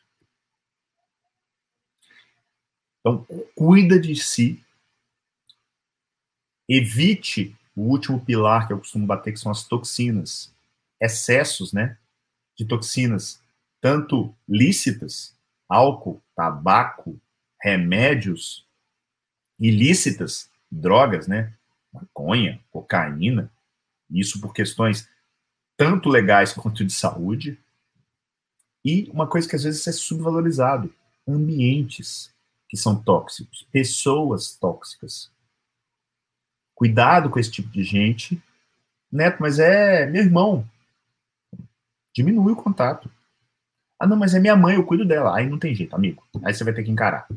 Então, 3.00 3.26
cuida 3.56 4.00
de 4.00 4.16
si, 4.16 4.64
evite 6.70 7.58
o 7.76 7.84
último 7.84 8.24
pilar 8.24 8.68
que 8.68 8.74
eu 8.74 8.78
costumo 8.78 9.06
bater, 9.06 9.34
que 9.34 9.40
são 9.40 9.52
as 9.52 9.64
toxinas, 9.64 10.54
excessos, 11.00 11.74
né, 11.74 11.98
de 12.58 12.66
toxinas, 12.66 13.42
tanto 13.80 14.36
lícitas, 14.48 15.36
álcool, 15.68 16.22
tabaco, 16.36 17.20
remédios, 17.62 18.68
ilícitas, 19.60 20.50
drogas, 20.70 21.28
né, 21.28 21.54
maconha, 21.94 22.62
cocaína, 22.72 23.52
isso 24.10 24.40
por 24.42 24.54
questões 24.54 25.08
tanto 25.78 26.10
legais 26.10 26.54
quanto 26.54 26.86
de 26.86 26.94
saúde. 26.94 27.60
E 28.86 29.10
uma 29.12 29.28
coisa 29.28 29.48
que 29.48 29.56
às 29.56 29.64
vezes 29.64 29.88
é 29.88 29.92
subvalorizado: 29.92 30.94
ambientes 31.28 32.32
que 32.70 32.78
são 32.78 33.02
tóxicos, 33.02 33.68
pessoas 33.72 34.56
tóxicas. 34.56 35.32
Cuidado 36.82 37.30
com 37.30 37.38
esse 37.38 37.52
tipo 37.52 37.70
de 37.70 37.84
gente. 37.84 38.42
Neto, 39.12 39.38
mas 39.40 39.60
é 39.60 40.08
meu 40.08 40.24
irmão. 40.24 40.68
Diminui 42.12 42.54
o 42.54 42.56
contato. 42.56 43.08
Ah, 44.00 44.08
não, 44.08 44.18
mas 44.18 44.34
é 44.34 44.40
minha 44.40 44.56
mãe, 44.56 44.74
eu 44.74 44.84
cuido 44.84 45.06
dela. 45.06 45.38
Aí 45.38 45.48
não 45.48 45.60
tem 45.60 45.76
jeito, 45.76 45.96
amigo. 45.96 46.28
Aí 46.44 46.52
você 46.52 46.64
vai 46.64 46.74
ter 46.74 46.84
que 46.84 46.90
encarar. 46.90 47.28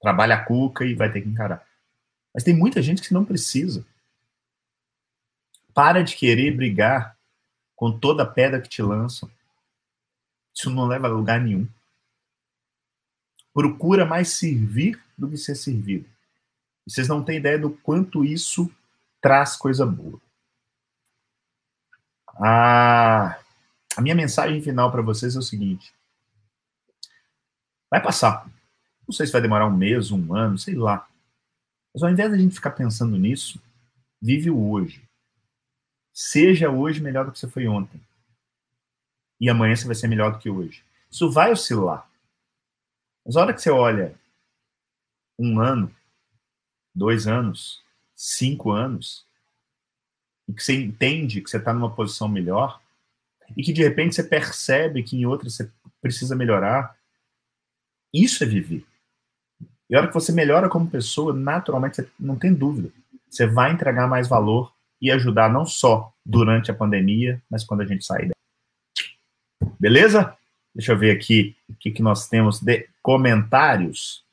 Trabalha 0.00 0.36
a 0.36 0.44
cuca 0.44 0.84
e 0.84 0.94
vai 0.94 1.10
ter 1.10 1.20
que 1.22 1.28
encarar. 1.28 1.66
Mas 2.32 2.44
tem 2.44 2.56
muita 2.56 2.80
gente 2.80 3.02
que 3.02 3.12
não 3.12 3.24
precisa. 3.24 3.84
Para 5.74 6.04
de 6.04 6.14
querer 6.14 6.56
brigar 6.56 7.18
com 7.74 7.98
toda 7.98 8.24
pedra 8.24 8.60
que 8.60 8.68
te 8.68 8.82
lançam. 8.82 9.28
Isso 10.54 10.70
não 10.70 10.86
leva 10.86 11.08
a 11.08 11.10
lugar 11.10 11.40
nenhum. 11.40 11.66
Procura 13.52 14.06
mais 14.06 14.28
servir 14.28 15.02
do 15.18 15.28
que 15.28 15.36
ser 15.36 15.56
servido. 15.56 16.13
E 16.86 16.92
vocês 16.92 17.08
não 17.08 17.24
têm 17.24 17.38
ideia 17.38 17.58
do 17.58 17.70
quanto 17.70 18.24
isso 18.24 18.70
traz 19.20 19.56
coisa 19.56 19.86
boa. 19.86 20.20
A, 22.36 23.38
a 23.96 24.00
minha 24.00 24.14
mensagem 24.14 24.60
final 24.60 24.90
para 24.90 25.02
vocês 25.02 25.36
é 25.36 25.38
o 25.38 25.42
seguinte: 25.42 25.94
vai 27.90 28.02
passar. 28.02 28.46
Não 29.06 29.12
sei 29.12 29.26
se 29.26 29.32
vai 29.32 29.42
demorar 29.42 29.66
um 29.66 29.76
mês, 29.76 30.10
um 30.10 30.34
ano, 30.34 30.58
sei 30.58 30.74
lá. 30.74 31.08
Mas 31.92 32.02
ao 32.02 32.10
invés 32.10 32.30
da 32.30 32.38
gente 32.38 32.54
ficar 32.54 32.72
pensando 32.72 33.16
nisso, 33.16 33.62
vive 34.20 34.50
o 34.50 34.70
hoje. 34.70 35.02
Seja 36.12 36.70
hoje 36.70 37.00
melhor 37.00 37.24
do 37.24 37.32
que 37.32 37.38
você 37.38 37.48
foi 37.48 37.66
ontem. 37.66 38.00
E 39.40 39.48
amanhã 39.48 39.76
você 39.76 39.86
vai 39.86 39.94
ser 39.94 40.08
melhor 40.08 40.32
do 40.32 40.38
que 40.38 40.48
hoje. 40.50 40.84
Isso 41.10 41.30
vai 41.30 41.52
oscilar. 41.52 42.08
Mas 43.24 43.36
a 43.36 43.40
hora 43.40 43.54
que 43.54 43.62
você 43.62 43.70
olha 43.70 44.14
um 45.38 45.60
ano, 45.60 45.94
dois 46.94 47.26
anos, 47.26 47.82
cinco 48.14 48.70
anos, 48.70 49.26
e 50.48 50.52
que 50.52 50.62
você 50.62 50.74
entende 50.74 51.40
que 51.40 51.50
você 51.50 51.56
está 51.56 51.72
numa 51.72 51.90
posição 51.90 52.28
melhor, 52.28 52.80
e 53.56 53.62
que 53.62 53.72
de 53.72 53.82
repente 53.82 54.14
você 54.14 54.22
percebe 54.22 55.02
que 55.02 55.16
em 55.16 55.26
outra 55.26 55.48
você 55.48 55.70
precisa 56.00 56.36
melhorar, 56.36 56.96
isso 58.12 58.44
é 58.44 58.46
viver. 58.46 58.84
E 59.88 59.94
a 59.94 59.98
hora 59.98 60.08
que 60.08 60.14
você 60.14 60.32
melhora 60.32 60.68
como 60.68 60.90
pessoa, 60.90 61.34
naturalmente, 61.34 61.96
você 61.96 62.10
não 62.18 62.36
tem 62.36 62.54
dúvida, 62.54 62.90
você 63.28 63.46
vai 63.46 63.72
entregar 63.72 64.06
mais 64.08 64.28
valor 64.28 64.72
e 65.00 65.10
ajudar 65.10 65.52
não 65.52 65.66
só 65.66 66.12
durante 66.24 66.70
a 66.70 66.74
pandemia, 66.74 67.42
mas 67.50 67.64
quando 67.64 67.82
a 67.82 67.86
gente 67.86 68.04
sair 68.04 68.28
dela. 68.28 68.34
Beleza? 69.78 70.36
Deixa 70.74 70.92
eu 70.92 70.98
ver 70.98 71.10
aqui 71.10 71.56
o 71.68 71.74
que, 71.74 71.90
que 71.90 72.02
nós 72.02 72.28
temos 72.28 72.60
de 72.60 72.88
comentários. 73.02 74.23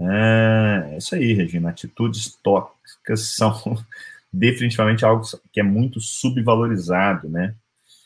É, 0.00 0.96
isso 0.96 1.14
aí, 1.14 1.32
Regina. 1.32 1.70
Atitudes 1.70 2.36
tóxicas 2.42 3.34
são 3.34 3.52
definitivamente 4.32 5.04
algo 5.04 5.24
que 5.52 5.60
é 5.60 5.62
muito 5.62 6.00
subvalorizado, 6.00 7.28
né? 7.28 7.54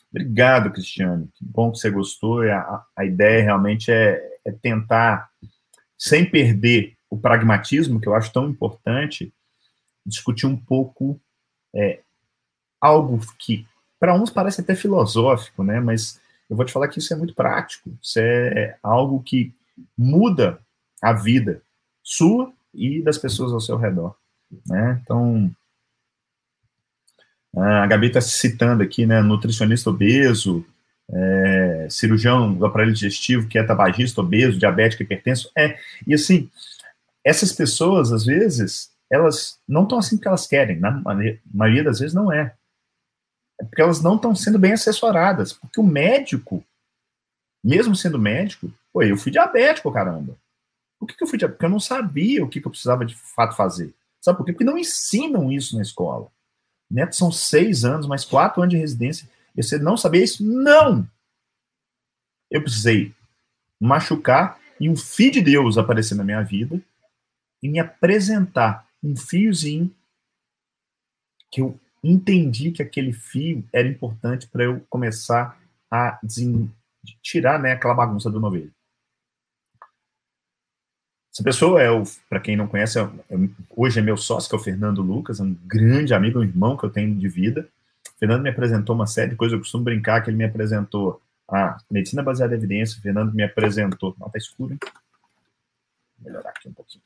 Obrigado, 0.09 0.71
Cristiano. 0.71 1.27
Que 1.33 1.45
bom 1.45 1.71
que 1.71 1.79
você 1.79 1.89
gostou. 1.89 2.41
A, 2.43 2.85
a 2.95 3.05
ideia 3.05 3.43
realmente 3.43 3.91
é, 3.91 4.21
é 4.45 4.51
tentar, 4.51 5.29
sem 5.97 6.29
perder 6.29 6.95
o 7.09 7.17
pragmatismo, 7.17 7.99
que 7.99 8.07
eu 8.07 8.15
acho 8.15 8.31
tão 8.31 8.49
importante, 8.49 9.33
discutir 10.05 10.47
um 10.47 10.57
pouco 10.57 11.19
é, 11.73 11.99
algo 12.81 13.19
que, 13.39 13.67
para 13.99 14.15
uns, 14.15 14.29
parece 14.29 14.61
até 14.61 14.75
filosófico, 14.75 15.63
né? 15.63 15.79
Mas 15.79 16.19
eu 16.49 16.55
vou 16.55 16.65
te 16.65 16.71
falar 16.71 16.87
que 16.87 16.99
isso 16.99 17.13
é 17.13 17.17
muito 17.17 17.33
prático. 17.33 17.91
Isso 18.01 18.19
é 18.19 18.77
algo 18.81 19.21
que 19.21 19.53
muda 19.97 20.59
a 21.01 21.13
vida 21.13 21.61
sua 22.03 22.51
e 22.73 23.01
das 23.01 23.17
pessoas 23.17 23.53
ao 23.53 23.61
seu 23.61 23.77
redor. 23.77 24.15
Né? 24.67 24.99
Então, 25.01 25.49
a 27.55 27.87
Gabi 27.87 28.07
está 28.07 28.19
citando 28.19 28.83
aqui, 28.83 29.05
né, 29.05 29.21
nutricionista 29.21 29.89
obeso, 29.89 30.65
é, 31.11 31.87
cirurgião 31.89 32.53
do 32.53 32.65
aparelho 32.65 32.93
digestivo, 32.93 33.47
que 33.47 33.57
é 33.57 33.63
tabagista, 33.63 34.21
obeso, 34.21 34.57
diabético, 34.57 35.03
hipertenso, 35.03 35.51
é, 35.55 35.77
e 36.05 36.13
assim, 36.13 36.49
essas 37.23 37.51
pessoas, 37.51 38.11
às 38.11 38.25
vezes, 38.25 38.91
elas 39.09 39.59
não 39.67 39.83
estão 39.83 39.99
assim 39.99 40.17
porque 40.17 40.27
elas 40.27 40.47
querem, 40.47 40.79
na 40.79 41.01
maioria 41.53 41.83
das 41.83 41.99
vezes 41.99 42.13
não 42.13 42.31
é. 42.31 42.55
É 43.61 43.63
porque 43.63 43.81
elas 43.81 44.01
não 44.01 44.15
estão 44.15 44.35
sendo 44.35 44.57
bem 44.57 44.73
assessoradas, 44.73 45.53
porque 45.53 45.79
o 45.79 45.83
médico, 45.83 46.63
mesmo 47.63 47.95
sendo 47.95 48.17
médico, 48.17 48.71
pô, 48.91 49.03
eu 49.03 49.15
fui 49.15 49.31
diabético, 49.31 49.91
caramba. 49.91 50.35
Por 51.03 51.07
que, 51.07 51.17
que 51.17 51.23
eu 51.23 51.27
fui 51.27 51.37
diabético? 51.37 51.57
Porque 51.57 51.65
eu 51.65 51.71
não 51.71 51.79
sabia 51.81 52.43
o 52.43 52.47
que, 52.47 52.61
que 52.61 52.67
eu 52.67 52.71
precisava 52.71 53.05
de 53.05 53.13
fato 53.13 53.57
fazer. 53.57 53.93
Sabe 54.21 54.37
por 54.37 54.45
quê? 54.45 54.53
Porque 54.53 54.63
não 54.63 54.77
ensinam 54.77 55.51
isso 55.51 55.75
na 55.75 55.81
escola. 55.81 56.31
Né? 56.89 57.11
São 57.11 57.29
seis 57.29 57.83
anos, 57.83 58.07
mais 58.07 58.23
quatro 58.23 58.61
anos 58.61 58.73
de 58.73 58.79
residência. 58.79 59.29
E 59.53 59.61
você 59.61 59.77
não 59.77 59.97
sabia 59.97 60.23
isso? 60.23 60.41
Não! 60.45 61.05
Eu 62.49 62.61
precisei 62.61 63.13
machucar 63.81 64.57
e 64.79 64.89
um 64.89 64.95
filho 64.95 65.33
de 65.33 65.41
Deus 65.41 65.77
aparecer 65.77 66.15
na 66.15 66.23
minha 66.23 66.41
vida 66.41 66.81
e 67.61 67.67
me 67.67 67.79
apresentar 67.79 68.87
um 69.03 69.15
fiozinho 69.15 69.93
que 71.51 71.61
eu 71.61 71.77
entendi 72.01 72.71
que 72.71 72.81
aquele 72.81 73.11
fio 73.11 73.63
era 73.73 73.87
importante 73.87 74.47
para 74.47 74.63
eu 74.63 74.79
começar 74.89 75.59
a 75.91 76.19
tirar 77.21 77.59
né, 77.59 77.73
aquela 77.73 77.93
bagunça 77.93 78.29
do 78.29 78.39
novelho. 78.39 78.73
Essa 81.33 81.43
pessoa 81.43 81.81
é 81.81 81.89
o, 81.89 82.03
para 82.29 82.39
quem 82.39 82.55
não 82.55 82.67
conhece, 82.67 82.99
é, 82.99 83.01
é, 83.01 83.35
hoje 83.75 83.97
é 83.97 84.03
meu 84.03 84.15
sócio, 84.15 84.47
que 84.47 84.55
é 84.55 84.59
o 84.59 84.61
Fernando 84.61 85.01
Lucas, 85.01 85.39
um 85.39 85.51
grande 85.65 86.13
amigo, 86.13 86.39
um 86.39 86.43
irmão 86.43 86.77
que 86.77 86.85
eu 86.85 86.91
tenho 86.91 87.15
de 87.15 87.27
vida. 87.27 87.67
O 88.15 88.19
Fernando 88.19 88.43
me 88.43 88.49
apresentou 88.51 88.95
uma 88.95 89.07
série 89.07 89.31
de 89.31 89.35
coisas, 89.35 89.53
eu 89.53 89.59
costumo 89.59 89.83
brincar 89.83 90.21
que 90.21 90.29
ele 90.29 90.37
me 90.37 90.45
apresentou 90.45 91.19
a 91.49 91.79
medicina 91.89 92.21
baseada 92.21 92.53
em 92.53 92.57
evidência, 92.57 92.99
o 92.99 93.01
Fernando 93.01 93.33
me 93.33 93.41
apresentou. 93.41 94.15
Não, 94.19 94.29
tá 94.29 94.37
escuro, 94.37 94.73
hein? 94.73 94.79
Vou 96.19 96.31
melhorar 96.31 96.51
aqui 96.51 96.69
um 96.69 96.73
pouquinho. 96.73 97.03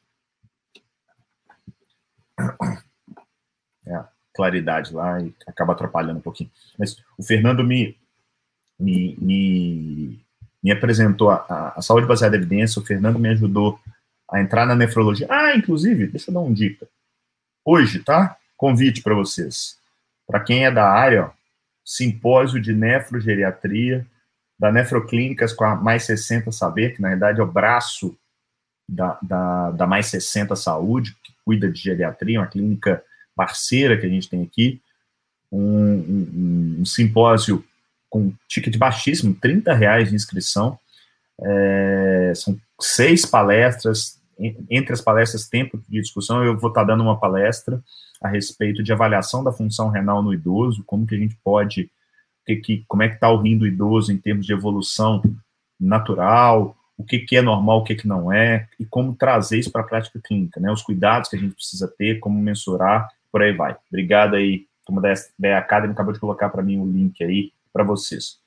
É, 3.86 3.96
a 3.96 4.10
claridade 4.34 4.94
lá 4.94 5.22
e 5.22 5.34
acaba 5.48 5.72
atrapalhando 5.72 6.20
um 6.20 6.22
pouquinho. 6.22 6.52
Mas 6.78 6.98
o 7.18 7.24
Fernando 7.24 7.64
me, 7.64 7.98
me, 8.78 9.16
me, 9.22 10.26
me 10.62 10.70
apresentou 10.70 11.30
a, 11.30 11.74
a 11.78 11.82
saúde 11.82 12.06
baseada 12.06 12.36
em 12.36 12.40
evidência, 12.40 12.82
o 12.82 12.86
Fernando 12.86 13.18
me 13.18 13.30
ajudou 13.30 13.80
a 14.30 14.42
entrar 14.42 14.66
na 14.66 14.76
nefrologia. 14.76 15.28
Ah, 15.30 15.56
inclusive, 15.56 16.08
deixa 16.08 16.30
eu 16.30 16.34
dar 16.34 16.42
uma 16.42 16.54
dica. 16.54 16.88
Hoje, 17.64 18.00
tá? 18.00 18.38
Convite 18.56 19.02
para 19.02 19.16
vocês. 19.16 19.78
Para 20.26 20.40
quem 20.42 20.66
é 20.66 20.72
da 20.72 20.90
área, 20.90 21.26
ó, 21.26 21.30
simpósio 21.86 22.62
de 22.62 22.74
nefrogeriatria 22.74 24.06
da 24.60 24.72
Nefroclínicas 24.72 25.54
com 25.54 25.64
a 25.64 25.76
Mais 25.76 26.04
60 26.04 26.52
Saber, 26.52 26.96
que 26.96 27.02
na 27.02 27.10
verdade 27.10 27.40
é 27.40 27.44
o 27.44 27.52
braço 27.52 28.18
da, 28.88 29.18
da, 29.22 29.72
da 29.72 29.88
Mais 29.88 30.08
60 30.08 30.56
Saúde, 30.56 31.16
que 31.24 31.34
cuida 31.46 31.70
de 31.72 31.80
geriatria, 31.80 32.40
uma 32.40 32.48
clínica 32.48 33.04
parceira 33.36 33.98
que 33.98 34.06
a 34.06 34.10
gente 34.10 34.30
tem 34.30 34.44
aqui. 34.44 34.82
Um, 35.52 35.62
um, 35.62 36.78
um 36.80 36.86
simpósio 36.86 37.64
com 38.10 38.34
ticket 38.48 38.76
baixíssimo, 38.78 39.34
30 39.36 39.74
reais 39.74 40.10
de 40.10 40.16
inscrição. 40.16 40.78
É, 41.40 42.34
são 42.36 42.60
seis 42.80 43.26
palestras, 43.26 44.22
entre 44.70 44.94
as 44.94 45.02
palestras, 45.02 45.50
tempo 45.50 45.82
de 45.90 46.02
discussão, 46.02 46.44
eu 46.44 46.58
vou 46.58 46.70
estar 46.70 46.84
dando 46.84 47.04
uma 47.04 47.20
palestra 47.20 47.82
a 48.22 48.28
respeito 48.28 48.84
de 48.84 48.94
avaliação 48.94 49.44
da 49.44 49.52
função 49.52 49.90
renal 49.90 50.22
no 50.22 50.34
idoso, 50.34 50.84
como 50.86 51.06
que 51.06 51.16
a 51.16 51.18
gente 51.18 51.38
pode, 51.44 51.90
que, 52.46 52.84
como 52.88 53.04
é 53.04 53.10
que 53.10 53.16
está 53.16 53.30
o 53.30 53.42
rim 53.42 53.58
do 53.58 53.68
idoso 53.68 54.12
em 54.12 54.18
termos 54.18 54.46
de 54.46 54.54
evolução 54.54 55.22
natural, 55.80 56.76
o 56.98 57.04
que, 57.04 57.20
que 57.20 57.38
é 57.38 57.42
normal, 57.42 57.80
o 57.80 57.84
que, 57.84 57.96
que 57.96 58.08
não 58.08 58.32
é, 58.32 58.68
e 58.80 58.86
como 58.86 59.16
trazer 59.16 59.60
isso 59.60 59.72
para 59.72 59.82
a 59.82 59.88
prática 59.88 60.20
clínica, 60.24 60.60
né? 60.60 60.72
Os 60.72 60.82
cuidados 60.82 61.30
que 61.30 61.36
a 61.36 61.40
gente 61.40 61.54
precisa 61.54 61.88
ter, 61.88 62.20
como 62.20 62.40
mensurar, 62.40 63.08
por 63.32 63.44
aí 63.44 63.54
vai. 63.54 63.78
Obrigado 63.90 64.36
aí, 64.36 64.66
turma 64.86 65.02
da, 65.02 65.14
da 65.38 65.58
Academy, 65.60 65.94
acabou 65.94 66.14
de 66.14 66.20
colocar 66.20 66.50
para 66.50 66.64
mim 66.64 66.80
o 66.80 66.86
link 66.86 67.24
aí 67.24 67.52
para 67.72 67.84
vocês. 67.84 68.40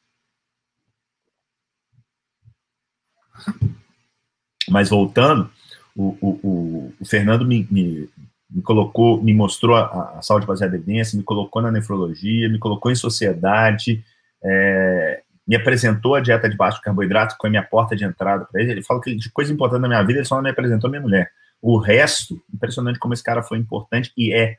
Mas 4.70 4.88
voltando, 4.88 5.50
o, 5.96 6.16
o, 6.20 6.94
o 7.00 7.04
Fernando 7.04 7.44
me, 7.44 7.66
me, 7.70 8.08
me, 8.50 8.62
colocou, 8.62 9.22
me 9.22 9.34
mostrou 9.34 9.76
a, 9.76 10.18
a 10.18 10.22
saúde 10.22 10.46
baseada 10.46 10.76
em 10.76 10.78
evidência, 10.78 11.16
me 11.16 11.22
colocou 11.22 11.60
na 11.60 11.70
nefrologia, 11.70 12.48
me 12.48 12.58
colocou 12.58 12.90
em 12.90 12.94
sociedade, 12.94 14.04
é, 14.42 15.22
me 15.46 15.56
apresentou 15.56 16.14
a 16.14 16.20
dieta 16.20 16.48
de 16.48 16.56
baixo 16.56 16.80
carboidrato, 16.80 17.34
que 17.34 17.40
foi 17.40 17.48
a 17.48 17.50
minha 17.50 17.62
porta 17.62 17.96
de 17.96 18.04
entrada 18.04 18.46
para 18.50 18.62
ele. 18.62 18.72
Ele 18.72 18.82
fala 18.82 19.00
que 19.00 19.14
de 19.14 19.30
coisa 19.30 19.52
importante 19.52 19.82
na 19.82 19.88
minha 19.88 20.02
vida, 20.02 20.20
ele 20.20 20.26
só 20.26 20.36
não 20.36 20.42
me 20.42 20.50
apresentou 20.50 20.88
minha 20.88 21.02
mulher. 21.02 21.30
O 21.60 21.76
resto, 21.76 22.40
impressionante 22.54 22.98
como 22.98 23.12
esse 23.12 23.22
cara 23.22 23.42
foi 23.42 23.58
importante 23.58 24.12
e 24.16 24.32
é 24.32 24.56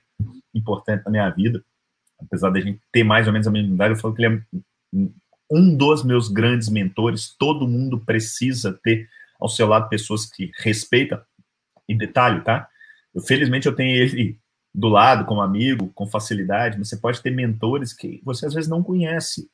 importante 0.53 1.03
na 1.05 1.12
minha 1.12 1.30
vida, 1.30 1.64
apesar 2.20 2.49
da 2.49 2.59
gente 2.59 2.80
ter 2.91 3.03
mais 3.03 3.26
ou 3.26 3.34
menos 3.34 3.47
a 3.47 3.51
mesma 3.51 3.74
idade, 3.74 3.93
eu 3.93 3.99
falo 3.99 4.14
que 4.14 4.24
ele 4.24 4.36
é 4.36 4.41
um 5.51 5.76
dos 5.76 6.03
meus 6.03 6.30
grandes 6.30 6.70
mentores, 6.70 7.36
todo 7.38 7.68
mundo 7.68 7.99
precisa 7.99 8.80
ter 8.84 9.07
ao 9.42 9.50
seu 9.50 9.68
lado 9.68 9.89
pessoas 9.89 10.26
que 10.26 10.52
respeitam. 10.60 11.20
E 11.89 11.98
detalhe, 11.98 12.42
tá? 12.42 12.70
Eu, 13.14 13.22
felizmente 13.22 13.68
eu 13.68 13.76
tenho 13.76 13.98
ele 13.98 14.39
do 14.74 14.88
lado 14.88 15.26
como 15.26 15.42
amigo, 15.42 15.92
com 15.94 16.08
facilidade, 16.08 16.78
mas 16.78 16.88
você 16.88 16.96
pode 16.96 17.22
ter 17.22 17.32
mentores 17.32 17.92
que 17.92 18.22
você 18.24 18.46
às 18.46 18.54
vezes 18.54 18.70
não 18.70 18.84
conhece. 18.84 19.50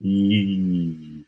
E 0.00 1.24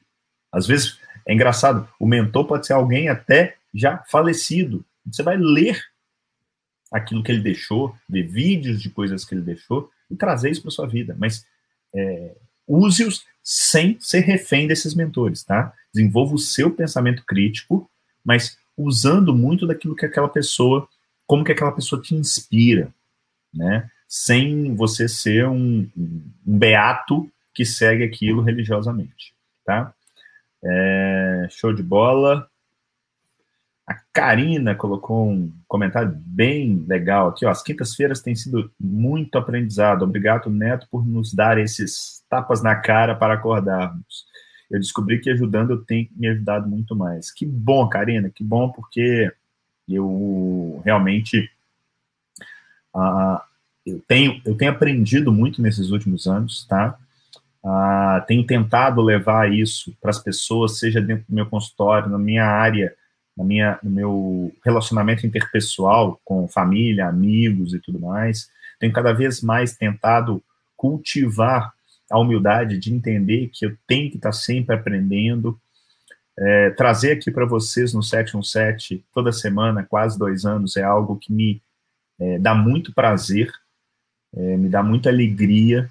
às 0.52 0.66
vezes 0.66 0.98
é 1.26 1.32
engraçado, 1.32 1.88
o 1.98 2.06
mentor 2.06 2.46
pode 2.46 2.66
ser 2.66 2.74
alguém 2.74 3.08
até 3.08 3.56
já 3.72 3.98
falecido. 4.10 4.84
Você 5.06 5.22
vai 5.22 5.36
ler 5.38 5.80
aquilo 6.92 7.22
que 7.22 7.32
ele 7.32 7.40
deixou, 7.40 7.96
ver 8.08 8.24
vídeos 8.24 8.80
de 8.82 8.90
coisas 8.90 9.24
que 9.24 9.34
ele 9.34 9.42
deixou 9.42 9.90
e 10.10 10.16
trazer 10.16 10.50
isso 10.50 10.62
para 10.62 10.70
sua 10.70 10.86
vida. 10.86 11.16
Mas 11.18 11.46
é, 11.94 12.36
use-os 12.66 13.24
sem 13.44 13.98
ser 14.00 14.20
refém 14.20 14.66
desses 14.66 14.94
mentores, 14.94 15.44
tá? 15.44 15.74
Desenvolva 15.92 16.34
o 16.34 16.38
seu 16.38 16.70
pensamento 16.70 17.22
crítico, 17.26 17.88
mas 18.24 18.56
usando 18.76 19.34
muito 19.34 19.66
daquilo 19.66 19.94
que 19.94 20.06
aquela 20.06 20.28
pessoa, 20.28 20.88
como 21.26 21.44
que 21.44 21.52
aquela 21.52 21.72
pessoa 21.72 22.00
te 22.00 22.14
inspira, 22.14 22.92
né? 23.52 23.88
Sem 24.08 24.74
você 24.74 25.06
ser 25.06 25.46
um, 25.46 25.88
um 25.94 26.22
beato 26.58 27.30
que 27.52 27.64
segue 27.64 28.02
aquilo 28.02 28.42
religiosamente, 28.42 29.34
tá? 29.64 29.92
É, 30.64 31.46
show 31.50 31.72
de 31.72 31.82
bola. 31.82 32.48
A 33.86 33.94
Karina 34.12 34.74
colocou 34.74 35.28
um 35.28 35.52
comentário 35.68 36.12
bem 36.16 36.84
legal 36.88 37.28
aqui. 37.28 37.44
Ó. 37.44 37.50
As 37.50 37.62
quintas-feiras 37.62 38.22
têm 38.22 38.34
sido 38.34 38.70
muito 38.80 39.36
aprendizado. 39.36 40.02
Obrigado, 40.02 40.48
Neto, 40.48 40.86
por 40.90 41.06
nos 41.06 41.34
dar 41.34 41.58
esses 41.58 42.24
tapas 42.28 42.62
na 42.62 42.76
cara 42.76 43.14
para 43.14 43.34
acordarmos. 43.34 44.24
Eu 44.70 44.80
descobri 44.80 45.20
que 45.20 45.28
ajudando 45.28 45.72
eu 45.72 45.84
tenho 45.84 46.08
me 46.16 46.28
ajudado 46.28 46.66
muito 46.66 46.96
mais. 46.96 47.30
Que 47.30 47.44
bom, 47.44 47.86
Karina, 47.86 48.30
que 48.30 48.42
bom, 48.42 48.70
porque 48.70 49.30
eu 49.86 50.80
realmente 50.82 51.50
uh, 52.94 53.38
eu, 53.84 54.02
tenho, 54.08 54.40
eu 54.46 54.56
tenho 54.56 54.70
aprendido 54.70 55.30
muito 55.30 55.60
nesses 55.60 55.90
últimos 55.90 56.26
anos, 56.26 56.64
tá? 56.66 56.98
Uh, 57.62 58.24
tenho 58.26 58.46
tentado 58.46 59.02
levar 59.02 59.52
isso 59.52 59.94
para 60.00 60.10
as 60.10 60.18
pessoas, 60.18 60.78
seja 60.78 61.02
dentro 61.02 61.26
do 61.28 61.34
meu 61.34 61.46
consultório, 61.46 62.10
na 62.10 62.18
minha 62.18 62.46
área 62.46 62.94
na 63.36 63.44
minha, 63.44 63.78
no 63.82 63.90
meu 63.90 64.52
relacionamento 64.64 65.26
interpessoal 65.26 66.20
com 66.24 66.48
família, 66.48 67.08
amigos 67.08 67.74
e 67.74 67.80
tudo 67.80 68.00
mais. 68.00 68.48
Tenho 68.78 68.92
cada 68.92 69.12
vez 69.12 69.40
mais 69.40 69.76
tentado 69.76 70.42
cultivar 70.76 71.72
a 72.10 72.18
humildade 72.18 72.78
de 72.78 72.92
entender 72.92 73.50
que 73.52 73.66
eu 73.66 73.76
tenho 73.86 74.10
que 74.10 74.16
estar 74.16 74.32
sempre 74.32 74.74
aprendendo. 74.74 75.58
é, 76.36 76.70
trazer 76.70 77.12
aqui 77.12 77.30
para 77.30 77.46
vocês 77.46 77.94
no 77.94 78.02
717 78.02 79.04
toda 79.14 79.32
semana, 79.32 79.84
quase 79.84 80.18
dois 80.18 80.44
anos, 80.44 80.76
é 80.76 80.82
algo 80.82 81.16
que 81.16 81.32
me 81.32 81.62
é, 82.18 82.38
dá 82.40 82.54
muito 82.54 82.92
prazer, 82.92 83.52
é, 84.34 84.56
me 84.56 84.68
dá 84.68 84.82
muita 84.82 85.10
alegria 85.10 85.88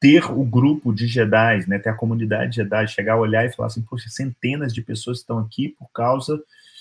ter 0.00 0.30
o 0.30 0.44
grupo 0.44 0.92
de 0.92 1.06
Jedi, 1.06 1.68
né, 1.68 1.78
ter 1.78 1.90
a 1.90 1.94
comunidade 1.94 2.56
Jedi, 2.56 2.86
chegar 2.86 3.14
a 3.14 3.18
olhar 3.18 3.44
e 3.44 3.52
falar 3.52 3.66
assim, 3.66 3.82
poxa, 3.82 4.08
centenas 4.08 4.72
de 4.72 4.80
pessoas 4.80 5.18
estão 5.18 5.38
aqui 5.38 5.70
por 5.78 5.90
causa 5.92 6.40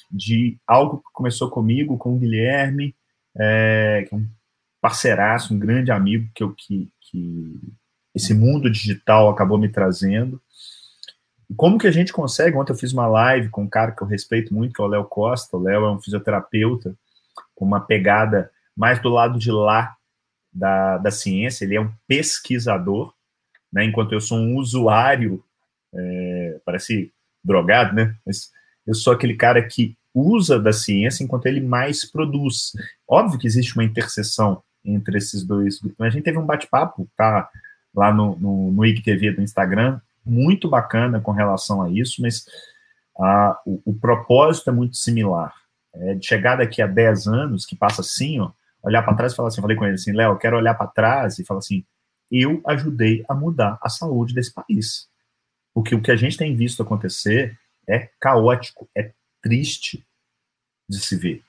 de 0.10 0.58
algo 0.66 1.00
que 1.00 1.12
começou 1.14 1.50
comigo, 1.50 1.98
com 1.98 2.16
o 2.16 2.20
Guilherme, 2.20 2.96
é, 3.38 4.06
que 4.08 4.14
é 4.14 4.18
um 4.18 4.26
parceiraço, 4.80 5.54
um 5.54 5.60
grande 5.60 5.92
amigo 5.92 6.30
que, 6.34 6.44
eu, 6.44 6.54
que, 6.54 6.90
que 7.02 7.60
esse 8.16 8.34
mundo 8.34 8.70
digital 8.70 9.30
acabou 9.30 9.58
me 9.58 9.70
trazendo. 9.70 10.42
E 11.50 11.56
como 11.56 11.78
que 11.78 11.88
a 11.88 11.92
gente 11.92 12.14
consegue? 12.14 12.56
Ontem 12.56 12.72
eu 12.72 12.78
fiz 12.78 12.94
uma 12.94 13.08
live 13.08 13.50
com 13.50 13.64
um 13.64 13.70
cara 13.70 13.92
que 13.92 14.02
eu 14.02 14.08
respeito 14.08 14.54
muito, 14.54 14.74
que 14.74 14.82
é 14.82 14.86
o 14.86 14.88
Léo 14.88 15.06
Costa. 15.06 15.58
O 15.58 15.62
Léo 15.62 15.86
é 15.86 15.92
um 15.92 16.00
fisioterapeuta 16.00 16.96
com 17.56 17.66
uma 17.66 17.82
pegada 17.82 18.52
mais 18.76 19.00
do 19.02 19.10
lado 19.10 19.40
de 19.40 19.52
lá 19.52 19.97
da, 20.52 20.98
da 20.98 21.12
ciência, 21.12 21.66
ele 21.66 21.76
é 21.76 21.82
um 21.82 21.92
pesquisador, 22.08 23.14
né, 23.72 23.84
enquanto 23.84 24.14
eu 24.14 24.22
sou 24.22 24.38
um 24.38 24.56
usuário, 24.56 25.44
é, 25.94 26.60
parece 26.66 27.12
drogado, 27.44 27.96
né? 27.96 28.16
Mas 28.26 28.52
eu 28.86 28.94
sou 28.94 29.14
aquele 29.14 29.36
cara 29.36 29.62
que 29.66 29.98
usa 30.14 30.60
da 30.60 30.74
ciência 30.74 31.24
enquanto 31.24 31.46
ele 31.46 31.62
mais 31.62 32.04
produz. 32.10 32.74
Óbvio 33.08 33.40
que 33.40 33.48
existe 33.48 33.76
uma 33.76 33.84
interseção 33.84 34.64
entre 34.84 35.18
esses 35.18 35.44
dois. 35.44 35.80
A 36.00 36.10
gente 36.10 36.24
teve 36.24 36.38
um 36.38 36.46
bate-papo, 36.46 37.10
tá? 37.16 37.50
Lá 37.96 38.14
no, 38.14 38.38
no, 38.38 38.72
no 38.72 38.86
IGTV 38.86 39.34
do 39.34 39.42
Instagram, 39.42 40.00
muito 40.26 40.70
bacana 40.70 41.20
com 41.20 41.32
relação 41.32 41.82
a 41.82 41.90
isso, 41.90 42.22
mas 42.22 42.46
ah, 43.20 43.60
o, 43.66 43.82
o, 43.86 43.94
propósito 43.94 44.70
é 44.70 44.74
muito 44.74 44.96
similar. 44.96 45.54
É 45.94 46.14
de 46.14 46.26
chegar 46.26 46.58
daqui 46.58 46.82
a 46.82 46.88
10 46.88 47.28
anos, 47.28 47.66
que 47.66 47.76
passa 47.76 48.02
assim, 48.02 48.40
ó, 48.40 48.52
olhar 48.88 49.04
para 49.04 49.16
trás 49.16 49.34
e 49.34 49.36
falar 49.36 49.50
assim, 49.50 49.62
falei 49.62 49.78
com 49.78 49.86
ele 49.86 49.96
assim, 49.96 50.12
Léo, 50.12 50.38
quero 50.38 50.58
olhar 50.58 50.74
para 50.74 50.88
trás 50.88 51.40
e 51.40 51.46
falar 51.46 51.60
assim, 51.60 51.86
eu 52.32 52.62
ajudei 52.66 53.24
a 53.28 53.34
mudar 53.34 53.78
a 53.82 53.90
saúde 53.90 54.34
desse 54.34 54.54
país. 54.54 55.10
Porque 55.74 55.94
o 55.94 56.02
que 56.02 56.12
a 56.12 56.16
gente 56.16 56.38
tem 56.38 56.56
visto 56.56 56.82
acontecer 56.82 57.58
é 57.88 58.10
caótico, 58.20 58.90
é 58.96 59.12
triste 59.42 60.06
de 60.90 61.00
se 61.00 61.16
ver. 61.16 61.44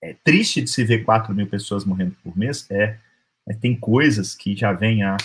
É 0.00 0.14
triste 0.22 0.62
de 0.62 0.70
se 0.70 0.84
ver 0.84 1.04
4 1.04 1.34
mil 1.34 1.48
pessoas 1.48 1.84
morrendo 1.84 2.14
por 2.22 2.36
mês, 2.36 2.70
é, 2.70 2.98
é 3.46 3.54
tem 3.54 3.74
coisas 3.74 4.34
que 4.34 4.54
já 4.54 4.72
vêm 4.72 5.02
a 5.02 5.16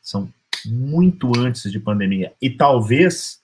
são 0.00 0.32
muito 0.64 1.32
antes 1.36 1.70
de 1.70 1.80
pandemia. 1.80 2.32
E 2.40 2.48
talvez 2.48 3.42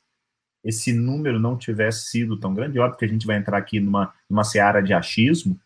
esse 0.64 0.92
número 0.92 1.40
não 1.40 1.56
tivesse 1.56 2.06
sido 2.06 2.38
tão 2.38 2.54
grande, 2.54 2.78
óbvio 2.78 2.98
que 2.98 3.04
a 3.04 3.08
gente 3.08 3.26
vai 3.26 3.36
entrar 3.36 3.58
aqui 3.58 3.80
numa, 3.80 4.14
numa 4.30 4.44
seara 4.44 4.80
de 4.80 4.92
achismo, 4.92 5.58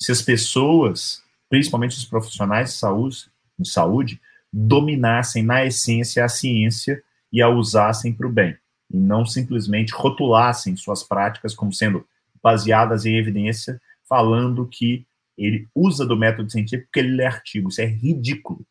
se 0.00 0.12
as 0.12 0.22
pessoas, 0.22 1.22
principalmente 1.48 1.96
os 1.96 2.04
profissionais 2.04 2.70
de 2.70 2.76
saúde, 2.76 3.26
de 3.58 3.68
saúde 3.68 4.20
dominassem 4.52 5.42
na 5.42 5.64
essência 5.64 6.24
a 6.24 6.28
ciência 6.28 7.02
e 7.32 7.42
a 7.42 7.48
usassem 7.48 8.12
para 8.14 8.26
o 8.26 8.32
bem, 8.32 8.56
e 8.90 8.96
não 8.96 9.26
simplesmente 9.26 9.92
rotulassem 9.92 10.76
suas 10.76 11.02
práticas 11.02 11.54
como 11.54 11.72
sendo 11.72 12.06
baseadas 12.42 13.04
em 13.04 13.16
evidência, 13.16 13.80
falando 14.08 14.66
que 14.66 15.06
ele 15.36 15.68
usa 15.74 16.06
do 16.06 16.16
método 16.16 16.50
científico 16.50 16.86
porque 16.86 17.00
ele 17.00 17.16
lê 17.16 17.24
artigo. 17.24 17.68
Isso 17.68 17.80
é 17.80 17.86
ridículo. 17.86 18.66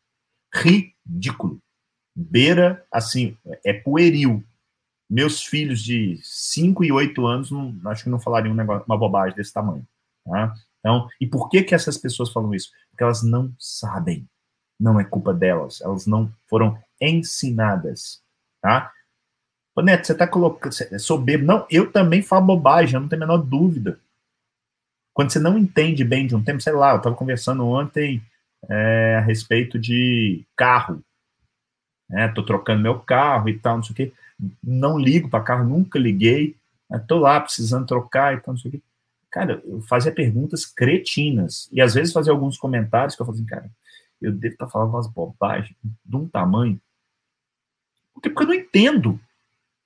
Ridículo. 0.52 1.60
Beira, 2.14 2.84
assim, 2.92 3.36
é 3.64 3.72
pueril. 3.72 4.44
Meus 5.08 5.42
filhos 5.42 5.82
de 5.82 6.18
5 6.22 6.84
e 6.84 6.92
8 6.92 7.26
anos, 7.26 7.50
não, 7.50 7.74
acho 7.86 8.04
que 8.04 8.10
não 8.10 8.20
falariam 8.20 8.52
um 8.52 8.56
negócio, 8.56 8.84
uma 8.86 8.98
bobagem 8.98 9.36
desse 9.36 9.52
tamanho. 9.52 9.86
Tá? 10.26 10.54
Então, 10.80 11.08
e 11.20 11.26
por 11.26 11.48
que 11.48 11.62
que 11.62 11.74
essas 11.74 11.98
pessoas 11.98 12.30
falam 12.30 12.54
isso? 12.54 12.70
Porque 12.90 13.02
elas 13.02 13.22
não 13.22 13.52
sabem. 13.58 14.28
Não 14.78 14.98
é 15.00 15.04
culpa 15.04 15.34
delas. 15.34 15.80
Elas 15.80 16.06
não 16.06 16.32
foram 16.46 16.78
ensinadas, 17.00 18.22
tá? 18.60 18.92
Ô, 19.74 19.82
Neto, 19.82 20.06
você 20.06 20.14
tá 20.14 20.26
colocando, 20.26 20.74
é 20.90 20.98
soberbo. 20.98 21.44
Não, 21.44 21.66
eu 21.70 21.90
também 21.90 22.22
falo 22.22 22.46
bobagem, 22.46 22.94
eu 22.94 23.00
não 23.00 23.08
tenho 23.08 23.22
a 23.22 23.26
menor 23.26 23.38
dúvida. 23.38 23.98
Quando 25.14 25.30
você 25.30 25.38
não 25.38 25.58
entende 25.58 26.04
bem 26.04 26.26
de 26.26 26.34
um 26.34 26.42
tempo, 26.42 26.60
sei 26.60 26.72
lá, 26.72 26.92
eu 26.92 26.98
estava 26.98 27.14
conversando 27.14 27.66
ontem 27.66 28.22
é, 28.68 29.16
a 29.18 29.20
respeito 29.20 29.78
de 29.78 30.44
carro. 30.56 31.02
Né? 32.08 32.28
Tô 32.28 32.42
trocando 32.42 32.82
meu 32.82 32.98
carro 33.00 33.48
e 33.48 33.58
tal, 33.58 33.76
não 33.76 33.82
sei 33.82 33.92
o 33.92 33.96
quê. 33.96 34.12
Não 34.62 34.98
ligo 34.98 35.28
para 35.28 35.44
carro, 35.44 35.64
nunca 35.64 35.98
liguei. 35.98 36.56
Estou 36.92 37.18
lá 37.18 37.40
precisando 37.40 37.86
trocar 37.86 38.34
e 38.34 38.40
tal, 38.40 38.54
não 38.54 38.60
sei 38.60 38.68
o 38.70 38.72
quê 38.72 38.82
cara, 39.38 39.62
eu 39.64 39.80
fazia 39.82 40.10
perguntas 40.10 40.66
cretinas. 40.66 41.68
E 41.72 41.80
às 41.80 41.94
vezes 41.94 42.12
fazia 42.12 42.32
alguns 42.32 42.58
comentários 42.58 43.14
que 43.14 43.22
eu 43.22 43.26
falava 43.26 43.38
assim, 43.38 43.46
cara, 43.46 43.70
eu 44.20 44.32
devo 44.32 44.54
estar 44.54 44.66
falando 44.66 44.90
umas 44.90 45.06
bobagens 45.06 45.76
de 46.04 46.16
um 46.16 46.28
tamanho. 46.28 46.80
Porque, 48.12 48.30
porque 48.30 48.42
eu 48.42 48.48
não 48.48 48.54
entendo. 48.54 49.20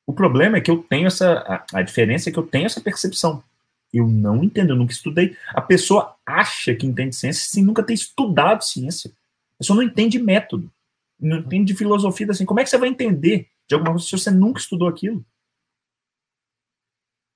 O 0.06 0.12
problema 0.14 0.56
é 0.56 0.60
que 0.60 0.70
eu 0.70 0.82
tenho 0.82 1.06
essa. 1.06 1.66
A, 1.72 1.80
a 1.80 1.82
diferença 1.82 2.30
é 2.30 2.32
que 2.32 2.38
eu 2.38 2.46
tenho 2.46 2.64
essa 2.64 2.80
percepção. 2.80 3.44
Eu 3.92 4.08
não 4.08 4.42
entendo, 4.42 4.70
eu 4.70 4.76
nunca 4.76 4.94
estudei. 4.94 5.36
A 5.48 5.60
pessoa 5.60 6.16
acha 6.24 6.74
que 6.74 6.86
entende 6.86 7.14
ciência 7.14 7.44
sem 7.46 7.62
nunca 7.62 7.82
ter 7.82 7.92
estudado 7.92 8.64
ciência. 8.64 9.12
A 9.56 9.58
pessoa 9.58 9.76
não 9.76 9.82
entende 9.82 10.18
método. 10.18 10.72
Não 11.20 11.40
entende 11.40 11.72
de 11.72 11.78
filosofia, 11.78 12.26
assim. 12.30 12.46
Como 12.46 12.58
é 12.58 12.64
que 12.64 12.70
você 12.70 12.78
vai 12.78 12.88
entender 12.88 13.50
de 13.68 13.74
alguma 13.74 13.92
coisa 13.92 14.06
se 14.06 14.12
você 14.12 14.30
nunca 14.30 14.60
estudou 14.60 14.88
aquilo? 14.88 15.22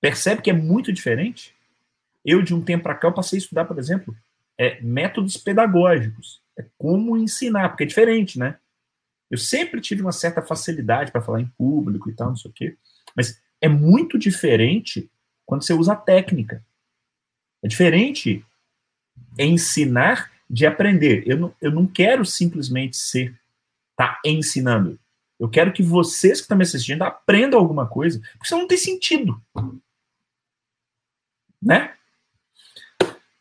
Percebe 0.01 0.41
que 0.41 0.51
é 0.51 0.55
muito 0.55 0.91
diferente? 0.91 1.55
Eu, 2.27 2.43
de 2.43 2.53
um 2.53 2.61
tempo 2.61 2.83
para 2.83 2.97
cá, 2.97 3.07
eu 3.07 3.14
passei 3.14 3.39
a 3.39 3.41
estudar, 3.41 3.64
por 3.64 3.79
exemplo, 3.79 4.14
é, 4.59 4.81
métodos 4.81 5.37
pedagógicos. 5.37 6.43
É 6.59 6.66
como 6.77 7.16
ensinar, 7.16 7.68
porque 7.68 7.85
é 7.85 7.87
diferente, 7.87 8.37
né? 8.37 8.59
Eu 9.31 9.39
sempre 9.39 9.81
tive 9.81 10.03
uma 10.03 10.12
certa 10.12 10.43
facilidade 10.43 11.12
para 11.12 11.22
falar 11.22 11.41
em 11.41 11.53
público 11.57 12.11
e 12.11 12.14
tal, 12.14 12.29
não 12.29 12.37
sei 12.37 12.51
o 12.51 12.55
quê. 12.55 12.77
Mas 13.14 13.41
é 13.61 13.68
muito 13.68 14.18
diferente 14.18 15.09
quando 15.45 15.64
você 15.64 15.72
usa 15.72 15.93
a 15.93 15.97
técnica. 15.97 16.64
É 17.62 17.68
diferente 17.68 18.45
ensinar 19.39 20.33
de 20.49 20.66
aprender. 20.66 21.22
Eu 21.27 21.37
não, 21.37 21.55
eu 21.61 21.70
não 21.70 21.87
quero 21.87 22.24
simplesmente 22.24 22.97
ser, 22.97 23.39
tá 23.97 24.20
ensinando. 24.24 24.99
Eu 25.39 25.49
quero 25.49 25.72
que 25.72 25.83
vocês 25.83 26.39
que 26.39 26.45
estão 26.45 26.57
me 26.57 26.62
assistindo 26.62 27.03
aprendam 27.03 27.61
alguma 27.61 27.87
coisa, 27.87 28.20
porque 28.33 28.49
senão 28.49 28.62
não 28.62 28.68
tem 28.68 28.79
sentido. 28.79 29.41
Né? 31.61 31.95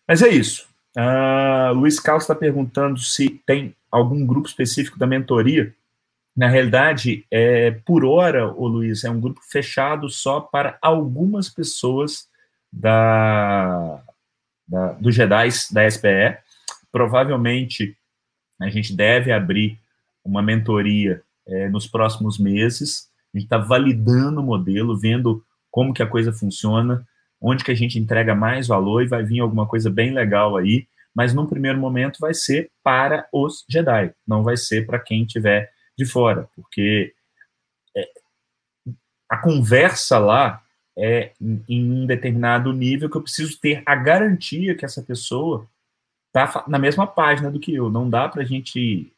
Mas 0.08 0.22
é 0.22 0.30
isso. 0.30 0.68
Uh, 0.98 1.74
Luiz 1.74 2.00
Carlos 2.00 2.24
está 2.24 2.36
perguntando 2.36 3.00
se 3.00 3.42
tem 3.46 3.76
algum 3.92 4.26
grupo 4.26 4.48
específico 4.48 4.98
da 4.98 5.08
mentoria. 5.08 5.74
Na 6.36 6.48
realidade, 6.48 7.26
é, 7.32 7.72
por 7.72 8.04
hora, 8.04 8.52
o 8.52 8.68
Luiz, 8.68 9.04
é 9.04 9.10
um 9.10 9.20
grupo 9.20 9.42
fechado 9.42 10.10
só 10.10 10.42
para 10.42 10.78
algumas 10.82 11.50
pessoas 11.50 12.28
da, 12.72 14.04
da, 14.68 14.94
do 14.94 15.12
Jedi 15.12 15.48
da 15.72 15.90
SPE. 15.90 16.38
Provavelmente 16.92 17.98
a 18.60 18.70
gente 18.70 18.94
deve 18.94 19.32
abrir 19.32 19.80
uma 20.24 20.42
mentoria 20.42 21.22
é, 21.48 21.70
nos 21.70 21.88
próximos 21.88 22.38
meses. 22.38 23.10
A 23.34 23.38
gente 23.38 23.46
está 23.46 23.58
validando 23.58 24.42
o 24.42 24.44
modelo, 24.44 24.98
vendo 24.98 25.44
como 25.72 25.94
que 25.94 26.04
a 26.04 26.08
coisa 26.08 26.34
funciona 26.34 27.06
onde 27.48 27.64
que 27.64 27.72
a 27.72 27.76
gente 27.76 28.00
entrega 28.00 28.34
mais 28.34 28.68
valor 28.68 29.04
e 29.04 29.08
vai 29.08 29.24
vir 29.24 29.40
alguma 29.40 29.68
coisa 29.68 29.88
bem 29.88 30.12
legal 30.12 30.58
aí, 30.58 30.88
mas 31.14 31.32
num 31.32 31.46
primeiro 31.46 31.78
momento 31.78 32.18
vai 32.20 32.34
ser 32.34 32.72
para 32.84 33.28
os 33.32 33.64
Jedi, 33.70 34.12
não 34.28 34.44
vai 34.44 34.58
ser 34.58 34.88
para 34.88 34.98
quem 34.98 35.24
tiver 35.26 35.72
de 35.96 36.06
fora, 36.08 36.50
porque 36.56 37.14
é, 37.96 38.10
a 39.30 39.38
conversa 39.38 40.18
lá 40.18 40.64
é 40.98 41.34
em 41.70 41.92
um 41.92 42.06
determinado 42.08 42.74
nível 42.74 43.12
que 43.12 43.18
eu 43.18 43.22
preciso 43.22 43.60
ter 43.60 43.84
a 43.86 43.96
garantia 43.96 44.74
que 44.74 44.84
essa 44.84 45.04
pessoa 45.04 45.70
está 46.28 46.66
na 46.68 46.80
mesma 46.80 47.06
página 47.06 47.52
do 47.52 47.60
que 47.60 47.76
eu. 47.76 47.92
Não 47.92 48.10
dá 48.10 48.28
para 48.28 48.42
a 48.42 48.46
gente 48.46 49.14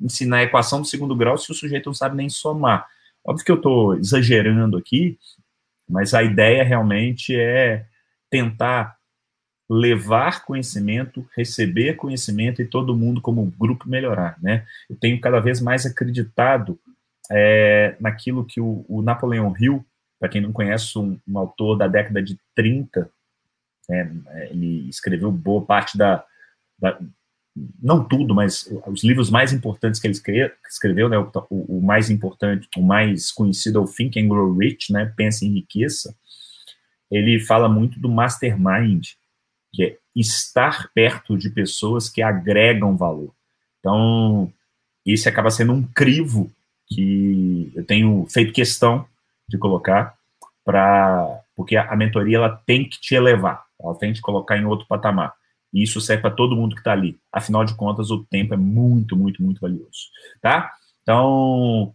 ensinar 0.00 0.38
a 0.38 0.42
equação 0.44 0.80
do 0.80 0.86
segundo 0.86 1.16
grau 1.16 1.36
se 1.36 1.50
o 1.50 1.54
sujeito 1.54 1.86
não 1.86 1.94
sabe 1.94 2.14
nem 2.14 2.28
somar. 2.28 2.86
Óbvio 3.24 3.44
que 3.44 3.50
eu 3.50 3.56
estou 3.56 3.96
exagerando 3.96 4.76
aqui, 4.76 5.18
mas 5.88 6.14
a 6.14 6.22
ideia 6.22 6.62
realmente 6.62 7.34
é 7.38 7.86
tentar 8.30 8.98
levar 9.70 10.44
conhecimento, 10.44 11.28
receber 11.36 11.94
conhecimento 11.94 12.62
e 12.62 12.66
todo 12.66 12.96
mundo 12.96 13.20
como 13.20 13.52
grupo 13.58 13.88
melhorar, 13.88 14.38
né? 14.42 14.66
Eu 14.88 14.96
tenho 14.96 15.20
cada 15.20 15.40
vez 15.40 15.60
mais 15.60 15.84
acreditado 15.84 16.78
é, 17.30 17.94
naquilo 18.00 18.44
que 18.44 18.60
o, 18.60 18.84
o 18.88 19.02
Napoleão 19.02 19.54
Hill, 19.58 19.84
para 20.18 20.28
quem 20.28 20.40
não 20.40 20.52
conhece, 20.52 20.98
um, 20.98 21.18
um, 21.28 21.38
autor 21.38 21.76
da 21.76 21.86
década 21.86 22.22
de 22.22 22.38
30, 22.54 23.10
é, 23.90 24.10
ele 24.50 24.88
escreveu 24.88 25.30
boa 25.30 25.64
parte 25.64 25.98
da, 25.98 26.24
da, 26.78 26.98
não 27.80 28.04
tudo, 28.04 28.34
mas 28.34 28.68
os 28.86 29.02
livros 29.04 29.30
mais 29.30 29.52
importantes 29.52 30.00
que 30.00 30.06
ele 30.06 30.52
escreveu, 30.68 31.08
né, 31.08 31.18
o, 31.18 31.30
o, 31.50 31.80
mais 31.80 32.10
importante, 32.10 32.68
o 32.76 32.82
mais 32.82 33.30
conhecido 33.30 33.78
é 33.78 33.82
o 33.82 33.86
Think 33.86 34.20
and 34.20 34.28
Grow 34.28 34.56
Rich, 34.56 34.92
né, 34.92 35.12
Pensa 35.16 35.44
em 35.44 35.54
Riqueza, 35.54 36.14
ele 37.10 37.40
fala 37.40 37.68
muito 37.68 37.98
do 37.98 38.08
mastermind, 38.08 39.08
que 39.72 39.84
é 39.84 39.96
estar 40.14 40.90
perto 40.92 41.36
de 41.36 41.50
pessoas 41.50 42.08
que 42.08 42.22
agregam 42.22 42.96
valor. 42.96 43.32
Então, 43.80 44.52
esse 45.06 45.28
acaba 45.28 45.50
sendo 45.50 45.72
um 45.72 45.82
crivo 45.82 46.50
que 46.86 47.72
eu 47.74 47.84
tenho 47.84 48.26
feito 48.28 48.52
questão 48.52 49.06
de 49.48 49.56
colocar 49.56 50.14
para 50.64 51.42
porque 51.56 51.76
a, 51.76 51.96
mentoria 51.96 52.36
ela 52.36 52.62
tem 52.66 52.88
que 52.88 53.00
te 53.00 53.14
elevar, 53.14 53.64
ela 53.82 53.94
tem 53.96 54.10
que 54.10 54.16
te 54.18 54.22
colocar 54.22 54.56
em 54.56 54.64
outro 54.64 54.86
patamar. 54.86 55.34
E 55.72 55.82
isso 55.82 56.00
serve 56.00 56.22
para 56.22 56.30
todo 56.30 56.56
mundo 56.56 56.74
que 56.74 56.80
está 56.80 56.92
ali. 56.92 57.18
Afinal 57.32 57.64
de 57.64 57.74
contas, 57.74 58.10
o 58.10 58.24
tempo 58.24 58.54
é 58.54 58.56
muito, 58.56 59.16
muito, 59.16 59.42
muito 59.42 59.60
valioso, 59.60 60.08
tá? 60.40 60.72
Então, 61.02 61.94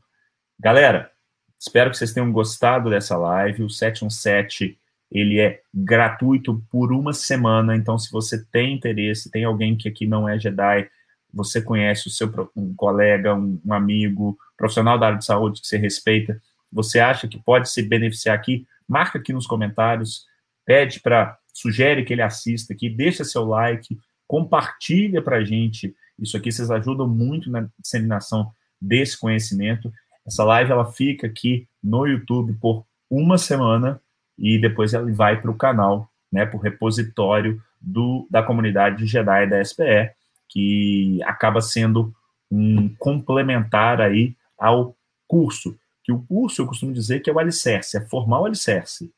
galera, 0.59 1.11
espero 1.59 1.89
que 1.89 1.97
vocês 1.97 2.13
tenham 2.13 2.31
gostado 2.31 2.89
dessa 2.89 3.17
live. 3.17 3.63
O 3.63 3.69
717 3.69 4.77
ele 5.11 5.39
é 5.39 5.61
gratuito 5.71 6.63
por 6.71 6.91
uma 6.91 7.13
semana. 7.13 7.75
Então, 7.75 7.99
se 7.99 8.11
você 8.11 8.43
tem 8.45 8.73
interesse, 8.73 9.29
tem 9.29 9.43
alguém 9.43 9.77
que 9.77 9.87
aqui 9.87 10.07
não 10.07 10.27
é 10.27 10.39
Jedi, 10.39 10.89
você 11.31 11.61
conhece 11.61 12.07
o 12.07 12.11
seu 12.11 12.51
um 12.55 12.73
colega, 12.75 13.35
um, 13.35 13.59
um 13.63 13.73
amigo, 13.73 14.37
profissional 14.57 14.97
da 14.97 15.07
área 15.07 15.17
de 15.19 15.25
saúde 15.25 15.61
que 15.61 15.67
você 15.67 15.77
respeita, 15.77 16.41
você 16.71 16.99
acha 16.99 17.27
que 17.27 17.39
pode 17.39 17.69
se 17.69 17.83
beneficiar 17.83 18.35
aqui, 18.35 18.67
marca 18.87 19.19
aqui 19.19 19.31
nos 19.31 19.45
comentários, 19.45 20.25
pede 20.65 20.99
para, 20.99 21.37
sugere 21.53 22.03
que 22.03 22.13
ele 22.13 22.21
assista 22.21 22.73
aqui, 22.73 22.89
deixa 22.89 23.23
seu 23.23 23.45
like, 23.45 23.97
compartilha 24.27 25.21
para 25.21 25.37
a 25.37 25.43
gente 25.45 25.95
isso 26.19 26.37
aqui, 26.37 26.51
vocês 26.51 26.69
ajudam 26.69 27.07
muito 27.07 27.49
na 27.49 27.67
disseminação 27.79 28.51
desse 28.79 29.19
conhecimento. 29.19 29.91
Essa 30.25 30.43
live 30.43 30.71
ela 30.71 30.91
fica 30.91 31.27
aqui 31.27 31.67
no 31.83 32.05
YouTube 32.05 32.53
por 32.61 32.85
uma 33.09 33.37
semana 33.37 33.99
e 34.37 34.59
depois 34.59 34.93
ela 34.93 35.11
vai 35.11 35.41
para 35.41 35.51
o 35.51 35.57
canal, 35.57 36.09
né, 36.31 36.45
para 36.45 36.57
o 36.57 36.59
repositório 36.59 37.61
do, 37.79 38.27
da 38.29 38.43
comunidade 38.43 39.05
Jedi 39.05 39.47
da 39.47 39.63
SPE, 39.63 40.11
que 40.47 41.19
acaba 41.23 41.61
sendo 41.61 42.13
um 42.49 42.89
complementar 42.95 43.99
aí 43.99 44.35
ao 44.57 44.95
curso 45.27 45.77
que 46.03 46.11
o 46.11 46.21
curso, 46.21 46.61
eu 46.61 46.67
costumo 46.67 46.91
dizer 46.91 47.21
que 47.21 47.29
é 47.29 47.33
o 47.33 47.39
alicerce, 47.39 47.97
é 47.97 48.01
formar 48.01 48.41
o 48.41 48.45
alicerce. 48.45 49.11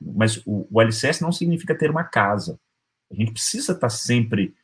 Mas 0.00 0.38
o, 0.46 0.66
o 0.70 0.80
alicerce 0.80 1.22
não 1.22 1.32
significa 1.32 1.74
ter 1.74 1.90
uma 1.90 2.04
casa. 2.04 2.58
A 3.10 3.14
gente 3.14 3.32
precisa 3.32 3.72
estar 3.72 3.90
sempre 3.90 4.54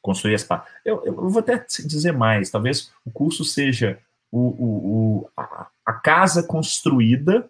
construir 0.00 0.34
as 0.34 0.44
partes. 0.44 0.72
Eu, 0.84 1.04
eu, 1.04 1.14
vou 1.14 1.40
até 1.40 1.64
dizer 1.84 2.12
mais, 2.12 2.50
talvez 2.50 2.92
o 3.04 3.10
curso 3.10 3.44
seja 3.44 3.98
o, 4.30 4.38
o, 4.38 5.20
o 5.24 5.30
a, 5.36 5.68
a, 5.84 5.92
casa 5.92 6.42
construída, 6.42 7.48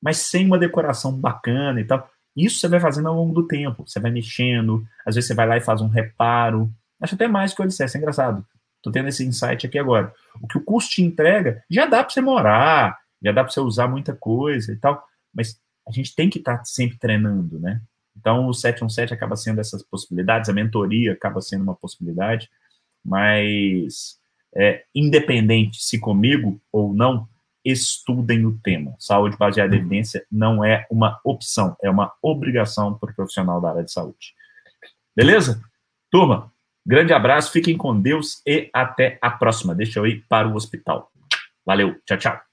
mas 0.00 0.18
sem 0.18 0.46
uma 0.46 0.58
decoração 0.58 1.12
bacana 1.12 1.80
e 1.80 1.84
tal. 1.84 2.08
Isso 2.36 2.60
você 2.60 2.68
vai 2.68 2.78
fazendo 2.78 3.08
ao 3.08 3.16
longo 3.16 3.34
do 3.34 3.46
tempo. 3.46 3.84
Você 3.86 3.98
vai 3.98 4.10
mexendo, 4.10 4.86
às 5.04 5.14
vezes 5.14 5.28
você 5.28 5.34
vai 5.34 5.46
lá 5.46 5.56
e 5.56 5.62
faz 5.62 5.80
um 5.80 5.88
reparo. 5.88 6.70
Acho 7.00 7.14
até 7.14 7.26
mais 7.26 7.54
que 7.54 7.60
o 7.60 7.64
alicerce, 7.64 7.96
é 7.96 7.98
engraçado. 7.98 8.46
Estou 8.76 8.92
tendo 8.92 9.08
esse 9.08 9.24
insight 9.24 9.66
aqui 9.66 9.78
agora. 9.78 10.14
O 10.40 10.46
que 10.46 10.56
o 10.56 10.64
curso 10.64 10.88
te 10.88 11.02
entrega, 11.02 11.64
já 11.68 11.86
dá 11.86 12.04
para 12.04 12.12
você 12.12 12.20
morar, 12.20 12.98
já 13.22 13.32
dá 13.32 13.42
para 13.42 13.52
você 13.52 13.60
usar 13.60 13.88
muita 13.88 14.14
coisa 14.14 14.72
e 14.72 14.76
tal, 14.76 15.04
mas 15.34 15.60
a 15.88 15.92
gente 15.92 16.14
tem 16.14 16.28
que 16.28 16.38
estar 16.38 16.58
tá 16.58 16.64
sempre 16.64 16.98
treinando, 16.98 17.58
né? 17.58 17.80
Então, 18.16 18.48
o 18.48 18.54
717 18.54 19.14
acaba 19.14 19.36
sendo 19.36 19.60
essas 19.60 19.82
possibilidades, 19.82 20.50
a 20.50 20.52
mentoria 20.52 21.12
acaba 21.12 21.40
sendo 21.40 21.62
uma 21.62 21.74
possibilidade, 21.74 22.50
mas 23.04 24.18
é, 24.54 24.84
independente 24.94 25.82
se 25.82 25.98
comigo 25.98 26.60
ou 26.72 26.92
não, 26.92 27.28
estudem 27.64 28.44
o 28.44 28.58
tema. 28.58 28.94
Saúde 28.98 29.36
baseada 29.36 29.74
em 29.74 29.78
evidência 29.78 30.24
não 30.30 30.64
é 30.64 30.86
uma 30.90 31.20
opção, 31.24 31.76
é 31.82 31.88
uma 31.88 32.12
obrigação 32.22 32.94
para 32.98 33.10
o 33.10 33.14
profissional 33.14 33.60
da 33.60 33.70
área 33.70 33.84
de 33.84 33.92
saúde. 33.92 34.34
Beleza? 35.14 35.60
Turma, 36.10 36.52
Grande 36.88 37.12
abraço, 37.12 37.52
fiquem 37.52 37.76
com 37.76 38.00
Deus 38.00 38.40
e 38.46 38.70
até 38.72 39.18
a 39.20 39.30
próxima. 39.30 39.74
Deixa 39.74 39.98
eu 39.98 40.06
ir 40.06 40.24
para 40.26 40.48
o 40.48 40.54
hospital. 40.54 41.12
Valeu, 41.66 41.94
tchau, 42.06 42.16
tchau. 42.16 42.47